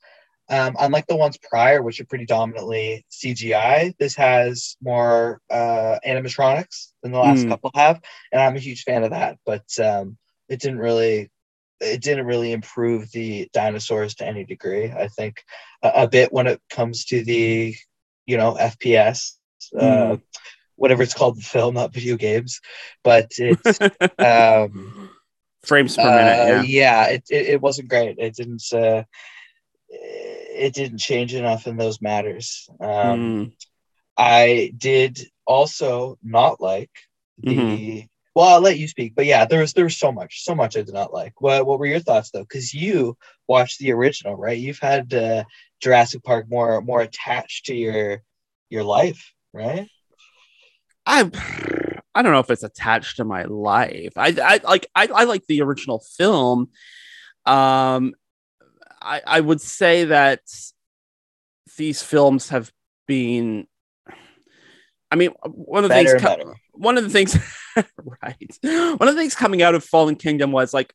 um, 0.48 0.76
unlike 0.78 1.06
the 1.08 1.16
ones 1.16 1.38
prior, 1.38 1.82
which 1.82 2.00
are 2.00 2.06
pretty 2.06 2.26
dominantly 2.26 3.04
CGI, 3.10 3.94
this 3.98 4.14
has 4.16 4.76
more 4.80 5.40
uh, 5.50 5.98
animatronics 6.06 6.92
than 7.02 7.12
the 7.12 7.18
last 7.18 7.46
Mm. 7.46 7.48
couple 7.48 7.70
have, 7.74 8.00
and 8.32 8.40
I'm 8.40 8.56
a 8.56 8.60
huge 8.60 8.84
fan 8.84 9.04
of 9.04 9.10
that. 9.10 9.38
But 9.44 9.66
um, 9.80 10.16
it 10.48 10.60
didn't 10.60 10.78
really, 10.78 11.30
it 11.80 12.02
didn't 12.02 12.26
really 12.26 12.52
improve 12.52 13.10
the 13.12 13.48
dinosaurs 13.52 14.14
to 14.16 14.26
any 14.26 14.44
degree. 14.44 14.90
I 14.90 15.08
think 15.08 15.42
a, 15.82 15.88
a 16.04 16.08
bit 16.08 16.32
when 16.32 16.46
it 16.46 16.60
comes 16.70 17.04
to 17.06 17.22
the, 17.24 17.74
you 18.26 18.36
know, 18.36 18.54
FPS, 18.54 19.36
uh, 19.78 20.16
Mm. 20.16 20.22
whatever 20.76 21.02
it's 21.02 21.14
called, 21.14 21.36
the 21.38 21.42
film, 21.42 21.74
not 21.74 21.92
video 21.92 22.16
games. 22.16 22.60
But 23.04 23.30
it's 23.38 23.78
um, 24.18 25.10
Frames 25.64 25.96
per 25.96 26.02
uh, 26.02 26.10
minute. 26.16 26.48
Yeah. 26.48 26.62
yeah, 26.62 27.06
it, 27.08 27.24
it, 27.30 27.46
it 27.46 27.60
wasn't 27.60 27.88
great. 27.88 28.18
It 28.18 28.34
didn't 28.34 28.62
uh, 28.72 29.04
it 29.88 30.74
didn't 30.74 30.98
change 30.98 31.34
enough 31.34 31.66
in 31.66 31.76
those 31.76 32.00
matters. 32.00 32.68
Um, 32.80 32.88
Mm. 32.88 33.52
I 34.16 34.72
did 34.76 35.20
also 35.46 36.18
not 36.22 36.60
like 36.60 36.90
the. 37.38 37.56
Mhm. 37.56 38.08
Well, 38.36 38.48
I'll 38.48 38.60
let 38.60 38.78
you 38.78 38.86
speak, 38.86 39.14
but 39.14 39.24
yeah, 39.24 39.46
there 39.46 39.60
was 39.60 39.72
there 39.72 39.84
was 39.84 39.96
so 39.96 40.12
much, 40.12 40.44
so 40.44 40.54
much 40.54 40.76
I 40.76 40.82
did 40.82 40.92
not 40.92 41.10
like. 41.10 41.40
What 41.40 41.64
what 41.64 41.78
were 41.78 41.86
your 41.86 42.00
thoughts 42.00 42.30
though? 42.30 42.42
Because 42.42 42.74
you 42.74 43.16
watched 43.48 43.78
the 43.78 43.92
original, 43.92 44.34
right? 44.36 44.58
You've 44.58 44.78
had 44.78 45.14
uh, 45.14 45.44
Jurassic 45.80 46.22
Park 46.22 46.44
more 46.50 46.82
more 46.82 47.00
attached 47.00 47.64
to 47.66 47.74
your 47.74 48.20
your 48.68 48.84
life, 48.84 49.32
right? 49.54 49.88
I 51.06 51.30
I 52.14 52.20
don't 52.20 52.32
know 52.32 52.40
if 52.40 52.50
it's 52.50 52.62
attached 52.62 53.16
to 53.16 53.24
my 53.24 53.44
life. 53.44 54.12
I 54.18 54.36
I 54.42 54.60
like 54.62 54.86
I, 54.94 55.06
I 55.06 55.24
like 55.24 55.46
the 55.46 55.62
original 55.62 56.00
film. 56.00 56.68
Um 57.46 58.12
I 59.00 59.22
I 59.26 59.40
would 59.40 59.62
say 59.62 60.04
that 60.04 60.40
these 61.78 62.02
films 62.02 62.50
have 62.50 62.70
been 63.06 63.66
I 65.10 65.16
mean 65.16 65.30
one 65.46 65.84
of 65.84 65.88
the 65.88 65.94
Better 66.04 66.18
things. 66.18 66.54
One 66.76 66.98
of 66.98 67.04
the 67.04 67.10
things 67.10 67.36
right. 68.22 68.58
One 68.62 69.08
of 69.08 69.14
the 69.14 69.20
things 69.20 69.34
coming 69.34 69.62
out 69.62 69.74
of 69.74 69.84
Fallen 69.84 70.16
Kingdom 70.16 70.52
was 70.52 70.72
like 70.72 70.94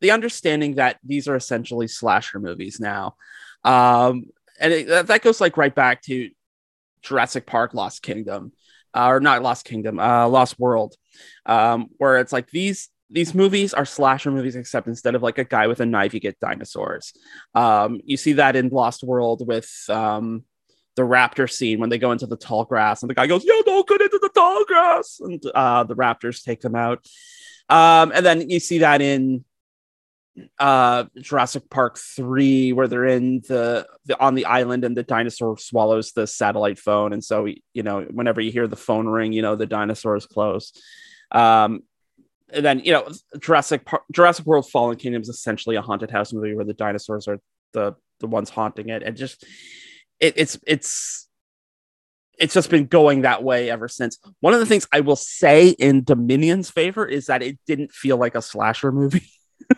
the 0.00 0.10
understanding 0.10 0.76
that 0.76 0.98
these 1.04 1.28
are 1.28 1.36
essentially 1.36 1.88
slasher 1.88 2.40
movies 2.40 2.80
now. 2.80 3.16
Um 3.64 4.24
and 4.58 4.72
it, 4.72 5.06
that, 5.06 5.22
goes 5.22 5.40
like 5.40 5.56
right 5.56 5.74
back 5.74 6.02
to 6.02 6.30
Jurassic 7.02 7.46
Park 7.46 7.72
Lost 7.72 8.02
Kingdom 8.02 8.52
uh, 8.94 9.06
or 9.06 9.20
not 9.20 9.42
Lost 9.42 9.64
Kingdom, 9.64 9.98
uh, 9.98 10.28
Lost 10.28 10.58
World, 10.58 10.94
um, 11.46 11.88
where 11.98 12.18
it's 12.18 12.32
like 12.32 12.50
these 12.50 12.88
these 13.12 13.34
movies 13.34 13.74
are 13.74 13.84
slasher 13.84 14.30
movies, 14.30 14.54
except 14.54 14.86
instead 14.86 15.16
of 15.16 15.22
like 15.22 15.38
a 15.38 15.44
guy 15.44 15.66
with 15.66 15.80
a 15.80 15.86
knife, 15.86 16.14
you 16.14 16.20
get 16.20 16.38
dinosaurs. 16.38 17.12
Um, 17.56 18.00
you 18.04 18.16
see 18.16 18.34
that 18.34 18.54
in 18.54 18.68
Lost 18.68 19.02
World 19.02 19.46
with 19.46 19.68
um, 19.88 20.44
the 20.96 21.02
raptor 21.02 21.50
scene 21.50 21.80
when 21.80 21.90
they 21.90 21.98
go 21.98 22.12
into 22.12 22.26
the 22.26 22.36
tall 22.36 22.64
grass, 22.64 23.02
and 23.02 23.10
the 23.10 23.14
guy 23.14 23.26
goes, 23.26 23.44
"Yo, 23.44 23.62
don't 23.62 23.88
get 23.88 24.00
into 24.00 24.18
the 24.20 24.30
tall 24.34 24.64
grass," 24.64 25.20
and 25.20 25.42
uh, 25.54 25.84
the 25.84 25.96
raptors 25.96 26.42
take 26.42 26.60
them 26.60 26.74
out. 26.74 27.06
Um, 27.68 28.12
and 28.14 28.26
then 28.26 28.50
you 28.50 28.60
see 28.60 28.78
that 28.78 29.00
in 29.00 29.44
uh 30.58 31.04
Jurassic 31.18 31.68
Park 31.70 31.98
3 31.98 32.72
where 32.72 32.88
they're 32.88 33.06
in 33.06 33.40
the, 33.48 33.86
the 34.06 34.18
on 34.20 34.34
the 34.34 34.46
island 34.46 34.84
and 34.84 34.96
the 34.96 35.02
dinosaur 35.02 35.58
swallows 35.58 36.12
the 36.12 36.26
satellite 36.26 36.78
phone. 36.78 37.12
And 37.12 37.22
so 37.22 37.46
you 37.74 37.82
know 37.82 38.02
whenever 38.02 38.40
you 38.40 38.50
hear 38.50 38.66
the 38.66 38.76
phone 38.76 39.06
ring 39.06 39.32
you 39.32 39.42
know 39.42 39.56
the 39.56 39.66
dinosaur 39.66 40.16
is 40.16 40.26
close. 40.26 40.72
Um 41.32 41.82
and 42.52 42.64
then 42.64 42.80
you 42.80 42.92
know 42.92 43.08
Jurassic 43.38 43.84
Park, 43.84 44.02
Jurassic 44.12 44.46
World 44.46 44.70
Fallen 44.70 44.96
Kingdom 44.96 45.22
is 45.22 45.28
essentially 45.28 45.76
a 45.76 45.82
haunted 45.82 46.10
house 46.10 46.32
movie 46.32 46.54
where 46.54 46.64
the 46.64 46.74
dinosaurs 46.74 47.28
are 47.28 47.40
the 47.72 47.94
the 48.20 48.26
ones 48.26 48.50
haunting 48.50 48.88
it. 48.88 49.02
And 49.02 49.16
just 49.16 49.44
it, 50.20 50.34
it's 50.36 50.58
it's 50.66 51.28
it's 52.38 52.54
just 52.54 52.70
been 52.70 52.86
going 52.86 53.22
that 53.22 53.42
way 53.42 53.70
ever 53.70 53.88
since. 53.88 54.18
One 54.40 54.54
of 54.54 54.60
the 54.60 54.66
things 54.66 54.86
I 54.92 55.00
will 55.00 55.16
say 55.16 55.68
in 55.70 56.04
Dominion's 56.04 56.70
favor 56.70 57.04
is 57.06 57.26
that 57.26 57.42
it 57.42 57.58
didn't 57.66 57.92
feel 57.92 58.16
like 58.16 58.34
a 58.34 58.42
slasher 58.42 58.92
movie. 58.92 59.30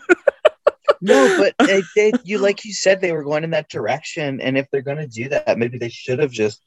No, 1.05 1.37
but 1.37 1.67
they, 1.67 1.83
they, 1.97 2.13
you 2.23 2.39
like 2.39 2.65
you 2.65 2.73
said 2.73 3.01
they 3.01 3.11
were 3.11 3.25
going 3.25 3.43
in 3.43 3.51
that 3.51 3.69
direction, 3.69 4.41
and 4.41 4.57
if 4.57 4.69
they're 4.71 4.83
going 4.83 4.99
to 4.99 5.09
do 5.09 5.29
that, 5.31 5.59
maybe 5.59 5.77
they 5.77 5.89
should 5.89 6.21
have 6.21 6.31
just 6.31 6.63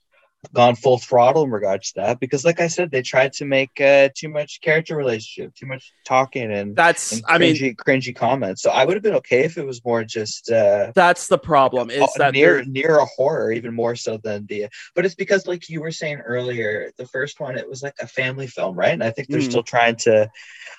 gone 0.54 0.76
full 0.76 0.98
throttle 0.98 1.44
in 1.44 1.52
regards 1.52 1.92
to 1.94 2.02
that. 2.02 2.20
Because, 2.20 2.46
like 2.46 2.60
I 2.60 2.68
said, 2.68 2.92
they 2.92 3.02
tried 3.02 3.34
to 3.34 3.46
make 3.46 3.80
uh, 3.82 4.10
too 4.16 4.30
much 4.30 4.62
character 4.62 4.96
relationship, 4.96 5.54
too 5.56 5.66
much 5.66 5.92
talking, 6.06 6.52
and, 6.52 6.76
That's 6.76 7.12
and 7.14 7.24
I 7.28 7.38
mean 7.38 7.56
cringy, 7.56 7.76
cringy 7.76 8.16
comments. 8.16 8.62
So 8.62 8.70
I 8.70 8.86
would 8.86 8.96
have 8.96 9.04
been 9.04 9.16
okay 9.16 9.44
if 9.44 9.58
it 9.58 9.66
was 9.66 9.84
more 9.84 10.04
just 10.04 10.52
uh, 10.52 10.92
that's 10.96 11.28
the 11.28 11.38
problem 11.38 11.90
is 11.90 12.08
that 12.18 12.34
near 12.34 12.56
they're- 12.56 12.66
near 12.66 13.00
a 13.00 13.06
horror, 13.06 13.52
even 13.52 13.74
more 13.74 13.96
so 13.96 14.18
than 14.18 14.46
the. 14.48 14.68
But 14.96 15.06
it's 15.06 15.16
because, 15.16 15.48
like 15.48 15.70
you 15.70 15.82
were 15.82 15.92
saying 15.92 16.20
earlier, 16.20 16.92
the 16.98 17.08
first 17.08 17.40
one 17.40 17.58
it 17.58 17.70
was 17.70 17.84
like 17.84 17.96
a 18.00 18.08
family 18.08 18.48
film, 18.48 18.76
right? 18.76 18.94
And 18.94 19.04
I 19.04 19.12
think 19.12 19.28
they're 19.30 19.40
Mhm. 19.42 19.50
still 19.50 19.64
trying 19.64 19.96
to 19.98 20.30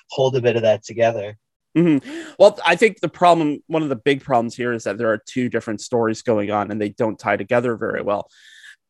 hold 0.09 0.35
a 0.35 0.41
bit 0.41 0.55
of 0.55 0.61
that 0.63 0.83
together. 0.83 1.37
Mhm. 1.77 2.03
Well, 2.39 2.57
I 2.65 2.75
think 2.75 3.01
the 3.01 3.09
problem, 3.09 3.61
one 3.67 3.83
of 3.83 3.89
the 3.89 3.95
big 3.95 4.23
problems 4.23 4.55
here 4.55 4.73
is 4.73 4.85
that 4.85 4.97
there 4.97 5.11
are 5.11 5.21
two 5.23 5.47
different 5.47 5.79
stories 5.81 6.23
going 6.23 6.49
on 6.49 6.71
and 6.71 6.81
they 6.81 6.89
don't 6.89 7.19
tie 7.19 7.37
together 7.37 7.75
very 7.75 8.01
well. 8.01 8.29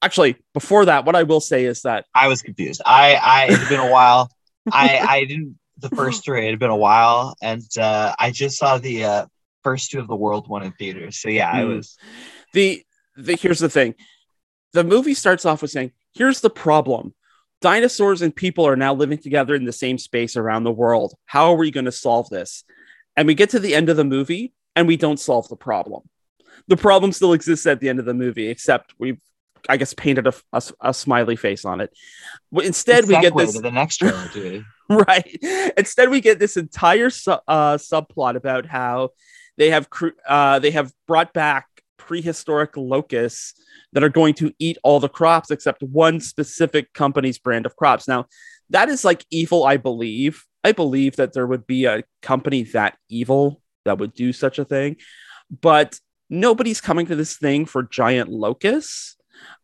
Actually, 0.01 0.37
before 0.53 0.85
that, 0.85 1.05
what 1.05 1.15
I 1.15 1.23
will 1.23 1.39
say 1.41 1.65
is 1.65 1.81
that 1.81 2.05
I 2.13 2.27
was 2.27 2.41
confused. 2.41 2.81
I, 2.85 3.15
I 3.15 3.45
it 3.45 3.59
had 3.59 3.69
been 3.69 3.79
a 3.79 3.89
while. 3.89 4.31
I, 4.71 4.99
I 4.99 5.25
didn't 5.25 5.57
the 5.79 5.89
first 5.89 6.23
three. 6.23 6.45
It 6.47 6.51
had 6.51 6.59
been 6.59 6.69
a 6.69 6.75
while, 6.75 7.35
and 7.41 7.63
uh, 7.79 8.13
I 8.19 8.31
just 8.31 8.57
saw 8.57 8.77
the 8.77 9.03
uh, 9.03 9.25
first 9.63 9.91
two 9.91 9.99
of 9.99 10.07
the 10.07 10.15
world 10.15 10.47
one 10.47 10.63
in 10.63 10.71
theaters. 10.73 11.19
So 11.19 11.29
yeah, 11.29 11.49
I 11.51 11.63
Hmm. 11.63 11.69
was. 11.69 11.97
the 12.53 12.83
the, 13.15 13.35
here's 13.35 13.59
the 13.59 13.69
thing 13.69 13.95
the 14.73 14.83
movie 14.83 15.13
starts 15.15 15.45
off 15.45 15.61
with 15.61 15.71
saying, 15.71 15.91
here's 16.13 16.41
the 16.41 16.49
problem. 16.49 17.13
Dinosaurs 17.61 18.21
and 18.21 18.35
people 18.35 18.67
are 18.67 18.75
now 18.75 18.93
living 18.93 19.17
together 19.17 19.55
in 19.55 19.65
the 19.65 19.71
same 19.71 19.97
space 19.97 20.37
around 20.37 20.63
the 20.63 20.71
world. 20.71 21.15
How 21.25 21.51
are 21.51 21.57
we 21.57 21.71
going 21.71 21.85
to 21.85 21.91
solve 21.91 22.29
this? 22.29 22.63
And 23.15 23.25
we 23.25 23.33
get 23.33 23.49
to 23.51 23.59
the 23.59 23.73
end 23.73 23.89
of 23.89 23.97
the 23.97 24.03
movie 24.03 24.53
and 24.75 24.87
we 24.87 24.95
don't 24.95 25.19
solve 25.19 25.47
the 25.49 25.55
problem. 25.55 26.03
The 26.67 26.77
problem 26.77 27.11
still 27.11 27.33
exists 27.33 27.65
at 27.65 27.79
the 27.79 27.89
end 27.89 27.97
of 27.97 28.05
the 28.05 28.13
movie, 28.13 28.47
except 28.49 28.93
we've, 28.99 29.19
I 29.69 29.77
guess, 29.77 29.93
painted 29.93 30.27
a, 30.27 30.33
a, 30.53 30.63
a 30.81 30.93
smiley 30.93 31.35
face 31.35 31.65
on 31.65 31.81
it. 31.81 31.91
Instead, 32.51 33.07
we 33.07 33.19
get 33.19 33.35
this 33.35 33.59
the 33.59 33.71
next 33.71 34.01
dude. 34.33 34.65
right. 34.89 35.37
Instead, 35.77 36.09
we 36.09 36.21
get 36.21 36.39
this 36.39 36.57
entire 36.57 37.09
su- 37.09 37.37
uh, 37.47 37.77
subplot 37.77 38.35
about 38.35 38.65
how 38.65 39.09
they 39.57 39.69
have 39.69 39.89
cr- 39.89 40.09
uh, 40.27 40.59
they 40.59 40.71
have 40.71 40.91
brought 41.07 41.33
back 41.33 41.67
prehistoric 41.97 42.77
locusts 42.77 43.53
that 43.93 44.03
are 44.03 44.09
going 44.09 44.33
to 44.35 44.53
eat 44.59 44.77
all 44.83 44.99
the 44.99 45.09
crops 45.09 45.51
except 45.51 45.83
one 45.83 46.19
specific 46.19 46.93
company's 46.93 47.37
brand 47.37 47.65
of 47.65 47.75
crops. 47.75 48.07
Now, 48.07 48.25
that 48.69 48.89
is 48.89 49.03
like 49.03 49.25
evil, 49.29 49.65
I 49.65 49.77
believe. 49.77 50.45
I 50.63 50.71
believe 50.71 51.17
that 51.17 51.33
there 51.33 51.47
would 51.47 51.67
be 51.67 51.85
a 51.85 52.03
company 52.21 52.63
that 52.63 52.97
evil 53.09 53.61
that 53.85 53.97
would 53.99 54.13
do 54.13 54.33
such 54.33 54.59
a 54.59 54.65
thing, 54.65 54.97
but 55.61 55.99
nobody's 56.29 56.81
coming 56.81 57.05
to 57.07 57.15
this 57.15 57.37
thing 57.37 57.65
for 57.65 57.83
giant 57.83 58.29
locusts. 58.29 59.16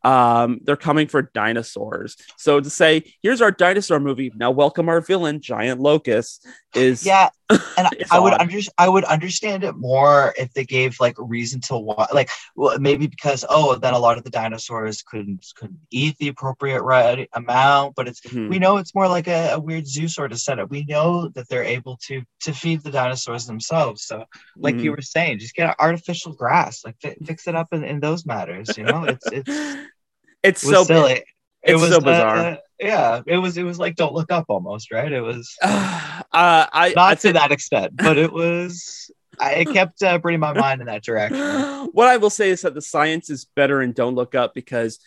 Um, 0.03 0.59
they're 0.63 0.75
coming 0.75 1.07
for 1.07 1.21
dinosaurs. 1.33 2.17
So 2.37 2.59
to 2.59 2.69
say, 2.69 3.13
here's 3.21 3.41
our 3.41 3.51
dinosaur 3.51 3.99
movie. 3.99 4.31
Now 4.35 4.51
welcome 4.51 4.89
our 4.89 5.01
villain, 5.01 5.39
Giant 5.39 5.79
Locust, 5.79 6.45
is 6.75 7.05
yeah. 7.05 7.29
And 7.49 7.87
I 8.11 8.19
would 8.19 8.33
under, 8.33 8.59
I 8.77 8.87
would 8.87 9.03
understand 9.03 9.63
it 9.63 9.75
more 9.75 10.33
if 10.37 10.53
they 10.53 10.63
gave 10.63 10.99
like 10.99 11.17
a 11.19 11.23
reason 11.23 11.59
to 11.61 11.77
why, 11.77 12.07
like 12.13 12.29
well, 12.55 12.77
maybe 12.79 13.07
because 13.07 13.43
oh, 13.49 13.75
then 13.75 13.93
a 13.93 13.99
lot 13.99 14.17
of 14.17 14.23
the 14.23 14.29
dinosaurs 14.29 15.01
couldn't 15.01 15.45
couldn't 15.55 15.79
eat 15.91 16.17
the 16.17 16.27
appropriate 16.27 16.81
right 16.83 17.27
amount. 17.33 17.95
But 17.95 18.07
it's 18.07 18.21
Mhm. 18.21 18.49
we 18.49 18.59
know 18.59 18.77
it's 18.77 18.93
more 18.95 19.07
like 19.07 19.27
a, 19.27 19.53
a 19.53 19.59
weird 19.59 19.87
zoo 19.87 20.07
sort 20.07 20.31
of 20.31 20.39
setup. 20.39 20.69
We 20.69 20.83
know 20.85 21.29
that 21.29 21.49
they're 21.49 21.63
able 21.63 21.97
to 22.07 22.23
to 22.41 22.53
feed 22.53 22.83
the 22.83 22.91
dinosaurs 22.91 23.45
themselves. 23.47 24.03
So 24.03 24.25
like 24.55 24.75
you 24.83 24.91
Mhm. 24.91 24.95
were 24.97 25.01
saying, 25.01 25.39
just 25.39 25.55
get 25.55 25.75
artificial 25.79 26.33
grass, 26.33 26.85
like 26.85 26.95
fi- 27.01 27.17
fix 27.25 27.47
it 27.47 27.55
up 27.55 27.73
in, 27.73 27.83
in 27.83 27.99
those 27.99 28.25
matters. 28.25 28.77
You 28.77 28.83
know, 28.83 29.03
it's 29.05 29.31
it's 29.31 29.49
it's 30.43 30.63
it 30.63 30.67
so 30.69 30.83
silly. 30.83 31.11
It 31.13 31.73
it's 31.73 31.81
was 31.81 31.89
so 31.91 31.99
bizarre. 32.01 32.37
uh, 32.37 32.57
yeah, 32.83 33.21
it 33.25 33.37
was 33.37 33.57
it 33.57 33.63
was 33.63 33.79
like 33.79 33.95
don't 33.95 34.13
look 34.13 34.31
up 34.31 34.45
almost, 34.49 34.91
right? 34.91 35.11
It 35.11 35.21
was 35.21 35.55
uh, 35.61 36.23
I 36.31 36.93
not 36.95 37.11
I 37.11 37.15
to 37.15 37.33
that 37.33 37.51
extent, 37.51 37.93
but 37.95 38.17
it 38.17 38.31
was. 38.31 39.09
I 39.39 39.53
it 39.53 39.69
kept 39.73 40.03
uh, 40.03 40.19
bringing 40.19 40.41
my 40.41 40.53
mind 40.53 40.81
in 40.81 40.87
that 40.87 41.03
direction. 41.03 41.39
what 41.93 42.07
I 42.07 42.17
will 42.17 42.29
say 42.29 42.49
is 42.49 42.61
that 42.61 42.75
the 42.75 42.81
science 42.81 43.29
is 43.29 43.45
better 43.55 43.81
in 43.81 43.93
Don't 43.93 44.15
Look 44.15 44.35
Up 44.35 44.53
because 44.53 44.99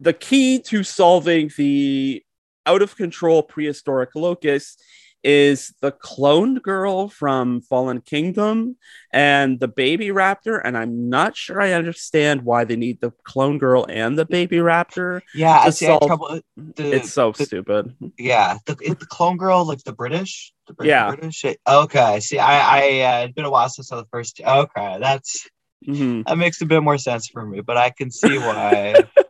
the 0.00 0.12
key 0.12 0.60
to 0.60 0.82
solving 0.82 1.50
the 1.56 2.22
out 2.66 2.80
of 2.80 2.96
control 2.96 3.42
prehistoric 3.42 4.14
locust 4.14 4.82
is 5.24 5.72
the 5.80 5.90
cloned 5.90 6.62
girl 6.62 7.08
from 7.08 7.62
Fallen 7.62 8.00
Kingdom 8.02 8.76
and 9.12 9.58
the 9.58 9.68
baby 9.68 10.08
raptor. 10.08 10.60
And 10.62 10.76
I'm 10.76 11.08
not 11.08 11.34
sure 11.36 11.60
I 11.60 11.72
understand 11.72 12.42
why 12.42 12.64
they 12.64 12.76
need 12.76 13.00
the 13.00 13.10
clone 13.24 13.56
girl 13.58 13.86
and 13.88 14.18
the 14.18 14.26
baby 14.26 14.58
raptor. 14.58 15.22
Yeah, 15.34 15.58
I 15.58 15.70
see. 15.70 15.86
I 15.86 15.98
solve- 15.98 16.06
trouble. 16.06 16.40
The, 16.56 16.92
It's 16.96 17.12
so 17.12 17.32
the- 17.32 17.46
stupid. 17.46 17.96
yeah, 18.18 18.58
the, 18.66 18.74
the 18.74 19.06
clone 19.08 19.38
girl, 19.38 19.64
like 19.66 19.82
the 19.84 19.92
British, 19.94 20.52
the 20.66 20.74
Brit- 20.74 20.88
Yeah. 20.90 21.14
British. 21.14 21.44
Okay, 21.66 22.20
see, 22.20 22.38
I, 22.38 22.58
I, 22.58 23.00
uh, 23.00 23.24
it's 23.24 23.34
been 23.34 23.46
a 23.46 23.50
while 23.50 23.68
since 23.70 23.90
I 23.90 23.96
saw 23.96 24.02
the 24.02 24.08
first. 24.12 24.40
Okay, 24.46 24.98
that's 25.00 25.48
Mhm. 25.88 26.24
that 26.26 26.38
makes 26.38 26.60
a 26.62 26.66
bit 26.66 26.82
more 26.82 26.96
sense 26.96 27.28
for 27.28 27.44
me, 27.44 27.60
but 27.60 27.76
I 27.76 27.90
can 27.90 28.10
see 28.10 28.38
why 28.38 28.94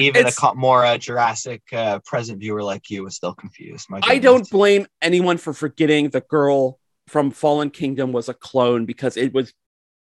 even 0.00 0.20
It's- 0.20 0.42
a 0.42 0.54
more 0.54 0.84
uh, 0.84 0.98
Jurassic 0.98 1.62
uh, 1.72 2.00
present 2.00 2.40
viewer 2.40 2.62
like 2.62 2.90
you 2.90 3.04
was 3.04 3.16
still 3.16 3.34
confused. 3.34 3.88
I 4.02 4.18
don't 4.18 4.48
blame 4.50 4.86
anyone 5.00 5.36
for 5.36 5.52
forgetting 5.52 6.10
the 6.10 6.20
girl 6.20 6.78
from 7.08 7.30
Fallen 7.30 7.70
Kingdom 7.70 8.12
was 8.12 8.28
a 8.28 8.34
clone 8.34 8.86
because 8.86 9.16
it 9.16 9.34
was 9.34 9.52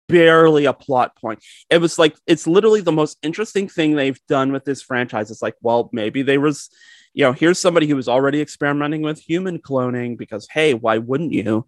barely 0.08 0.64
a 0.64 0.72
plot 0.72 1.16
point. 1.16 1.42
It 1.70 1.78
was 1.78 1.98
like 1.98 2.16
it's 2.26 2.46
literally 2.46 2.80
the 2.80 2.92
most 2.92 3.16
interesting 3.22 3.68
thing 3.68 3.94
they've 3.94 4.20
done 4.26 4.50
with 4.52 4.64
this 4.64 4.82
franchise. 4.82 5.30
It's 5.30 5.42
like, 5.42 5.54
well, 5.62 5.88
maybe 5.92 6.22
there 6.22 6.40
was, 6.40 6.68
you 7.14 7.24
know, 7.24 7.32
here's 7.32 7.60
somebody 7.60 7.86
who 7.86 7.96
was 7.96 8.08
already 8.08 8.40
experimenting 8.40 9.02
with 9.02 9.20
human 9.20 9.58
cloning 9.60 10.18
because 10.18 10.48
hey, 10.50 10.74
why 10.74 10.98
wouldn't 10.98 11.32
you? 11.32 11.64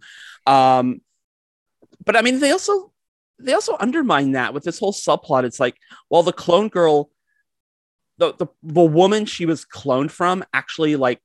Um, 0.47 1.03
but 2.05 2.17
I 2.17 2.23
mean, 2.23 2.41
they 2.41 2.51
also 2.51 2.93
they 3.39 3.53
also 3.55 3.77
undermine 3.79 4.33
that 4.33 4.55
with 4.55 4.65
this 4.65 4.81
whole 4.81 4.93
subplot. 4.93 5.45
It's 5.45 5.61
like, 5.61 5.77
well, 6.11 6.25
the 6.25 6.33
clone 6.33 6.69
girl, 6.69 7.11
the 8.19 8.35
the, 8.35 8.47
the 8.63 8.83
woman 8.83 9.25
she 9.27 9.47
was 9.47 9.65
cloned 9.65 10.11
from 10.11 10.45
actually 10.53 10.97
like 10.97 11.21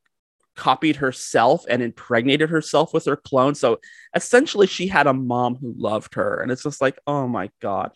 copied 0.57 0.97
herself 0.97 1.63
and 1.69 1.81
impregnated 1.81 2.49
herself 2.49 2.93
with 2.93 3.05
her 3.05 3.15
clone. 3.15 3.55
So 3.55 3.79
essentially, 4.13 4.67
she 4.67 4.88
had 4.88 5.07
a 5.07 5.13
mom 5.13 5.55
who 5.55 5.73
loved 5.77 6.15
her. 6.15 6.41
And 6.41 6.51
it's 6.51 6.63
just 6.63 6.81
like, 6.81 6.99
oh 7.07 7.27
my 7.27 7.49
God, 7.61 7.91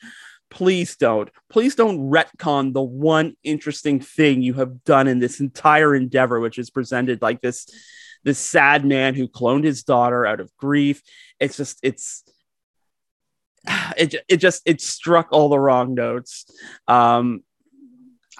please 0.50 0.96
don't. 0.96 1.30
Please 1.50 1.76
don't 1.76 2.10
retcon 2.10 2.72
the 2.74 2.82
one 2.82 3.36
interesting 3.44 4.00
thing 4.00 4.42
you 4.42 4.54
have 4.54 4.84
done 4.86 5.08
in 5.08 5.20
this 5.20 5.42
entire 5.42 5.94
endeavor, 5.94 6.40
which 6.40 6.58
is 6.58 6.70
presented 6.70 7.22
like 7.22 7.42
this. 7.42 7.68
This 8.24 8.38
sad 8.38 8.86
man 8.86 9.16
who 9.16 9.28
cloned 9.28 9.64
his 9.64 9.84
daughter 9.84 10.28
out 10.28 10.40
of 10.40 10.56
grief. 10.56 11.02
It's 11.40 11.58
just, 11.58 11.80
it's, 11.82 12.24
it, 13.98 14.14
it 14.30 14.38
just, 14.38 14.62
it 14.68 14.80
struck 14.80 15.30
all 15.32 15.50
the 15.50 15.58
wrong 15.58 15.96
notes. 15.96 16.46
Um, 16.88 17.42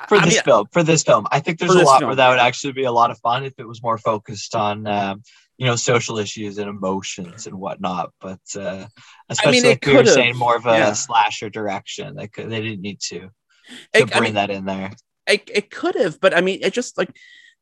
for 0.08 0.18
I 0.18 0.26
this 0.26 0.36
mean, 0.36 0.44
film. 0.44 0.68
For 0.72 0.84
this 0.84 1.04
film, 1.04 1.28
I 1.32 1.40
think 1.40 1.60
there's 1.60 1.72
a 1.76 1.80
lot 1.84 2.00
film. 2.00 2.10
where 2.10 2.16
that 2.16 2.30
would 2.30 2.40
actually 2.40 2.74
be 2.74 2.84
a 2.86 2.92
lot 2.92 3.12
of 3.12 3.20
fun 3.20 3.44
if 3.46 3.54
it 3.58 3.68
was 3.68 3.82
more 3.84 3.98
focused 3.98 4.56
on. 4.56 4.88
Um, 4.88 5.24
you 5.58 5.68
know, 5.68 5.76
social 5.76 6.18
issues 6.18 6.58
and 6.58 6.68
emotions 6.68 7.46
and 7.46 7.56
whatnot, 7.56 8.12
but 8.20 8.40
uh, 8.56 8.88
especially 9.30 9.60
it 9.60 9.64
like 9.66 9.86
we 9.86 9.94
were 9.94 10.06
saying, 10.06 10.36
more 10.36 10.56
of 10.56 10.66
a 10.66 10.70
Yeah. 10.72 10.94
slasher 10.94 11.52
direction. 11.52 12.16
They 12.16 12.28
could, 12.30 12.50
they 12.50 12.62
didn't 12.64 12.82
need 12.82 13.00
to 13.02 13.20
to 13.20 13.30
It- 13.94 14.02
I 14.16 14.18
bring 14.18 14.24
mean, 14.24 14.34
that 14.34 14.50
in 14.50 14.66
there. 14.66 14.92
it, 15.28 15.48
it 15.54 15.70
could 15.70 15.94
have, 15.94 16.20
but 16.20 16.36
I 16.36 16.42
mean, 16.42 16.58
it 16.64 16.74
just 16.74 16.98
like 16.98 17.16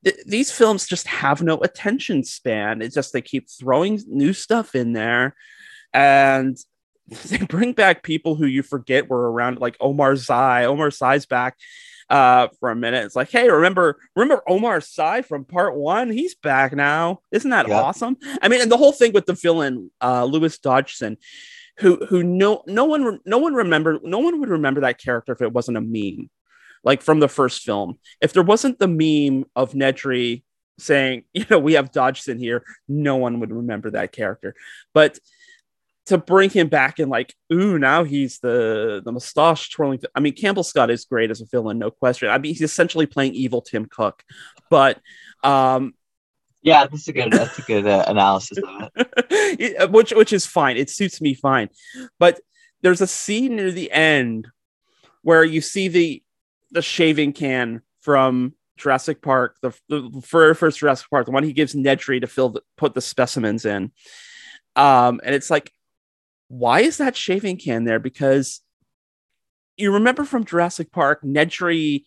th- 0.06 0.16
these 0.26 0.50
films 0.50 0.88
just 0.88 1.08
have 1.08 1.42
no 1.42 1.58
attention 1.58 2.24
span. 2.24 2.82
It's 2.82 2.96
just 2.96 3.12
they 3.12 3.22
keep 3.22 3.50
throwing 3.50 4.02
new 4.08 4.32
stuff 4.32 4.76
in 4.76 4.94
there, 4.94 5.36
and 5.94 6.58
they 7.26 7.40
bring 7.40 7.74
back 7.74 8.02
people 8.02 8.36
who 8.36 8.46
you 8.46 8.64
forget 8.64 9.10
were 9.10 9.30
around, 9.30 9.60
like 9.60 9.76
Omar 9.82 10.16
Sy. 10.16 10.64
Omar 10.64 10.92
Sy's 10.92 11.26
back 11.26 11.58
uh 12.10 12.48
for 12.60 12.72
a 12.72 12.76
minute. 12.76 13.06
It's 13.06 13.16
like, 13.16 13.30
hey, 13.30 13.50
remember 13.50 14.00
remember 14.16 14.44
Omar 14.48 14.82
Sy 14.82 15.22
from 15.22 15.46
part 15.46 15.76
one? 15.76 16.10
He's 16.12 16.36
back 16.36 16.74
now. 16.74 17.20
Isn't 17.32 17.52
that 17.52 17.68
Yeah. 17.68 17.82
awesome? 17.82 18.18
I 18.42 18.48
mean, 18.48 18.62
and 18.62 18.72
the 18.72 18.78
whole 18.78 18.92
thing 18.94 19.14
with 19.14 19.26
the 19.26 19.34
villain, 19.34 19.92
uh, 20.02 20.26
Lewis 20.26 20.58
Dodgson. 20.58 21.18
Who, 21.80 21.96
who 22.08 22.24
no 22.24 22.62
no 22.68 22.84
one 22.84 23.22
no 23.26 23.38
one 23.38 23.54
remember 23.54 24.00
no 24.04 24.20
one 24.20 24.42
would 24.42 24.50
remember 24.50 24.82
that 24.82 24.98
character 25.02 25.32
if 25.32 25.42
it 25.42 25.54
wasn't 25.54 25.78
a 25.78 25.82
meme 25.82 26.30
like 26.84 27.02
from 27.02 27.22
the 27.22 27.30
first 27.30 27.62
film. 27.64 27.98
If 28.20 28.34
there 28.34 28.44
wasn't 28.44 28.80
the 28.80 28.88
meme 28.90 29.46
of 29.56 29.72
Nedry 29.72 30.44
saying, 30.78 31.24
you 31.34 31.46
know, 31.50 31.60
we 31.60 31.74
have 31.74 31.94
Dodgson 31.94 32.38
here, 32.38 32.64
no 32.90 33.16
one 33.16 33.40
would 33.40 33.52
remember 33.54 33.92
that 33.92 34.12
character. 34.12 34.56
But 34.94 35.20
to 36.10 36.18
bring 36.18 36.50
him 36.50 36.68
back 36.68 37.00
and 37.00 37.10
like, 37.10 37.34
ooh, 37.52 37.80
now 37.80 38.04
he's 38.04 38.40
the 38.40 39.02
the 39.04 39.12
mustache 39.12 39.70
twirling. 39.70 40.00
I 40.14 40.20
mean, 40.20 40.34
Campbell 40.34 40.64
Scott 40.64 40.92
is 40.92 41.06
great 41.06 41.32
as 41.32 41.42
a 41.42 41.46
villain, 41.46 41.80
no 41.80 41.92
question. 41.92 42.30
I 42.30 42.38
mean, 42.38 42.54
he's 42.54 42.62
essentially 42.62 43.06
playing 43.06 43.34
evil 43.34 43.62
Tim 43.62 43.86
Cook, 43.86 44.24
but 44.70 45.00
um, 45.44 45.94
Yeah, 46.62 46.86
that's 46.88 47.08
a 47.08 47.14
good 47.14 47.32
that's 47.32 47.58
a 47.58 47.62
good 47.64 47.88
uh, 47.88 48.06
analysis 48.08 48.58
of 48.58 48.90
it. 48.96 49.92
which 49.92 50.12
which 50.12 50.34
is 50.34 50.46
fine. 50.46 50.78
It 50.78 50.90
suits 50.90 51.22
me 51.22 51.34
fine. 51.34 51.70
But 52.20 52.40
there's 52.82 53.02
a 53.02 53.08
scene 53.08 53.56
near 53.56 53.72
the 53.72 53.92
end 53.92 54.48
where 55.22 55.44
you 55.44 55.62
see 55.62 55.88
the 55.88 56.24
the 56.72 56.82
shaving 56.82 57.34
can 57.34 57.82
from 58.02 58.54
Jurassic 58.78 59.22
Park, 59.22 59.58
the, 59.62 59.72
the 59.90 60.10
very 60.32 60.56
first 60.56 60.80
Jurassic 60.80 61.10
Park, 61.10 61.26
the 61.26 61.32
one 61.32 61.44
he 61.44 61.54
gives 61.54 61.76
Nedry 61.76 62.22
to 62.22 62.28
fill 62.28 62.50
the, 62.50 62.62
put 62.78 62.94
the 62.94 63.02
specimens 63.02 63.66
in. 63.66 63.92
Um, 64.76 65.20
and 65.24 65.36
it's 65.36 65.50
like, 65.50 65.72
why 66.50 66.82
is 66.82 66.98
that 66.98 67.16
shaving 67.16 67.58
can 67.58 67.86
there? 67.86 68.00
Because 68.00 68.62
you 69.78 69.94
remember 69.94 70.26
from 70.26 70.44
Jurassic 70.44 70.92
Park, 70.92 71.24
Nedry 71.24 72.04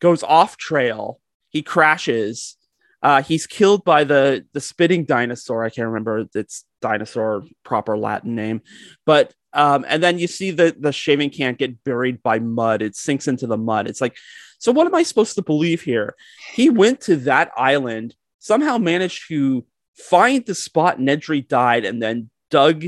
goes 0.00 0.22
off 0.22 0.56
trail, 0.58 1.20
he 1.48 1.62
crashes, 1.62 2.56
uh, 3.04 3.22
he's 3.22 3.46
killed 3.46 3.84
by 3.84 4.02
the 4.02 4.46
the 4.54 4.60
spitting 4.60 5.04
dinosaur. 5.04 5.62
I 5.62 5.68
can't 5.68 5.88
remember 5.88 6.26
its 6.34 6.64
dinosaur 6.80 7.44
proper 7.62 7.98
Latin 7.98 8.34
name, 8.34 8.62
but 9.04 9.34
um, 9.52 9.84
and 9.86 10.02
then 10.02 10.18
you 10.18 10.26
see 10.26 10.50
the 10.50 10.74
the 10.78 10.90
shaving 10.90 11.28
can 11.28 11.54
get 11.54 11.84
buried 11.84 12.22
by 12.22 12.38
mud. 12.38 12.80
It 12.80 12.96
sinks 12.96 13.28
into 13.28 13.46
the 13.46 13.58
mud. 13.58 13.88
It's 13.88 14.00
like, 14.00 14.16
so 14.58 14.72
what 14.72 14.86
am 14.86 14.94
I 14.94 15.02
supposed 15.02 15.34
to 15.34 15.42
believe 15.42 15.82
here? 15.82 16.14
He 16.54 16.70
went 16.70 17.02
to 17.02 17.16
that 17.16 17.50
island, 17.58 18.14
somehow 18.38 18.78
managed 18.78 19.28
to 19.28 19.66
find 19.94 20.44
the 20.46 20.54
spot 20.54 20.98
Nedry 20.98 21.46
died, 21.46 21.84
and 21.84 22.02
then 22.02 22.30
dug 22.50 22.84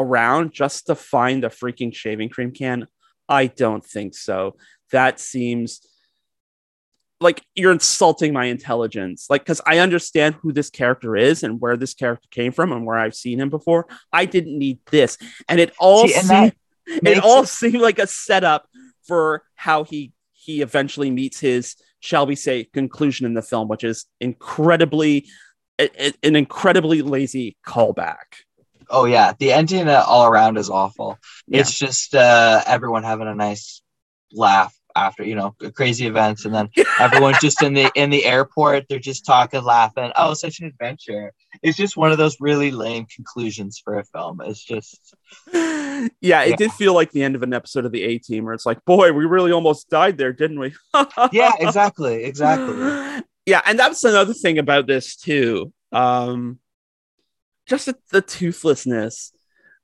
around 0.00 0.52
just 0.52 0.86
to 0.86 0.94
find 0.94 1.42
the 1.42 1.48
freaking 1.48 1.94
shaving 1.94 2.28
cream 2.28 2.52
can. 2.52 2.86
I 3.28 3.46
don't 3.46 3.84
think 3.84 4.14
so. 4.14 4.56
That 4.90 5.20
seems 5.20 5.80
like 7.20 7.42
you're 7.54 7.72
insulting 7.72 8.32
my 8.32 8.46
intelligence. 8.46 9.26
Like, 9.28 9.42
because 9.42 9.60
I 9.66 9.78
understand 9.78 10.36
who 10.36 10.52
this 10.52 10.70
character 10.70 11.16
is 11.16 11.42
and 11.42 11.60
where 11.60 11.76
this 11.76 11.94
character 11.94 12.28
came 12.30 12.52
from 12.52 12.72
and 12.72 12.86
where 12.86 12.96
I've 12.96 13.14
seen 13.14 13.40
him 13.40 13.50
before. 13.50 13.86
I 14.12 14.24
didn't 14.24 14.56
need 14.58 14.78
this, 14.90 15.18
and 15.48 15.60
it 15.60 15.72
all 15.78 16.06
See, 16.06 16.14
seemed, 16.14 16.52
it 16.86 17.22
all 17.22 17.44
seemed 17.44 17.80
like 17.80 17.98
a 17.98 18.06
setup 18.06 18.68
for 19.06 19.42
how 19.54 19.84
he 19.84 20.12
he 20.32 20.62
eventually 20.62 21.10
meets 21.10 21.40
his, 21.40 21.74
shall 22.00 22.26
we 22.26 22.34
say, 22.34 22.64
conclusion 22.64 23.26
in 23.26 23.34
the 23.34 23.42
film, 23.42 23.68
which 23.68 23.84
is 23.84 24.06
incredibly 24.20 25.26
a- 25.78 26.06
a- 26.08 26.14
an 26.22 26.36
incredibly 26.36 27.02
lazy 27.02 27.56
callback. 27.66 28.44
Oh 28.90 29.04
yeah, 29.04 29.32
the 29.38 29.52
ending 29.52 29.88
uh, 29.88 30.04
all 30.06 30.26
around 30.26 30.56
is 30.56 30.70
awful. 30.70 31.18
Yeah. 31.46 31.60
It's 31.60 31.78
just 31.78 32.14
uh, 32.14 32.62
everyone 32.66 33.02
having 33.04 33.28
a 33.28 33.34
nice 33.34 33.82
laugh 34.32 34.74
after 34.96 35.22
you 35.22 35.34
know 35.34 35.54
crazy 35.74 36.06
events, 36.06 36.44
and 36.44 36.54
then 36.54 36.70
everyone's 37.00 37.38
just 37.40 37.62
in 37.62 37.74
the 37.74 37.90
in 37.94 38.10
the 38.10 38.24
airport. 38.24 38.86
They're 38.88 38.98
just 38.98 39.24
talking, 39.26 39.62
laughing. 39.62 40.10
Oh, 40.16 40.34
such 40.34 40.60
an 40.60 40.66
adventure! 40.66 41.32
It's 41.62 41.76
just 41.76 41.96
one 41.96 42.12
of 42.12 42.18
those 42.18 42.36
really 42.40 42.70
lame 42.70 43.06
conclusions 43.14 43.80
for 43.82 43.98
a 43.98 44.04
film. 44.04 44.40
It's 44.44 44.64
just 44.64 45.14
yeah, 45.52 46.08
it 46.42 46.50
Yeah. 46.50 46.56
did 46.56 46.72
feel 46.72 46.94
like 46.94 47.10
the 47.12 47.22
end 47.22 47.34
of 47.36 47.42
an 47.42 47.52
episode 47.52 47.84
of 47.84 47.92
the 47.92 48.02
A 48.04 48.18
Team, 48.18 48.44
where 48.44 48.54
it's 48.54 48.66
like, 48.66 48.84
boy, 48.84 49.12
we 49.12 49.24
really 49.26 49.52
almost 49.52 49.88
died 49.90 50.18
there, 50.18 50.32
didn't 50.32 50.58
we? 50.58 50.74
yeah, 51.32 51.52
exactly, 51.60 52.24
exactly. 52.24 53.22
Yeah, 53.46 53.62
and 53.64 53.78
that's 53.78 54.04
another 54.04 54.34
thing 54.34 54.58
about 54.58 54.86
this 54.86 55.16
too. 55.16 55.72
Um, 55.92 56.58
just 57.68 57.86
the, 57.86 57.96
the 58.10 58.22
toothlessness 58.22 59.32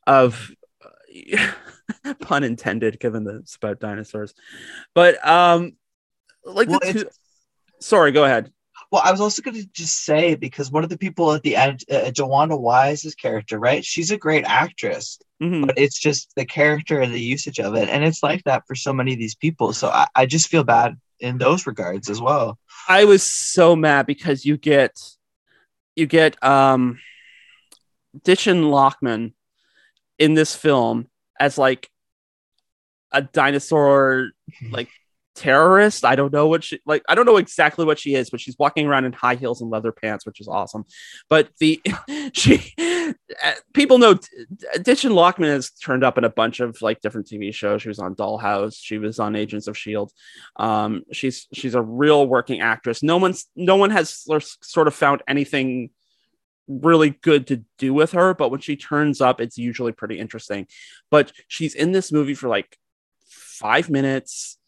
of 0.07 0.51
pun 2.21 2.45
intended, 2.45 2.99
given 3.01 3.25
that 3.25 3.37
it's 3.37 3.57
about 3.57 3.81
dinosaurs. 3.81 4.35
But 4.95 5.25
um, 5.27 5.73
like 6.45 6.69
Well, 6.69 6.81
the 6.81 6.89
it's- 6.89 7.19
sorry, 7.81 8.13
go 8.13 8.25
ahead. 8.25 8.51
Well, 8.93 9.03
I 9.05 9.11
was 9.11 9.21
also 9.21 9.43
going 9.43 9.57
to 9.61 9.67
just 9.73 10.05
say 10.05 10.37
because 10.37 10.71
one 10.71 10.85
of 10.85 10.91
the 10.91 10.99
people 10.99 11.33
at 11.33 11.43
the 11.43 11.57
end, 11.57 11.81
uh, 11.91 12.11
Joanna 12.13 12.57
Wise's 12.57 13.15
character, 13.17 13.59
right? 13.59 13.85
She's 13.85 14.11
a 14.13 14.17
great 14.17 14.45
actress. 14.45 15.19
Mhm. 15.43 15.67
but 15.67 15.77
it's 15.77 15.99
just 15.99 16.33
the 16.37 16.45
character 16.47 17.01
and 17.01 17.13
the 17.13 17.21
usage 17.21 17.59
of 17.59 17.75
it 17.75 17.89
and 17.89 18.05
it's 18.05 18.23
like 18.23 18.45
that 18.45 18.63
for 18.69 18.77
so 18.77 18.93
many 18.93 19.15
of 19.15 19.19
these 19.19 19.35
people 19.35 19.73
so 19.73 19.89
i, 19.89 20.07
I 20.15 20.27
just 20.27 20.47
feel 20.47 20.63
bad 20.63 20.97
in 21.19 21.39
those 21.39 21.67
regards 21.67 22.09
as 22.09 22.21
well 22.21 22.57
I 22.89 23.05
was 23.05 23.25
so 23.25 23.75
mad 23.75 24.07
because 24.07 24.47
you 24.47 24.57
get 24.57 24.93
you 25.97 26.07
get 26.07 26.41
um 26.43 27.01
Dichen 28.23 28.65
Lachman 28.65 29.33
in 30.19 30.35
this 30.35 30.55
film 30.55 31.09
as 31.39 31.59
like 31.59 31.91
a 33.13 33.23
dinosaur 33.23 34.31
like 34.71 34.89
terrorist. 35.35 36.05
I 36.05 36.17
don't 36.17 36.33
know 36.33 36.47
what 36.47 36.65
she 36.65 36.81
like 36.87 37.03
I 37.09 37.15
don't 37.15 37.27
know 37.27 37.37
exactly 37.37 37.85
what 37.85 37.99
she 37.99 38.15
is, 38.15 38.31
but 38.31 38.41
she's 38.41 38.59
walking 38.59 38.87
around 38.87 39.05
in 39.05 39.13
high 39.13 39.35
heels 39.35 39.61
and 39.61 39.71
leather 39.71 39.93
pants, 39.93 40.27
which 40.27 40.41
is 40.41 40.49
awesome. 40.49 40.85
But 41.29 41.51
the 41.59 41.81
she 42.33 42.75
uh, 42.79 43.53
people 43.73 43.99
know 43.99 44.15
Dichen 44.15 45.13
Lachman 45.13 45.47
has 45.47 45.71
turned 45.71 46.05
up 46.05 46.19
in 46.19 46.25
a 46.25 46.31
bunch 46.31 46.61
of 46.61 46.81
like 46.83 47.01
different 47.01 47.27
TV 47.27 47.53
shows. 47.53 47.83
She 47.83 47.89
was 47.89 47.99
on 47.99 48.15
Dollhouse, 48.15 48.77
she 48.81 48.99
was 48.99 49.19
on 49.19 49.37
Agents 49.37 49.67
of 49.67 49.77
Shield. 49.77 50.13
Um, 50.57 51.03
she's 51.13 51.47
she's 51.53 51.75
a 51.75 51.83
real 51.83 52.27
working 52.27 52.61
actress. 52.61 53.03
No 53.03 53.17
one's 53.17 53.47
no 53.57 53.77
one 53.77 53.91
has 53.91 54.25
sort 54.63 54.89
of 54.89 54.95
found 54.95 55.23
anything 55.29 55.91
really 56.69 57.11
good 57.11 57.47
to 57.49 57.65
do 57.79 57.93
with 57.93 58.13
her, 58.13 58.35
but 58.35 58.51
when 58.51 58.61
she 58.61 58.77
turns 58.77 59.21
up, 59.21 59.41
it's 59.41 59.59
usually 59.59 59.93
pretty 59.93 60.19
interesting. 60.19 60.67
But 61.11 61.33
she's 61.49 61.75
in 61.75 61.93
this 61.93 62.13
movie 62.13 62.35
for 62.35 62.49
like 62.49 62.77
five 63.27 63.91
minutes. 63.91 64.59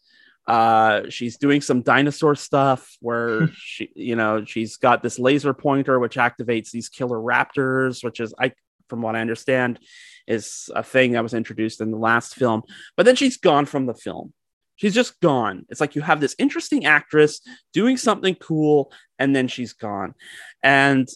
Uh, 0.45 1.09
she's 1.09 1.37
doing 1.37 1.59
some 1.59 1.81
dinosaur 1.81 2.35
stuff 2.35 2.95
where 3.01 3.47
she, 3.53 3.89
you 3.95 4.15
know, 4.15 4.45
she's 4.45 4.77
got 4.77 5.03
this 5.03 5.19
laser 5.19 5.53
pointer 5.53 5.99
which 5.99 6.15
activates 6.15 6.71
these 6.71 6.89
killer 6.89 7.17
raptors, 7.17 8.03
which 8.03 8.19
is 8.19 8.33
I, 8.39 8.53
from 8.87 9.01
what 9.01 9.15
I 9.15 9.21
understand, 9.21 9.79
is 10.27 10.69
a 10.75 10.83
thing 10.83 11.13
that 11.13 11.23
was 11.23 11.33
introduced 11.33 11.81
in 11.81 11.91
the 11.91 11.97
last 11.97 12.35
film. 12.35 12.63
But 12.95 13.05
then 13.05 13.15
she's 13.15 13.37
gone 13.37 13.65
from 13.65 13.85
the 13.85 13.93
film. 13.93 14.33
She's 14.75 14.93
just 14.93 15.19
gone. 15.21 15.65
It's 15.69 15.81
like 15.81 15.95
you 15.95 16.03
have 16.03 16.21
this 16.21 16.35
interesting 16.37 16.85
actress 16.85 17.41
doing 17.73 17.97
something 17.97 18.35
cool, 18.35 18.91
and 19.17 19.35
then 19.35 19.47
she's 19.47 19.73
gone. 19.73 20.13
And 20.61 21.07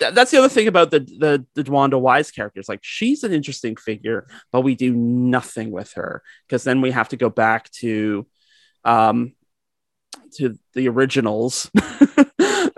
that's 0.00 0.30
the 0.30 0.38
other 0.38 0.48
thing 0.48 0.68
about 0.68 0.90
the 0.90 1.00
the 1.00 1.44
the 1.54 1.64
DeWanda 1.64 2.00
Wise 2.00 2.30
character. 2.30 2.60
It's 2.60 2.68
like 2.68 2.80
she's 2.82 3.24
an 3.24 3.32
interesting 3.32 3.76
figure, 3.76 4.26
but 4.52 4.62
we 4.62 4.74
do 4.74 4.92
nothing 4.92 5.70
with 5.70 5.92
her 5.94 6.22
because 6.46 6.64
then 6.64 6.80
we 6.80 6.90
have 6.90 7.08
to 7.10 7.16
go 7.16 7.30
back 7.30 7.70
to 7.72 8.26
um 8.84 9.32
to 10.34 10.58
the 10.74 10.88
originals. 10.88 11.70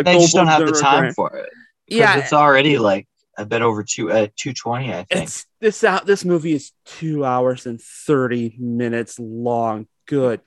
The 0.00 0.04
they 0.04 0.18
just 0.18 0.34
don't 0.34 0.46
have 0.46 0.64
the 0.66 0.72
time 0.72 1.00
Grant. 1.00 1.14
for 1.16 1.36
it. 1.36 1.50
Yeah, 1.86 2.16
it's 2.16 2.32
already 2.32 2.78
like 2.78 3.06
a 3.36 3.44
bit 3.44 3.60
over 3.60 3.82
two 3.82 4.10
uh, 4.10 4.28
220 4.36 4.92
i 4.92 5.04
think 5.04 5.22
it's 5.22 5.46
this 5.60 5.84
out. 5.84 6.06
This 6.06 6.24
movie 6.24 6.54
is 6.54 6.72
two 6.86 7.24
hours 7.24 7.66
and 7.66 7.80
thirty 7.80 8.56
minutes 8.58 9.18
long. 9.18 9.86
Good 10.06 10.40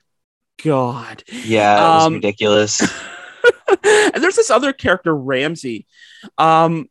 God. 0.62 1.22
yeah 1.28 1.76
it 1.78 1.94
was 1.96 2.06
um, 2.06 2.14
ridiculous 2.14 2.80
and 3.84 4.22
there's 4.22 4.36
this 4.36 4.50
other 4.50 4.72
character, 4.72 5.14
Ramsay, 5.14 5.86
um, 6.38 6.88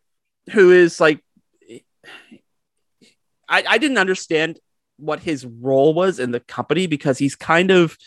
who 0.51 0.71
is 0.71 0.99
like, 0.99 1.23
I, 3.49 3.63
I 3.67 3.77
didn't 3.77 3.97
understand 3.97 4.59
what 4.97 5.19
his 5.19 5.45
role 5.45 5.93
was 5.93 6.19
in 6.19 6.31
the 6.31 6.39
company 6.39 6.87
because 6.87 7.17
he's 7.17 7.35
kind 7.35 7.71
of 7.71 7.97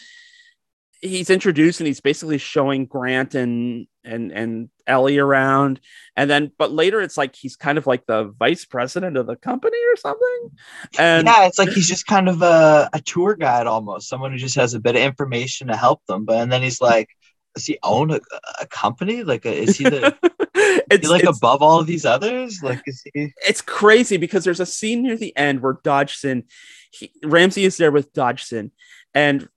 he's 1.00 1.30
introduced 1.30 1.80
and 1.80 1.86
he's 1.86 2.00
basically 2.00 2.38
showing 2.38 2.86
Grant 2.86 3.34
and 3.34 3.86
and 4.04 4.32
and 4.32 4.70
Ellie 4.86 5.18
around, 5.18 5.80
and 6.16 6.30
then 6.30 6.52
but 6.58 6.72
later 6.72 7.00
it's 7.00 7.16
like 7.16 7.34
he's 7.34 7.56
kind 7.56 7.76
of 7.78 7.86
like 7.86 8.06
the 8.06 8.32
vice 8.38 8.64
president 8.64 9.16
of 9.16 9.26
the 9.26 9.36
company 9.36 9.78
or 9.92 9.96
something, 9.96 10.50
and 10.98 11.26
yeah 11.26 11.46
it's 11.46 11.58
like 11.58 11.70
he's 11.70 11.88
just 11.88 12.06
kind 12.06 12.28
of 12.28 12.42
a, 12.42 12.88
a 12.92 13.00
tour 13.00 13.34
guide 13.34 13.66
almost 13.66 14.08
someone 14.08 14.32
who 14.32 14.38
just 14.38 14.56
has 14.56 14.74
a 14.74 14.80
bit 14.80 14.96
of 14.96 15.02
information 15.02 15.68
to 15.68 15.76
help 15.76 16.04
them. 16.06 16.24
But 16.24 16.40
and 16.40 16.52
then 16.52 16.62
he's 16.62 16.80
like 16.80 17.08
does 17.56 17.66
he 17.66 17.78
own 17.82 18.10
a, 18.10 18.20
a 18.60 18.66
company 18.66 19.24
like 19.24 19.46
a, 19.46 19.62
is 19.62 19.78
he 19.78 19.84
the 19.84 20.14
it's 20.54 21.06
he 21.06 21.10
like 21.10 21.22
it's- 21.22 21.38
above 21.38 21.62
all 21.62 21.80
of 21.80 21.86
these 21.86 22.04
others 22.04 22.62
like 22.62 22.82
is 22.86 23.02
he 23.14 23.32
it's 23.48 23.62
crazy 23.62 24.18
because 24.18 24.44
there's 24.44 24.60
a 24.60 24.66
scene 24.66 25.02
near 25.02 25.16
the 25.16 25.34
end 25.36 25.62
where 25.62 25.78
Dodgson, 25.82 26.44
he, 26.90 27.10
Ramsay 27.24 27.64
is 27.64 27.78
there 27.78 27.90
with 27.90 28.12
Dodgson, 28.12 28.72
and 29.14 29.48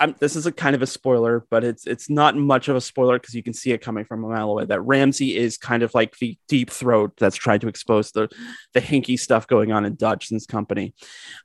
I'm, 0.00 0.14
this 0.20 0.36
is 0.36 0.46
a 0.46 0.52
kind 0.52 0.76
of 0.76 0.82
a 0.82 0.86
spoiler, 0.86 1.44
but 1.50 1.64
it's 1.64 1.86
it's 1.86 2.08
not 2.08 2.36
much 2.36 2.68
of 2.68 2.76
a 2.76 2.80
spoiler 2.80 3.18
because 3.18 3.34
you 3.34 3.42
can 3.42 3.52
see 3.52 3.72
it 3.72 3.80
coming 3.80 4.04
from 4.04 4.22
a 4.22 4.28
mile 4.28 4.50
away. 4.50 4.64
That 4.64 4.82
Ramsay 4.82 5.36
is 5.36 5.58
kind 5.58 5.82
of 5.82 5.92
like 5.94 6.16
the 6.18 6.38
deep 6.48 6.70
throat 6.70 7.14
that's 7.18 7.36
trying 7.36 7.60
to 7.60 7.68
expose 7.68 8.12
the 8.12 8.28
the 8.74 8.80
hinky 8.80 9.18
stuff 9.18 9.48
going 9.48 9.72
on 9.72 9.84
in 9.84 9.96
Dodgson's 9.96 10.46
company. 10.46 10.94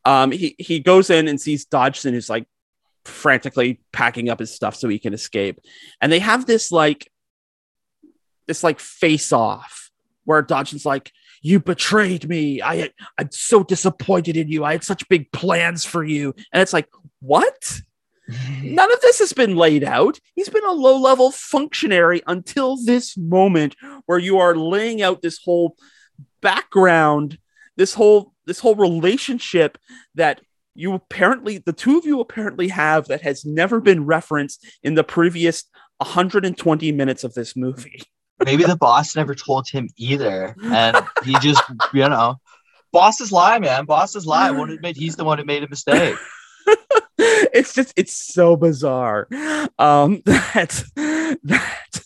Um, 0.06 0.32
he 0.32 0.56
he 0.60 0.80
goes 0.80 1.10
in 1.10 1.28
and 1.28 1.42
sees 1.42 1.66
Dodgson 1.66 2.14
who's 2.14 2.30
like 2.30 2.46
frantically 3.06 3.82
packing 3.92 4.30
up 4.30 4.40
his 4.40 4.54
stuff 4.54 4.76
so 4.76 4.88
he 4.90 5.00
can 5.00 5.14
escape, 5.14 5.60
and 6.02 6.12
they 6.12 6.20
have 6.20 6.46
this 6.46 6.72
like 6.72 7.10
this 8.48 8.64
like 8.64 8.80
face 8.80 9.32
off 9.32 9.92
where 10.26 10.42
Dodgson's 10.42 10.86
like 10.86 11.12
you 11.44 11.60
betrayed 11.60 12.28
me. 12.28 12.62
I 12.62 12.90
I'm 13.18 13.30
so 13.32 13.64
disappointed 13.64 14.38
in 14.38 14.48
you. 14.48 14.64
I 14.64 14.72
had 14.72 14.84
such 14.84 15.08
big 15.10 15.32
plans 15.32 15.86
for 15.86 16.04
you. 16.04 16.34
And 16.52 16.62
it's 16.62 16.74
like, 16.74 16.88
what? 17.20 17.82
None 18.64 18.92
of 18.92 19.02
this 19.02 19.20
has 19.20 19.34
been 19.34 19.58
laid 19.58 19.84
out. 19.84 20.18
He's 20.34 20.50
been 20.50 20.64
a 20.64 20.72
low-level 20.72 21.32
functionary 21.32 22.22
until 22.26 22.78
this 22.78 23.18
moment 23.18 23.76
where 24.06 24.18
you 24.18 24.40
are 24.40 24.56
laying 24.56 25.02
out 25.02 25.22
this 25.22 25.40
whole 25.44 25.76
background, 26.42 27.38
this 27.76 27.94
whole 27.94 28.34
this 28.46 28.60
whole 28.60 28.76
relationship 28.76 29.78
that 30.16 30.42
you 30.76 30.94
apparently 30.94 31.58
the 31.60 31.74
two 31.74 31.98
of 31.98 32.06
you 32.06 32.20
apparently 32.20 32.68
have 32.70 33.08
that 33.08 33.22
has 33.22 33.46
never 33.46 33.80
been 33.80 34.06
referenced 34.06 34.66
in 34.84 34.96
the 34.96 35.04
previous 35.04 35.66
120 35.98 36.92
minutes 36.92 37.24
of 37.24 37.34
this 37.34 37.56
movie. 37.56 38.02
maybe 38.44 38.64
the 38.64 38.76
boss 38.76 39.16
never 39.16 39.36
told 39.36 39.68
him 39.70 39.88
either 39.98 40.56
and 40.64 40.98
he 41.24 41.38
just 41.40 41.64
you 41.94 42.08
know 42.08 42.38
bosses 42.92 43.32
lie 43.32 43.60
man. 43.60 43.86
Bosses 43.86 44.26
lie 44.26 44.48
I 44.48 44.52
won't 44.52 44.72
admit 44.72 44.96
he's 44.96 45.16
the 45.16 45.24
one 45.24 45.38
who 45.38 45.46
made 45.46 45.64
a 45.64 45.70
mistake. 45.70 46.16
It's 47.18 47.74
just 47.74 47.94
it's 47.96 48.14
so 48.14 48.56
bizarre. 48.56 49.28
Um 49.78 50.22
that 50.26 50.84
that 51.44 52.02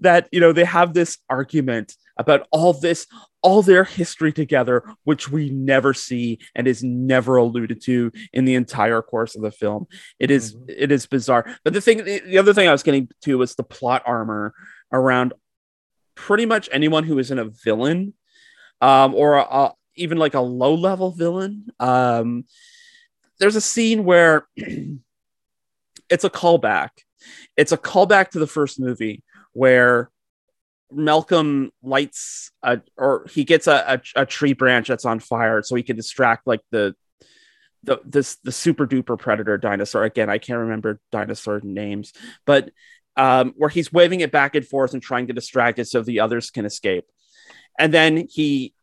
that 0.00 0.28
you 0.30 0.40
know 0.40 0.52
they 0.52 0.64
have 0.64 0.94
this 0.94 1.18
argument 1.28 1.96
about 2.16 2.46
all 2.52 2.72
this 2.72 3.06
all 3.42 3.62
their 3.62 3.84
history 3.84 4.32
together 4.32 4.82
which 5.04 5.30
we 5.30 5.50
never 5.50 5.94
see 5.94 6.38
and 6.54 6.66
is 6.66 6.82
never 6.82 7.36
alluded 7.36 7.80
to 7.82 8.12
in 8.32 8.44
the 8.44 8.54
entire 8.54 9.00
course 9.02 9.34
of 9.36 9.42
the 9.42 9.50
film 9.50 9.86
it 10.18 10.30
is- 10.30 10.54
Mhm. 10.54 10.64
it 10.68 10.92
is 10.92 11.06
bizarre 11.06 11.46
but 11.64 11.72
the 11.72 11.80
thing 11.80 12.04
the, 12.04 12.20
the 12.20 12.38
other 12.38 12.52
thing 12.54 12.68
i 12.68 12.72
was 12.72 12.82
getting 12.82 13.08
to 13.22 13.38
was 13.38 13.54
the 13.54 13.62
plot 13.62 14.02
armor 14.06 14.52
around 14.92 15.32
pretty 16.14 16.44
much 16.46 16.68
anyone 16.72 17.04
who 17.04 17.18
isn't 17.18 17.38
a 17.38 17.50
villain 17.64 18.12
um 18.80 19.14
or 19.14 19.34
a, 19.36 19.42
a- 19.42 19.74
even 19.96 20.18
like 20.18 20.34
a 20.34 20.40
low 20.40 20.74
level 20.74 21.10
villain 21.10 21.66
um 21.80 22.44
there's 23.38 23.56
a 23.56 23.60
scene 23.60 24.04
where 24.04 24.46
it's 26.10 26.24
a 26.24 26.30
callback. 26.30 26.90
It's 27.56 27.72
a 27.72 27.78
callback 27.78 28.30
to 28.30 28.38
the 28.38 28.46
first 28.46 28.78
movie 28.80 29.22
where 29.52 30.10
Malcolm 30.92 31.70
lights 31.82 32.50
a, 32.62 32.80
or 32.96 33.26
he 33.30 33.44
gets 33.44 33.66
a, 33.66 34.00
a, 34.16 34.22
a 34.22 34.26
tree 34.26 34.52
branch 34.52 34.88
that's 34.88 35.04
on 35.04 35.20
fire 35.20 35.62
so 35.62 35.74
he 35.74 35.82
can 35.82 35.96
distract 35.96 36.46
like 36.46 36.60
the 36.70 36.94
the 37.82 37.98
this 38.04 38.36
the 38.44 38.52
super 38.52 38.86
duper 38.86 39.18
predator 39.18 39.56
dinosaur. 39.56 40.04
Again 40.04 40.28
i 40.28 40.38
can't 40.38 40.58
remember 40.58 41.00
dinosaur 41.12 41.60
names 41.62 42.12
but 42.44 42.70
um 43.16 43.54
where 43.56 43.70
he's 43.70 43.92
waving 43.92 44.20
it 44.20 44.32
back 44.32 44.54
and 44.54 44.66
forth 44.66 44.92
and 44.92 45.02
trying 45.02 45.28
to 45.28 45.32
distract 45.32 45.78
it 45.78 45.86
so 45.86 46.02
the 46.02 46.20
others 46.20 46.50
can 46.50 46.64
escape. 46.64 47.06
And 47.78 47.94
then 47.94 48.28
he 48.30 48.74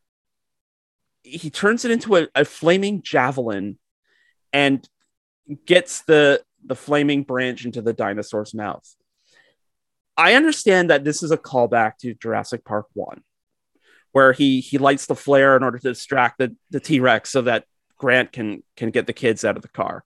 he 1.23 1.49
turns 1.49 1.85
it 1.85 1.91
into 1.91 2.15
a, 2.15 2.27
a 2.35 2.45
flaming 2.45 3.01
javelin 3.01 3.77
and 4.53 4.87
gets 5.65 6.01
the 6.03 6.41
the 6.65 6.75
flaming 6.75 7.23
branch 7.23 7.65
into 7.65 7.81
the 7.81 7.93
dinosaur's 7.93 8.53
mouth 8.53 8.96
i 10.17 10.33
understand 10.33 10.89
that 10.89 11.03
this 11.03 11.23
is 11.23 11.31
a 11.31 11.37
callback 11.37 11.97
to 11.97 12.13
jurassic 12.15 12.65
park 12.65 12.87
1 12.93 13.21
where 14.11 14.33
he 14.33 14.61
he 14.61 14.77
lights 14.77 15.05
the 15.05 15.15
flare 15.15 15.55
in 15.55 15.63
order 15.63 15.77
to 15.77 15.89
distract 15.89 16.39
the, 16.39 16.55
the 16.71 16.79
t-rex 16.79 17.29
so 17.29 17.41
that 17.43 17.65
Grant 17.97 18.31
can 18.31 18.63
can 18.75 18.91
get 18.91 19.07
the 19.07 19.13
kids 19.13 19.43
out 19.43 19.55
of 19.55 19.61
the 19.61 19.67
car. 19.67 20.03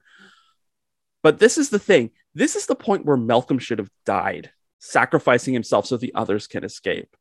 But 1.24 1.40
this 1.40 1.58
is 1.58 1.70
the 1.70 1.80
thing. 1.80 2.12
This 2.34 2.56
is 2.56 2.66
the 2.66 2.76
point 2.76 3.06
where 3.06 3.18
Malcolm 3.18 3.60
should 3.60 3.80
have 3.80 3.92
died, 4.06 4.52
sacrificing 4.80 5.54
himself 5.54 5.86
so 5.86 5.98
the 5.98 6.16
others 6.16 6.48
can 6.48 6.64
escape. 6.64 7.16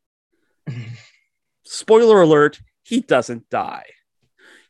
Spoiler 1.65 2.23
alert, 2.23 2.61
he 2.83 3.01
doesn't 3.01 3.51
die. 3.51 3.87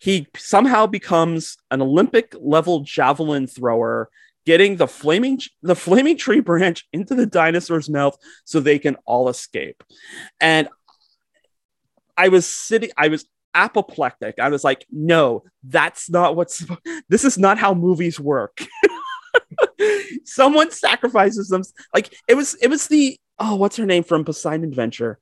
He 0.00 0.26
somehow 0.36 0.86
becomes 0.86 1.58
an 1.70 1.82
Olympic 1.82 2.34
level 2.40 2.80
javelin 2.80 3.46
thrower, 3.46 4.08
getting 4.46 4.76
the 4.76 4.88
flaming 4.88 5.40
the 5.62 5.76
flaming 5.76 6.16
tree 6.16 6.40
branch 6.40 6.86
into 6.92 7.14
the 7.14 7.26
dinosaur's 7.26 7.90
mouth 7.90 8.16
so 8.44 8.60
they 8.60 8.78
can 8.78 8.96
all 9.04 9.28
escape. 9.28 9.82
And 10.40 10.68
I 12.16 12.28
was 12.28 12.46
sitting 12.46 12.90
I 12.96 13.08
was 13.08 13.26
apoplectic. 13.54 14.38
I 14.38 14.48
was 14.48 14.62
like, 14.64 14.86
no, 14.90 15.44
that's 15.64 16.08
not 16.10 16.36
what's 16.36 16.64
this 17.08 17.24
is 17.24 17.38
not 17.38 17.58
how 17.58 17.74
movies 17.74 18.18
work. 18.18 18.64
Someone 20.24 20.70
sacrifices 20.70 21.48
them. 21.48 21.62
Like 21.94 22.14
it 22.28 22.34
was, 22.34 22.54
it 22.54 22.68
was 22.68 22.88
the 22.88 23.18
oh, 23.38 23.56
what's 23.56 23.76
her 23.76 23.86
name 23.86 24.02
from 24.02 24.24
Poseidon 24.24 24.64
Adventure? 24.64 25.18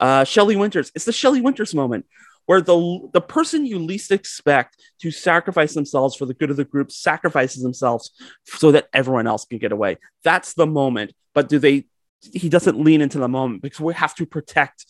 Uh 0.00 0.24
Shelley 0.24 0.56
Winters. 0.56 0.92
It's 0.94 1.04
the 1.04 1.12
Shelley 1.12 1.40
Winters 1.40 1.74
moment 1.74 2.06
where 2.48 2.62
the 2.62 3.10
the 3.12 3.20
person 3.20 3.66
you 3.66 3.78
least 3.78 4.10
expect 4.10 4.82
to 4.98 5.10
sacrifice 5.10 5.74
themselves 5.74 6.16
for 6.16 6.24
the 6.24 6.32
good 6.32 6.48
of 6.48 6.56
the 6.56 6.64
group 6.64 6.90
sacrifices 6.90 7.62
themselves 7.62 8.10
so 8.46 8.72
that 8.72 8.88
everyone 8.94 9.26
else 9.26 9.44
can 9.44 9.58
get 9.58 9.70
away. 9.70 9.98
That's 10.24 10.54
the 10.54 10.66
moment. 10.66 11.12
But 11.34 11.50
do 11.50 11.58
they 11.58 11.84
he 12.32 12.48
doesn't 12.48 12.82
lean 12.82 13.02
into 13.02 13.18
the 13.18 13.28
moment 13.28 13.60
because 13.60 13.80
we 13.80 13.92
have 13.92 14.14
to 14.14 14.24
protect 14.24 14.86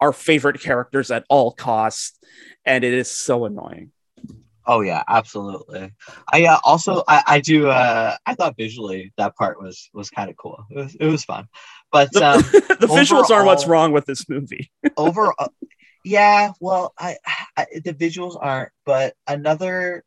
our 0.00 0.14
favorite 0.14 0.58
characters 0.60 1.10
at 1.10 1.26
all 1.28 1.52
costs, 1.52 2.18
and 2.64 2.82
it 2.82 2.94
is 2.94 3.10
so 3.10 3.44
annoying. 3.44 3.92
Oh 4.66 4.80
yeah, 4.80 5.02
absolutely. 5.06 5.92
I 6.32 6.46
uh, 6.46 6.60
also 6.64 7.04
I, 7.06 7.22
I 7.26 7.40
do 7.40 7.68
uh 7.68 8.16
I 8.24 8.34
thought 8.34 8.56
visually 8.56 9.12
that 9.18 9.36
part 9.36 9.60
was 9.60 9.90
was 9.92 10.08
kind 10.08 10.30
of 10.30 10.38
cool. 10.38 10.64
It 10.70 10.78
was 10.78 10.94
it 10.94 11.06
was 11.08 11.24
fun. 11.26 11.46
But 11.92 12.10
the, 12.12 12.26
um, 12.26 12.38
the 12.80 12.88
visuals 12.88 13.28
are 13.28 13.44
what's 13.44 13.66
wrong 13.66 13.92
with 13.92 14.06
this 14.06 14.26
movie. 14.30 14.70
over 14.96 15.34
yeah, 16.04 16.52
well, 16.60 16.94
I, 16.98 17.16
I 17.56 17.66
the 17.84 17.94
visuals 17.94 18.36
aren't, 18.40 18.72
but 18.84 19.14
another 19.26 20.04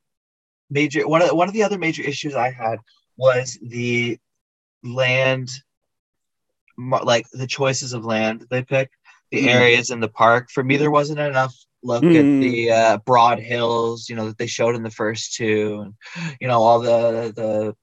major 0.70 1.08
one 1.08 1.22
of 1.22 1.30
one 1.32 1.48
of 1.48 1.54
the 1.54 1.64
other 1.64 1.78
major 1.78 2.04
issues 2.04 2.36
I 2.36 2.52
had 2.52 2.80
was 3.18 3.58
the 3.62 4.20
land 4.84 5.50
like 6.78 7.26
the 7.32 7.48
choices 7.48 7.94
of 7.94 8.04
land 8.04 8.46
they 8.50 8.62
picked 8.62 8.96
the 9.32 9.46
mm. 9.46 9.54
areas 9.54 9.90
in 9.90 10.00
the 10.00 10.10
park. 10.10 10.50
For 10.52 10.64
me, 10.64 10.78
there 10.78 10.92
wasn't 10.92 11.20
enough 11.20 11.56
look 11.84 12.04
mm. 12.04 12.18
at 12.18 12.42
the 12.42 12.72
uh, 12.72 12.98
broad 12.98 13.40
hills, 13.40 14.10
you 14.10 14.16
know, 14.16 14.28
that 14.28 14.38
they 14.38 14.48
showed 14.48 14.76
in 14.76 14.84
the 14.84 14.90
first 14.90 15.36
two, 15.36 15.82
and 15.82 16.38
you 16.40 16.48
know 16.48 16.62
all 16.62 16.80
the 16.80 17.34
the 17.36 17.76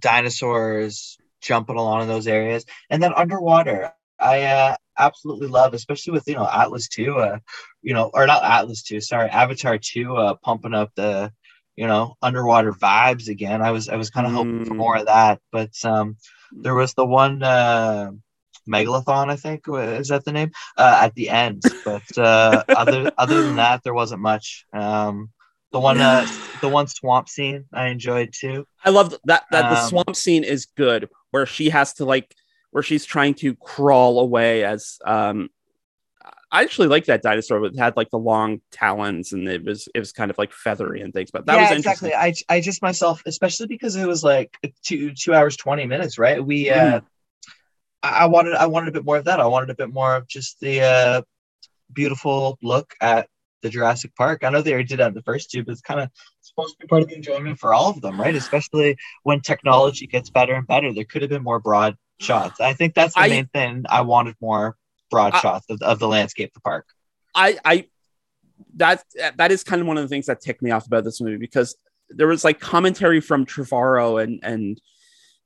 dinosaurs 0.00 1.18
jumping 1.40 1.76
along 1.76 2.02
in 2.02 2.08
those 2.08 2.26
areas, 2.26 2.64
and 2.88 3.02
then 3.02 3.12
underwater. 3.14 3.92
I 4.18 4.42
uh, 4.42 4.76
absolutely 5.00 5.48
love, 5.48 5.74
especially 5.74 6.12
with 6.12 6.28
you 6.28 6.34
know 6.34 6.48
Atlas 6.50 6.88
two, 6.88 7.18
uh, 7.18 7.38
you 7.82 7.94
know, 7.94 8.10
or 8.12 8.26
not 8.26 8.44
Atlas 8.44 8.82
two, 8.82 9.00
sorry, 9.00 9.28
Avatar 9.30 9.78
two, 9.78 10.16
uh, 10.16 10.34
pumping 10.34 10.74
up 10.74 10.92
the 10.94 11.32
you 11.76 11.86
know 11.86 12.14
underwater 12.22 12.72
vibes 12.72 13.28
again. 13.28 13.62
I 13.62 13.70
was 13.70 13.88
I 13.88 13.96
was 13.96 14.10
kind 14.10 14.26
of 14.26 14.32
mm. 14.32 14.36
hoping 14.36 14.64
for 14.64 14.74
mm. 14.74 14.78
more 14.78 14.96
of 14.96 15.06
that, 15.06 15.40
but 15.50 15.72
um, 15.84 16.16
there 16.52 16.74
was 16.74 16.94
the 16.94 17.06
one. 17.06 17.42
Uh, 17.42 18.12
Megalodon, 18.68 19.30
I 19.30 19.36
think 19.36 19.64
is 19.68 20.08
that 20.08 20.24
the 20.24 20.32
name 20.32 20.52
uh, 20.76 21.00
at 21.02 21.14
the 21.14 21.30
end. 21.30 21.62
But 21.84 22.18
uh, 22.18 22.62
other 22.68 23.10
other 23.18 23.42
than 23.42 23.56
that, 23.56 23.82
there 23.82 23.94
wasn't 23.94 24.20
much. 24.20 24.64
Um, 24.72 25.30
the 25.72 25.80
one 25.80 26.00
uh, 26.00 26.26
the 26.60 26.68
one 26.68 26.86
swamp 26.86 27.28
scene 27.28 27.64
I 27.72 27.88
enjoyed 27.88 28.32
too. 28.38 28.66
I 28.84 28.90
love 28.90 29.14
that 29.24 29.44
that 29.50 29.64
um, 29.64 29.70
the 29.70 29.86
swamp 29.86 30.16
scene 30.16 30.44
is 30.44 30.66
good, 30.76 31.08
where 31.30 31.46
she 31.46 31.70
has 31.70 31.94
to 31.94 32.04
like 32.04 32.34
where 32.70 32.82
she's 32.82 33.04
trying 33.04 33.34
to 33.34 33.54
crawl 33.56 34.20
away 34.20 34.64
as 34.64 34.98
um 35.04 35.50
I 36.52 36.62
actually 36.62 36.88
like 36.88 37.04
that 37.04 37.22
dinosaur. 37.22 37.64
It 37.64 37.78
had 37.78 37.96
like 37.96 38.10
the 38.10 38.18
long 38.18 38.60
talons, 38.72 39.32
and 39.32 39.48
it 39.48 39.64
was 39.64 39.88
it 39.94 40.00
was 40.00 40.12
kind 40.12 40.30
of 40.32 40.38
like 40.38 40.52
feathery 40.52 41.00
and 41.00 41.12
things. 41.12 41.30
But 41.30 41.46
that 41.46 41.54
yeah, 41.54 41.70
was 41.70 41.78
exactly. 41.78 42.12
I 42.12 42.34
I 42.48 42.60
just 42.60 42.82
myself, 42.82 43.22
especially 43.24 43.68
because 43.68 43.94
it 43.94 44.06
was 44.06 44.24
like 44.24 44.56
two 44.84 45.12
two 45.14 45.32
hours 45.32 45.56
twenty 45.56 45.86
minutes, 45.86 46.18
right? 46.18 46.44
We 46.44 46.66
mm. 46.66 46.94
uh, 46.94 47.00
I 48.02 48.26
wanted 48.26 48.54
I 48.54 48.66
wanted 48.66 48.88
a 48.88 48.92
bit 48.92 49.04
more 49.04 49.16
of 49.16 49.26
that. 49.26 49.38
I 49.38 49.46
wanted 49.46 49.70
a 49.70 49.76
bit 49.76 49.92
more 49.92 50.16
of 50.16 50.26
just 50.26 50.58
the 50.58 50.80
uh, 50.80 51.22
beautiful 51.92 52.58
look 52.62 52.94
at 53.00 53.28
the 53.62 53.68
Jurassic 53.68 54.16
Park. 54.16 54.42
I 54.42 54.50
know 54.50 54.60
they 54.60 54.72
already 54.72 54.88
did 54.88 54.98
that 54.98 55.08
in 55.08 55.14
the 55.14 55.22
first 55.22 55.50
two, 55.50 55.62
but 55.62 55.72
it's 55.72 55.82
kind 55.82 56.00
of 56.00 56.10
supposed 56.40 56.74
to 56.74 56.80
be 56.80 56.88
part 56.88 57.02
of 57.02 57.08
the 57.08 57.14
enjoyment 57.14 57.60
for 57.60 57.72
all 57.72 57.90
of 57.90 58.00
them, 58.00 58.20
right? 58.20 58.34
Especially 58.34 58.96
when 59.22 59.40
technology 59.40 60.08
gets 60.08 60.30
better 60.30 60.54
and 60.54 60.66
better. 60.66 60.92
There 60.92 61.04
could 61.04 61.22
have 61.22 61.30
been 61.30 61.44
more 61.44 61.60
broad 61.60 61.96
shots. 62.20 62.60
I 62.60 62.74
think 62.74 62.94
that's 62.94 63.14
the 63.14 63.20
I, 63.20 63.28
main 63.28 63.46
thing. 63.46 63.84
I 63.88 64.02
wanted 64.02 64.36
more 64.40 64.76
broad 65.10 65.34
I, 65.34 65.40
shots 65.40 65.66
of, 65.68 65.82
of 65.82 65.98
the 65.98 66.08
landscape, 66.08 66.52
the 66.54 66.60
park. 66.60 66.86
I 67.34 67.58
I 67.64 67.86
that 68.76 69.04
that 69.36 69.52
is 69.52 69.64
kind 69.64 69.80
of 69.80 69.86
one 69.88 69.96
of 69.96 70.02
the 70.02 70.08
things 70.08 70.26
that 70.26 70.40
ticked 70.40 70.62
me 70.62 70.70
off 70.70 70.86
about 70.86 71.04
this 71.04 71.20
movie 71.20 71.36
because 71.36 71.76
there 72.10 72.26
was 72.26 72.44
like 72.44 72.60
commentary 72.60 73.20
from 73.20 73.46
Trevorrow 73.46 74.22
and 74.22 74.40
and 74.42 74.80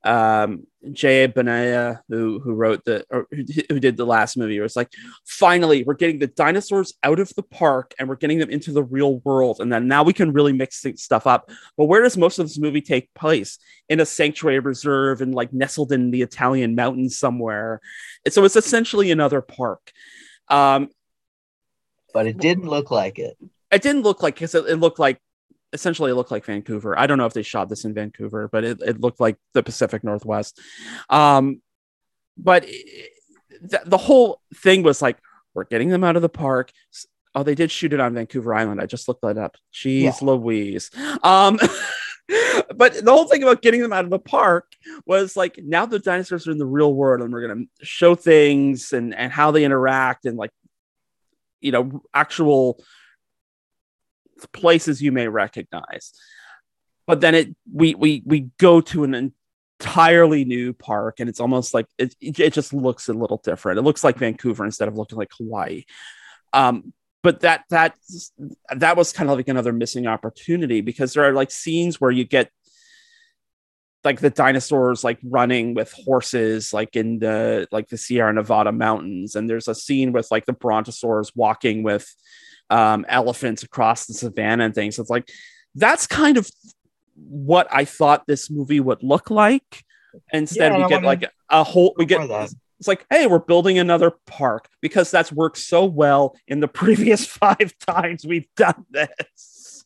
um, 0.05 0.67
J.A. 0.91 1.27
Bayona, 1.27 1.99
who 2.09 2.39
who 2.39 2.53
wrote 2.53 2.85
the 2.85 3.05
or 3.09 3.27
who 3.31 3.79
did 3.79 3.97
the 3.97 4.05
last 4.05 4.37
movie, 4.37 4.59
was 4.59 4.75
like, 4.75 4.91
finally, 5.25 5.83
we're 5.83 5.95
getting 5.95 6.19
the 6.19 6.27
dinosaurs 6.27 6.93
out 7.03 7.19
of 7.19 7.33
the 7.35 7.41
park 7.41 7.93
and 7.97 8.07
we're 8.07 8.15
getting 8.15 8.37
them 8.37 8.51
into 8.51 8.71
the 8.71 8.83
real 8.83 9.17
world, 9.19 9.59
and 9.59 9.73
then 9.73 9.87
now 9.87 10.03
we 10.03 10.13
can 10.13 10.31
really 10.31 10.53
mix 10.53 10.85
stuff 10.95 11.25
up. 11.25 11.49
But 11.75 11.85
where 11.85 12.03
does 12.03 12.17
most 12.17 12.37
of 12.37 12.45
this 12.47 12.59
movie 12.59 12.81
take 12.81 13.13
place? 13.15 13.57
In 13.89 13.99
a 13.99 14.05
sanctuary 14.05 14.59
reserve 14.59 15.21
and 15.21 15.33
like 15.33 15.53
nestled 15.53 15.91
in 15.91 16.11
the 16.11 16.21
Italian 16.21 16.75
mountains 16.75 17.17
somewhere. 17.17 17.81
And 18.23 18.33
so 18.33 18.43
it's 18.43 18.55
essentially 18.55 19.11
another 19.11 19.41
park. 19.41 19.91
Um, 20.47 20.89
but 22.13 22.25
it 22.27 22.37
didn't 22.37 22.67
look 22.67 22.91
like 22.91 23.19
it. 23.19 23.37
It 23.71 23.81
didn't 23.81 24.03
look 24.03 24.23
like 24.23 24.35
because 24.35 24.55
it, 24.55 24.65
it 24.67 24.77
looked 24.77 24.99
like 24.99 25.19
essentially 25.75 26.09
it 26.09 26.15
looked 26.15 26.31
like 26.31 26.45
Vancouver. 26.45 26.97
I 26.97 27.05
don't 27.05 27.17
know 27.17 27.25
if 27.25 27.33
they 27.33 27.43
shot 27.43 27.69
this 27.69 27.85
in 27.85 27.93
Vancouver, 27.93 28.47
but 28.47 28.63
it, 28.63 28.81
it 28.81 29.01
looked 29.01 29.19
like 29.19 29.37
the 29.53 29.61
Pacific 29.61 30.03
Northwest. 30.03 30.59
Um, 31.09 31.61
but 32.37 32.63
it, 32.65 33.11
the, 33.61 33.81
the 33.85 33.97
whole 33.97 34.41
thing 34.55 34.81
was 34.81 35.01
like, 35.01 35.17
we're 35.53 35.65
getting 35.65 35.89
them 35.89 36.03
out 36.03 36.15
of 36.15 36.21
the 36.21 36.29
park. 36.29 36.71
Oh, 37.35 37.43
they 37.43 37.55
did 37.55 37.69
shoot 37.71 37.93
it 37.93 37.99
on 37.99 38.13
Vancouver 38.13 38.55
Island. 38.55 38.81
I 38.81 38.85
just 38.85 39.07
looked 39.07 39.21
that 39.21 39.37
up. 39.37 39.55
Jeez 39.73 40.03
yeah. 40.03 40.13
Louise. 40.21 40.89
Um, 41.21 41.59
but 42.75 43.05
the 43.05 43.11
whole 43.11 43.27
thing 43.27 43.43
about 43.43 43.61
getting 43.61 43.81
them 43.81 43.93
out 43.93 44.05
of 44.05 44.09
the 44.09 44.19
park 44.19 44.71
was 45.05 45.35
like 45.35 45.59
now 45.63 45.85
the 45.85 45.99
dinosaurs 45.99 46.47
are 46.47 46.51
in 46.51 46.57
the 46.57 46.65
real 46.65 46.93
world 46.93 47.21
and 47.21 47.31
we're 47.31 47.47
going 47.47 47.67
to 47.79 47.85
show 47.85 48.15
things 48.15 48.93
and, 48.93 49.13
and 49.13 49.31
how 49.31 49.51
they 49.51 49.63
interact 49.63 50.25
and 50.25 50.37
like, 50.37 50.51
you 51.61 51.71
know, 51.71 52.01
actual 52.13 52.81
places 54.51 55.01
you 55.01 55.11
may 55.11 55.27
recognize. 55.27 56.13
But 57.07 57.21
then 57.21 57.35
it 57.35 57.55
we 57.71 57.95
we 57.95 58.23
we 58.25 58.49
go 58.57 58.81
to 58.81 59.03
an 59.03 59.31
entirely 59.79 60.45
new 60.45 60.73
park 60.73 61.19
and 61.19 61.29
it's 61.29 61.39
almost 61.39 61.73
like 61.73 61.87
it, 61.97 62.15
it 62.19 62.53
just 62.53 62.73
looks 62.73 63.09
a 63.09 63.13
little 63.13 63.41
different. 63.43 63.79
It 63.79 63.83
looks 63.83 64.03
like 64.03 64.17
Vancouver 64.17 64.65
instead 64.65 64.87
of 64.87 64.97
looking 64.97 65.17
like 65.17 65.31
Hawaii. 65.37 65.85
Um, 66.53 66.93
but 67.21 67.41
that 67.41 67.63
that 67.69 67.95
that 68.75 68.97
was 68.97 69.11
kind 69.11 69.29
of 69.29 69.37
like 69.37 69.47
another 69.47 69.73
missing 69.73 70.07
opportunity 70.07 70.81
because 70.81 71.13
there 71.13 71.25
are 71.25 71.33
like 71.33 71.51
scenes 71.51 71.99
where 71.99 72.11
you 72.11 72.23
get 72.23 72.51
like 74.03 74.19
the 74.19 74.29
dinosaurs 74.29 75.03
like 75.03 75.17
running 75.23 75.73
with 75.73 75.91
horses 75.91 76.71
like 76.71 76.95
in 76.95 77.17
the 77.17 77.67
like 77.71 77.89
the 77.89 77.97
Sierra 77.97 78.31
Nevada 78.31 78.71
mountains 78.71 79.35
and 79.35 79.49
there's 79.49 79.67
a 79.67 79.73
scene 79.73 80.11
with 80.11 80.29
like 80.29 80.45
the 80.45 80.53
brontosaurs 80.53 81.31
walking 81.35 81.81
with 81.81 82.07
um, 82.69 83.05
elephants 83.07 83.63
across 83.63 84.05
the 84.05 84.13
savannah 84.13 84.65
and 84.65 84.75
things. 84.75 84.99
It's 84.99 85.09
like 85.09 85.29
that's 85.75 86.07
kind 86.07 86.37
of 86.37 86.49
what 87.15 87.67
I 87.71 87.85
thought 87.85 88.27
this 88.27 88.49
movie 88.49 88.79
would 88.79 89.03
look 89.03 89.29
like. 89.29 89.83
Instead, 90.31 90.71
Yeah, 90.71 90.83
we 90.83 90.89
get 90.89 91.03
like 91.03 91.29
a 91.49 91.63
whole 91.63 91.93
we 91.97 92.05
get 92.05 92.21
it's 92.77 92.87
like, 92.89 93.05
hey, 93.09 93.25
we're 93.25 93.39
building 93.39 93.79
another 93.79 94.11
park 94.25 94.67
because 94.81 95.09
that's 95.09 95.31
worked 95.31 95.57
so 95.57 95.85
well 95.85 96.35
in 96.47 96.59
the 96.59 96.67
previous 96.81 97.25
five 97.25 97.73
times 97.79 98.25
we've 98.25 98.47
done 98.55 98.85
this. 98.89 99.85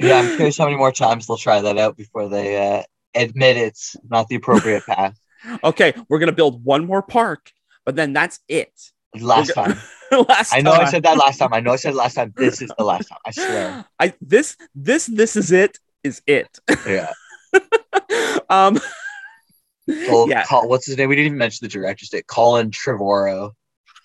Yeah, 0.00 0.16
I'm 0.16 0.34
curious 0.36 0.56
how 0.56 0.64
many 0.64 0.78
more 0.78 0.92
times 0.92 1.26
they'll 1.26 1.36
try 1.36 1.60
that 1.60 1.76
out 1.76 1.94
before 1.94 2.30
they 2.30 2.78
uh, 2.78 2.82
admit 3.14 3.58
it's 3.58 3.96
not 4.08 4.28
the 4.28 4.36
appropriate 4.36 4.84
path. 4.86 5.18
Okay, 5.64 5.94
we're 6.10 6.18
gonna 6.18 6.32
build 6.32 6.62
one 6.66 6.84
more 6.84 7.00
park, 7.00 7.50
but 7.86 7.96
then 7.96 8.12
that's 8.12 8.40
it. 8.46 8.78
Last 9.18 9.54
time. 9.54 9.76
last 10.28 10.54
I 10.54 10.60
know 10.60 10.72
I 10.72 10.84
said 10.86 11.02
that 11.04 11.16
last 11.16 11.38
time. 11.38 11.52
I 11.52 11.60
know 11.60 11.72
I 11.72 11.76
said 11.76 11.94
last 11.94 12.14
time. 12.14 12.32
This 12.36 12.62
is 12.62 12.70
the 12.76 12.84
last 12.84 13.08
time. 13.08 13.18
I 13.26 13.30
swear. 13.30 13.84
I 14.00 14.14
this 14.20 14.56
this 14.74 15.06
this 15.06 15.36
is 15.36 15.52
it 15.52 15.78
is 16.04 16.22
it. 16.26 16.58
Yeah. 16.86 17.12
um 18.50 18.78
Col- 20.06 20.28
Yeah. 20.28 20.44
What's 20.50 20.86
his 20.86 20.96
name? 20.96 21.08
We 21.08 21.16
didn't 21.16 21.26
even 21.26 21.38
mention 21.38 21.64
the 21.64 21.68
director's 21.68 22.12
name. 22.12 22.22
Colin 22.28 22.70
Trevorrow. 22.70 23.52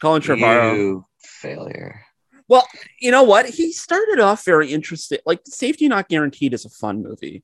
Colin 0.01 0.21
Trevorrow. 0.21 0.75
You 0.75 1.05
failure. 1.19 2.01
Well, 2.47 2.67
you 2.99 3.11
know 3.11 3.23
what? 3.23 3.47
He 3.47 3.71
started 3.71 4.19
off 4.19 4.45
very 4.45 4.71
interesting. 4.71 5.19
Like 5.25 5.41
Safety 5.45 5.87
Not 5.87 6.09
Guaranteed 6.09 6.53
is 6.53 6.65
a 6.65 6.69
fun 6.69 7.03
movie. 7.03 7.43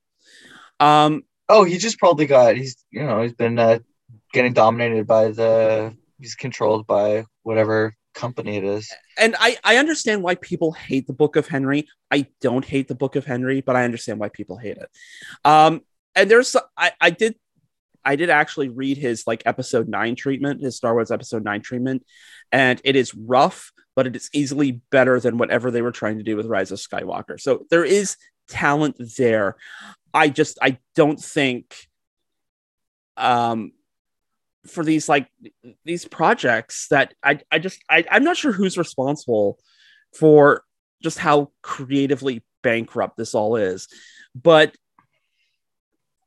Um, 0.79 1.23
Oh, 1.49 1.65
he 1.65 1.77
just 1.77 1.99
probably 1.99 2.27
got. 2.27 2.55
He's 2.55 2.77
you 2.91 3.03
know 3.03 3.21
he's 3.21 3.33
been 3.33 3.59
uh, 3.59 3.79
getting 4.31 4.53
dominated 4.53 5.05
by 5.05 5.29
the. 5.31 5.93
He's 6.17 6.33
controlled 6.35 6.87
by 6.87 7.25
whatever 7.43 7.95
company 8.13 8.57
it 8.57 8.63
is. 8.63 8.91
and 9.17 9.35
I, 9.39 9.57
I 9.63 9.77
understand 9.77 10.23
why 10.23 10.35
people 10.35 10.73
hate 10.73 11.07
the 11.07 11.13
Book 11.13 11.35
of 11.35 11.47
Henry. 11.47 11.87
I 12.11 12.27
don't 12.41 12.65
hate 12.65 12.87
the 12.87 12.95
Book 12.95 13.15
of 13.15 13.25
Henry, 13.25 13.61
but 13.61 13.75
I 13.75 13.85
understand 13.85 14.19
why 14.19 14.29
people 14.29 14.57
hate 14.57 14.77
it. 14.77 14.89
Um, 15.45 15.81
and 16.15 16.29
there's 16.29 16.55
I, 16.77 16.91
I 16.99 17.09
did 17.09 17.35
I 18.03 18.15
did 18.15 18.29
actually 18.29 18.69
read 18.69 18.97
his 18.97 19.25
like 19.27 19.43
episode 19.45 19.87
nine 19.87 20.15
treatment, 20.15 20.61
his 20.61 20.75
Star 20.75 20.93
Wars 20.93 21.11
episode 21.11 21.43
nine 21.43 21.61
treatment, 21.61 22.03
and 22.51 22.81
it 22.83 22.95
is 22.95 23.13
rough, 23.13 23.71
but 23.95 24.07
it 24.07 24.15
is 24.15 24.29
easily 24.33 24.81
better 24.89 25.19
than 25.19 25.37
whatever 25.37 25.71
they 25.71 25.81
were 25.81 25.91
trying 25.91 26.17
to 26.17 26.23
do 26.23 26.35
with 26.35 26.47
Rise 26.47 26.71
of 26.71 26.79
Skywalker. 26.79 27.39
So 27.39 27.65
there 27.69 27.85
is 27.85 28.17
talent 28.47 28.97
there. 29.17 29.55
I 30.13 30.29
just 30.29 30.57
I 30.61 30.79
don't 30.95 31.19
think 31.19 31.75
um 33.17 33.71
for 34.67 34.83
these 34.83 35.09
like 35.09 35.27
these 35.85 36.05
projects 36.05 36.87
that 36.89 37.13
I 37.23 37.39
I 37.51 37.59
just 37.59 37.79
I, 37.89 38.05
I'm 38.11 38.23
not 38.23 38.37
sure 38.37 38.51
who's 38.51 38.77
responsible 38.77 39.57
for 40.13 40.63
just 41.01 41.17
how 41.17 41.51
creatively 41.61 42.43
bankrupt 42.61 43.17
this 43.17 43.33
all 43.33 43.55
is. 43.55 43.87
But 44.35 44.75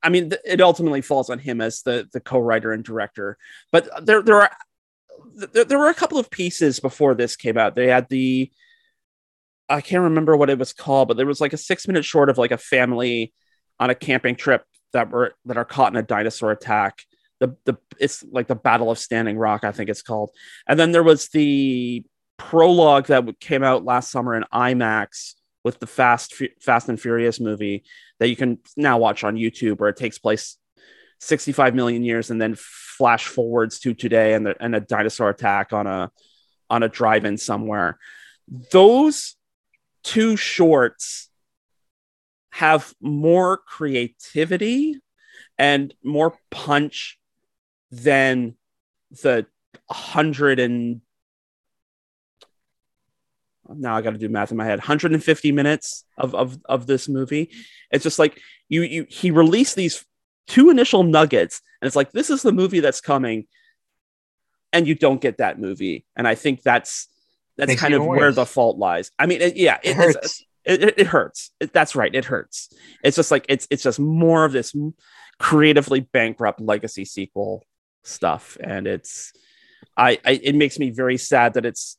I 0.02 0.10
mean, 0.10 0.30
th- 0.30 0.42
it 0.44 0.60
ultimately 0.60 1.00
falls 1.00 1.30
on 1.30 1.38
him 1.38 1.60
as 1.60 1.82
the 1.82 2.08
the 2.12 2.20
co-writer 2.20 2.72
and 2.72 2.84
director. 2.84 3.38
But 3.72 4.04
there 4.04 4.22
there 4.22 4.42
are 4.42 4.50
there, 5.34 5.64
there 5.64 5.78
were 5.78 5.88
a 5.88 5.94
couple 5.94 6.18
of 6.18 6.30
pieces 6.30 6.80
before 6.80 7.14
this 7.14 7.36
came 7.36 7.56
out. 7.56 7.74
They 7.74 7.88
had 7.88 8.08
the 8.08 8.50
I 9.68 9.80
can't 9.80 10.02
remember 10.02 10.36
what 10.36 10.50
it 10.50 10.58
was 10.58 10.72
called, 10.72 11.08
but 11.08 11.16
there 11.16 11.26
was 11.26 11.40
like 11.40 11.54
a 11.54 11.58
six 11.58 11.88
minute 11.88 12.04
short 12.04 12.28
of 12.28 12.38
like 12.38 12.50
a 12.50 12.58
family 12.58 13.32
on 13.80 13.90
a 13.90 13.94
camping 13.94 14.36
trip 14.36 14.64
that 14.92 15.10
were 15.10 15.34
that 15.46 15.56
are 15.56 15.64
caught 15.64 15.92
in 15.92 15.96
a 15.98 16.02
dinosaur 16.02 16.50
attack. 16.50 17.02
The 17.44 17.56
the 17.64 17.78
it's 17.98 18.24
like 18.30 18.46
the 18.46 18.54
Battle 18.54 18.90
of 18.90 18.98
Standing 18.98 19.36
Rock, 19.36 19.64
I 19.64 19.72
think 19.72 19.90
it's 19.90 20.02
called. 20.02 20.30
And 20.66 20.78
then 20.78 20.92
there 20.92 21.02
was 21.02 21.28
the 21.28 22.04
prologue 22.36 23.06
that 23.06 23.38
came 23.40 23.62
out 23.62 23.84
last 23.84 24.10
summer 24.10 24.34
in 24.34 24.44
IMAX 24.52 25.34
with 25.62 25.78
the 25.78 25.86
Fast 25.86 26.34
Fast 26.60 26.88
and 26.88 27.00
Furious 27.00 27.40
movie 27.40 27.84
that 28.18 28.28
you 28.28 28.36
can 28.36 28.58
now 28.76 28.98
watch 28.98 29.24
on 29.24 29.36
YouTube, 29.36 29.78
where 29.78 29.90
it 29.90 29.96
takes 29.96 30.18
place 30.18 30.56
65 31.20 31.74
million 31.74 32.02
years 32.02 32.30
and 32.30 32.40
then 32.40 32.54
flash 32.56 33.26
forwards 33.26 33.78
to 33.80 33.94
today 33.94 34.34
and, 34.34 34.46
the, 34.46 34.54
and 34.60 34.74
a 34.74 34.80
dinosaur 34.80 35.30
attack 35.30 35.72
on 35.72 35.86
a 35.86 36.10
on 36.70 36.82
a 36.82 36.88
drive-in 36.88 37.36
somewhere. 37.36 37.98
Those 38.72 39.36
two 40.02 40.36
shorts 40.36 41.28
have 42.52 42.94
more 43.00 43.56
creativity 43.58 45.00
and 45.58 45.94
more 46.02 46.38
punch 46.50 47.18
than 48.02 48.54
the 49.22 49.46
hundred 49.90 50.58
and 50.58 51.00
now 53.68 53.96
I 53.96 54.02
got 54.02 54.10
to 54.10 54.18
do 54.18 54.28
math 54.28 54.50
in 54.50 54.56
my 54.58 54.64
head. 54.64 54.78
150 54.78 55.52
minutes 55.52 56.04
of, 56.18 56.34
of 56.34 56.58
of 56.66 56.86
this 56.86 57.08
movie. 57.08 57.50
It's 57.90 58.02
just 58.04 58.18
like 58.18 58.38
you 58.68 58.82
you 58.82 59.06
he 59.08 59.30
released 59.30 59.74
these 59.76 60.04
two 60.46 60.68
initial 60.70 61.02
nuggets, 61.02 61.62
and 61.80 61.86
it's 61.86 61.96
like 61.96 62.12
this 62.12 62.28
is 62.30 62.42
the 62.42 62.52
movie 62.52 62.80
that's 62.80 63.00
coming, 63.00 63.46
and 64.72 64.86
you 64.86 64.94
don't 64.94 65.20
get 65.20 65.38
that 65.38 65.58
movie. 65.58 66.04
And 66.14 66.28
I 66.28 66.34
think 66.34 66.62
that's 66.62 67.08
that's 67.56 67.68
Makes 67.68 67.80
kind 67.80 67.94
of 67.94 68.02
even 68.02 68.08
where 68.08 68.32
the 68.32 68.44
fault 68.46 68.76
lies. 68.78 69.10
I 69.18 69.26
mean, 69.26 69.40
it, 69.40 69.56
yeah, 69.56 69.78
It 69.82 69.90
it's- 69.90 70.14
hurts. 70.14 70.44
It, 70.66 70.82
it, 70.82 70.94
it 70.98 71.06
hurts. 71.06 71.50
It- 71.60 71.72
that's 71.72 71.94
right. 71.94 72.14
It 72.14 72.24
hurts. 72.26 72.70
It's 73.02 73.16
just 73.16 73.30
like 73.30 73.46
it's 73.48 73.66
it's 73.70 73.82
just 73.82 73.98
more 73.98 74.44
of 74.44 74.52
this 74.52 74.74
creatively 75.38 76.00
bankrupt 76.00 76.60
legacy 76.60 77.04
sequel 77.04 77.64
stuff, 78.04 78.56
and 78.60 78.86
it's 78.86 79.32
I, 79.96 80.18
I 80.24 80.40
it 80.42 80.54
makes 80.54 80.78
me 80.78 80.90
very 80.90 81.16
sad 81.18 81.54
that 81.54 81.66
it's 81.66 81.96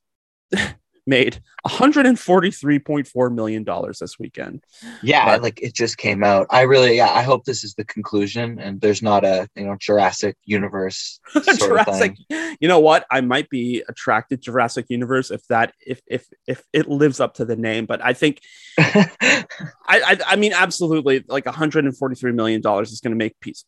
made 1.08 1.40
143.4 1.68 3.34
million 3.34 3.64
dollars 3.64 4.00
this 4.00 4.18
weekend. 4.18 4.64
Yeah, 5.04 5.26
But- 5.26 5.44
like 5.44 5.62
it 5.62 5.74
just 5.76 5.98
came 5.98 6.24
out. 6.24 6.48
I 6.50 6.62
really, 6.62 6.98
yeah, 6.98 7.12
I 7.12 7.22
hope 7.22 7.46
this 7.46 7.64
is 7.64 7.76
the 7.76 7.86
conclusion, 7.86 8.60
and 8.60 8.82
there's 8.82 9.02
not 9.02 9.24
a 9.24 9.48
you 9.56 9.66
know 9.66 9.76
Jurassic 9.80 10.36
universe 10.46 11.20
sort 11.32 11.48
of 11.48 11.60
Jurassic. 11.60 12.16
thing. 12.30 12.58
You 12.60 12.68
know 12.68 12.80
what? 12.80 13.06
I 13.12 13.22
might 13.22 13.50
be 13.50 13.84
attracted 13.88 14.42
to 14.42 14.46
Jurassic 14.52 14.86
Universe 14.90 15.30
if 15.32 15.46
that 15.48 15.74
if 15.86 16.02
if 16.08 16.26
if 16.48 16.64
it 16.74 16.88
lives 16.90 17.20
up 17.20 17.36
to 17.36 17.46
the 17.46 17.56
name, 17.56 17.86
but 17.86 18.04
I 18.04 18.14
think 18.14 18.40
I, 18.80 19.46
I, 19.88 20.18
I 20.28 20.36
mean, 20.38 20.54
absolutely, 20.54 21.24
like 21.28 21.46
143 21.46 22.32
million 22.32 22.62
dollars 22.62 22.92
is 22.92 23.00
going 23.02 23.12
to 23.14 23.18
make 23.18 23.40
peace, 23.40 23.66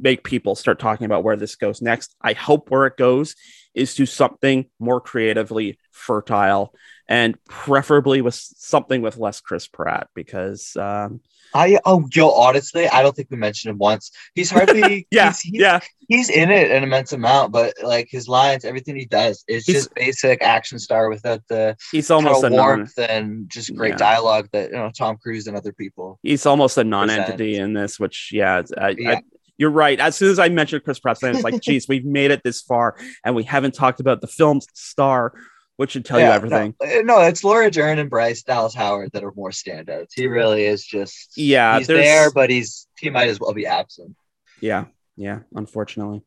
make 0.00 0.24
people 0.24 0.54
start 0.54 0.78
talking 0.78 1.04
about 1.04 1.24
where 1.24 1.36
this 1.36 1.56
goes 1.56 1.82
next. 1.82 2.14
I 2.20 2.32
hope 2.32 2.70
where 2.70 2.86
it 2.86 2.96
goes 2.96 3.34
is 3.74 3.94
to 3.94 4.06
something 4.06 4.66
more 4.78 5.00
creatively 5.00 5.78
fertile 5.92 6.74
and 7.08 7.36
preferably 7.44 8.20
with 8.20 8.34
something 8.34 9.02
with 9.02 9.16
less 9.16 9.40
Chris 9.40 9.66
Pratt 9.66 10.08
because 10.14 10.76
um, 10.76 11.20
I 11.52 11.78
oh 11.84 12.08
yo, 12.12 12.30
honestly, 12.30 12.88
I 12.88 13.02
don't 13.02 13.14
think 13.14 13.28
we 13.30 13.36
mentioned 13.36 13.70
him 13.72 13.78
once. 13.78 14.12
He's 14.34 14.50
hardly 14.50 15.06
yeah, 15.10 15.28
he's, 15.28 15.40
he's, 15.40 15.60
yeah, 15.60 15.80
he's 16.08 16.30
in 16.30 16.50
it 16.50 16.70
an 16.70 16.84
immense 16.84 17.12
amount, 17.12 17.52
but 17.52 17.74
like 17.82 18.08
his 18.08 18.28
lines, 18.28 18.64
everything 18.64 18.94
he 18.96 19.06
does 19.06 19.44
is 19.48 19.66
He's- 19.66 19.84
just 19.84 19.94
basic 19.94 20.42
action 20.42 20.78
star 20.78 21.08
without 21.08 21.42
the 21.48 21.76
he's 21.90 22.10
almost 22.10 22.44
a 22.44 22.46
of 22.46 22.52
non, 22.52 22.60
warmth 22.64 22.98
and 22.98 23.50
just 23.50 23.74
great 23.74 23.90
Yeah. 23.94 23.96
dialogue 23.96 24.48
that 24.52 24.70
you 24.70 24.76
know 24.76 24.90
Tom 24.96 25.16
Cruise 25.16 25.48
and 25.48 25.56
other 25.56 25.72
people. 25.72 26.18
he's 26.22 26.46
almost 26.46 26.78
a 26.78 26.84
non-entity 26.84 27.56
in 27.56 27.72
this, 27.72 27.98
which 27.98 28.30
yeah, 28.32 28.62
I, 28.78 28.90
Yeah. 28.90 29.10
I, 29.10 29.22
you're 29.60 29.70
right. 29.70 30.00
As 30.00 30.16
soon 30.16 30.30
as 30.30 30.38
I 30.38 30.48
mentioned 30.48 30.82
Chris 30.84 30.98
Pratt's 30.98 31.22
name, 31.22 31.34
it's 31.34 31.44
like, 31.44 31.60
geez, 31.62 31.86
we've 31.86 32.04
made 32.06 32.30
it 32.30 32.40
this 32.42 32.62
far 32.62 32.96
and 33.22 33.36
we 33.36 33.42
haven't 33.42 33.74
talked 33.74 34.00
about 34.00 34.22
the 34.22 34.26
film's 34.26 34.66
star, 34.72 35.34
which 35.76 35.90
should 35.90 36.06
tell 36.06 36.18
you 36.18 36.24
everything. 36.24 36.74
No, 36.82 36.86
uh, 36.88 37.02
no, 37.02 37.20
it's 37.20 37.44
Laura 37.44 37.70
Dern 37.70 37.98
and 37.98 38.08
Bryce 38.08 38.42
Dallas 38.42 38.74
Howard 38.74 39.10
that 39.12 39.22
are 39.22 39.32
more 39.36 39.50
standouts. 39.50 40.12
He 40.14 40.26
really 40.28 40.64
is 40.64 40.82
just 40.82 41.36
Yeah, 41.36 41.76
he's 41.76 41.86
there's- 41.88 42.04
there, 42.06 42.30
but 42.32 42.48
he's 42.48 42.88
he 42.98 43.10
might 43.10 43.28
as 43.28 43.38
well 43.38 43.52
be 43.52 43.66
absent. 43.66 44.16
Yeah, 44.62 44.86
yeah, 45.16 45.40
unfortunately. 45.54 46.22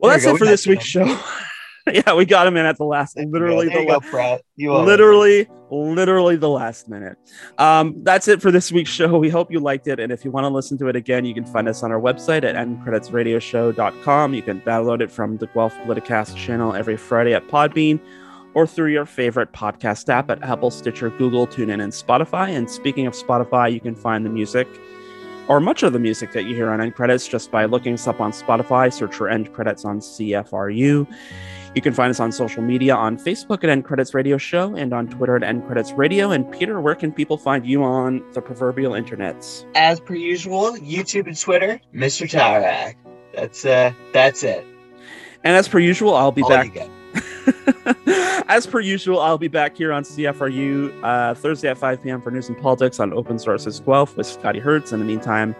Well, 0.00 0.10
There 0.10 0.18
that's 0.18 0.26
it 0.34 0.38
for 0.38 0.46
this 0.46 0.66
week's 0.66 0.84
show. 0.84 1.04
yeah, 1.92 2.14
we 2.14 2.24
got 2.24 2.46
him 2.46 2.56
in 2.56 2.66
at 2.66 2.78
the 2.78 2.84
last, 2.84 3.16
literally 3.16 3.68
the 3.68 3.82
last, 3.82 4.10
go, 4.10 4.38
literally, 4.82 5.46
literally 5.70 6.34
the 6.34 6.48
last 6.48 6.88
minute. 6.88 7.16
Um, 7.58 8.02
that's 8.02 8.26
it 8.26 8.42
for 8.42 8.50
this 8.50 8.72
week's 8.72 8.90
show. 8.90 9.18
We 9.18 9.28
hope 9.28 9.52
you 9.52 9.60
liked 9.60 9.86
it, 9.86 10.00
and 10.00 10.12
if 10.12 10.24
you 10.24 10.32
want 10.32 10.44
to 10.44 10.48
listen 10.48 10.76
to 10.78 10.88
it 10.88 10.96
again, 10.96 11.24
you 11.24 11.32
can 11.32 11.44
find 11.44 11.68
us 11.68 11.84
on 11.84 11.92
our 11.92 12.00
website 12.00 12.42
at 12.42 12.56
endcreditsradioshow.com. 12.56 14.34
You 14.34 14.42
can 14.42 14.60
download 14.62 15.00
it 15.00 15.12
from 15.12 15.36
the 15.36 15.46
Guelph 15.46 15.74
Politicast 15.76 16.36
channel 16.36 16.74
every 16.74 16.96
Friday 16.96 17.34
at 17.34 17.46
Podbean. 17.46 18.00
Or 18.54 18.66
through 18.66 18.90
your 18.90 19.04
favorite 19.04 19.52
podcast 19.52 20.08
app 20.08 20.30
at 20.30 20.42
Apple, 20.42 20.70
Stitcher, 20.70 21.10
Google, 21.10 21.46
TuneIn, 21.46 21.82
and 21.82 21.92
Spotify. 21.92 22.56
And 22.56 22.70
speaking 22.70 23.06
of 23.06 23.12
Spotify, 23.12 23.70
you 23.70 23.80
can 23.80 23.94
find 23.94 24.24
the 24.24 24.30
music 24.30 24.66
or 25.48 25.60
much 25.60 25.82
of 25.82 25.92
the 25.92 25.98
music 25.98 26.32
that 26.32 26.44
you 26.44 26.54
hear 26.54 26.70
on 26.70 26.80
End 26.80 26.94
Credits 26.94 27.26
just 27.28 27.50
by 27.50 27.64
looking 27.64 27.94
us 27.94 28.06
up 28.06 28.20
on 28.20 28.32
Spotify. 28.32 28.92
Search 28.92 29.14
for 29.14 29.28
End 29.28 29.52
Credits 29.52 29.84
on 29.84 30.00
CFRU. 30.00 31.06
You 31.74 31.82
can 31.82 31.92
find 31.92 32.10
us 32.10 32.20
on 32.20 32.32
social 32.32 32.62
media 32.62 32.94
on 32.94 33.18
Facebook 33.18 33.62
at 33.62 33.68
End 33.68 33.84
Credits 33.84 34.14
Radio 34.14 34.38
Show 34.38 34.74
and 34.74 34.92
on 34.92 35.08
Twitter 35.08 35.36
at 35.36 35.42
End 35.42 35.66
Credits 35.66 35.92
Radio. 35.92 36.30
And 36.30 36.50
Peter, 36.50 36.80
where 36.80 36.94
can 36.94 37.12
people 37.12 37.36
find 37.36 37.66
you 37.66 37.84
on 37.84 38.24
the 38.32 38.40
proverbial 38.40 38.92
internets? 38.92 39.66
As 39.74 40.00
per 40.00 40.14
usual, 40.14 40.72
YouTube 40.72 41.26
and 41.26 41.38
Twitter, 41.38 41.80
Mr. 41.94 42.26
Tarak. 42.26 42.94
That's 43.34 43.66
uh 43.66 43.92
that's 44.12 44.42
it. 44.42 44.66
And 45.44 45.54
as 45.54 45.68
per 45.68 45.78
usual, 45.78 46.14
I'll 46.14 46.32
be 46.32 46.42
All 46.42 46.48
back. 46.48 46.88
as 48.48 48.66
per 48.66 48.80
usual, 48.80 49.20
I'll 49.20 49.38
be 49.38 49.48
back 49.48 49.76
here 49.76 49.92
on 49.92 50.02
CFRU 50.02 51.02
uh, 51.02 51.34
Thursday 51.34 51.68
at 51.68 51.78
5 51.78 52.02
p.m. 52.02 52.20
for 52.20 52.30
news 52.30 52.48
and 52.48 52.58
politics 52.58 53.00
on 53.00 53.12
Open 53.12 53.38
Sources 53.38 53.80
Guelph 53.80 54.16
with 54.16 54.26
Scotty 54.26 54.58
Hertz. 54.58 54.92
In 54.92 54.98
the 54.98 55.04
meantime, 55.04 55.54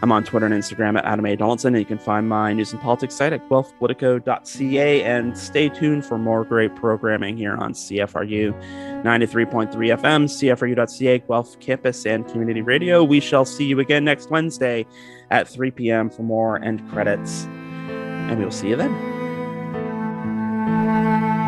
I'm 0.00 0.12
on 0.12 0.22
Twitter 0.22 0.46
and 0.46 0.54
Instagram 0.54 0.96
at 0.96 1.04
Adam 1.04 1.26
A. 1.26 1.34
Donaldson, 1.34 1.74
and 1.74 1.80
you 1.80 1.86
can 1.86 1.98
find 1.98 2.28
my 2.28 2.52
news 2.52 2.72
and 2.72 2.80
politics 2.80 3.14
site 3.16 3.32
at 3.32 3.48
guelphpolitico.ca. 3.48 5.02
And 5.02 5.36
stay 5.36 5.68
tuned 5.68 6.04
for 6.04 6.18
more 6.18 6.44
great 6.44 6.74
programming 6.76 7.36
here 7.36 7.54
on 7.54 7.72
CFRU 7.72 8.52
93.3 9.02 9.72
FM, 9.72 10.24
CFRU.ca, 10.26 11.18
Guelph 11.18 11.58
Campus 11.58 12.06
and 12.06 12.26
Community 12.28 12.62
Radio. 12.62 13.02
We 13.02 13.18
shall 13.18 13.44
see 13.44 13.64
you 13.64 13.80
again 13.80 14.04
next 14.04 14.30
Wednesday 14.30 14.86
at 15.30 15.48
3 15.48 15.72
p.m. 15.72 16.10
for 16.10 16.22
more 16.22 16.62
end 16.62 16.88
credits, 16.90 17.44
and 17.44 18.38
we 18.38 18.44
will 18.44 18.52
see 18.52 18.68
you 18.68 18.76
then. 18.76 19.17
Música 20.68 21.47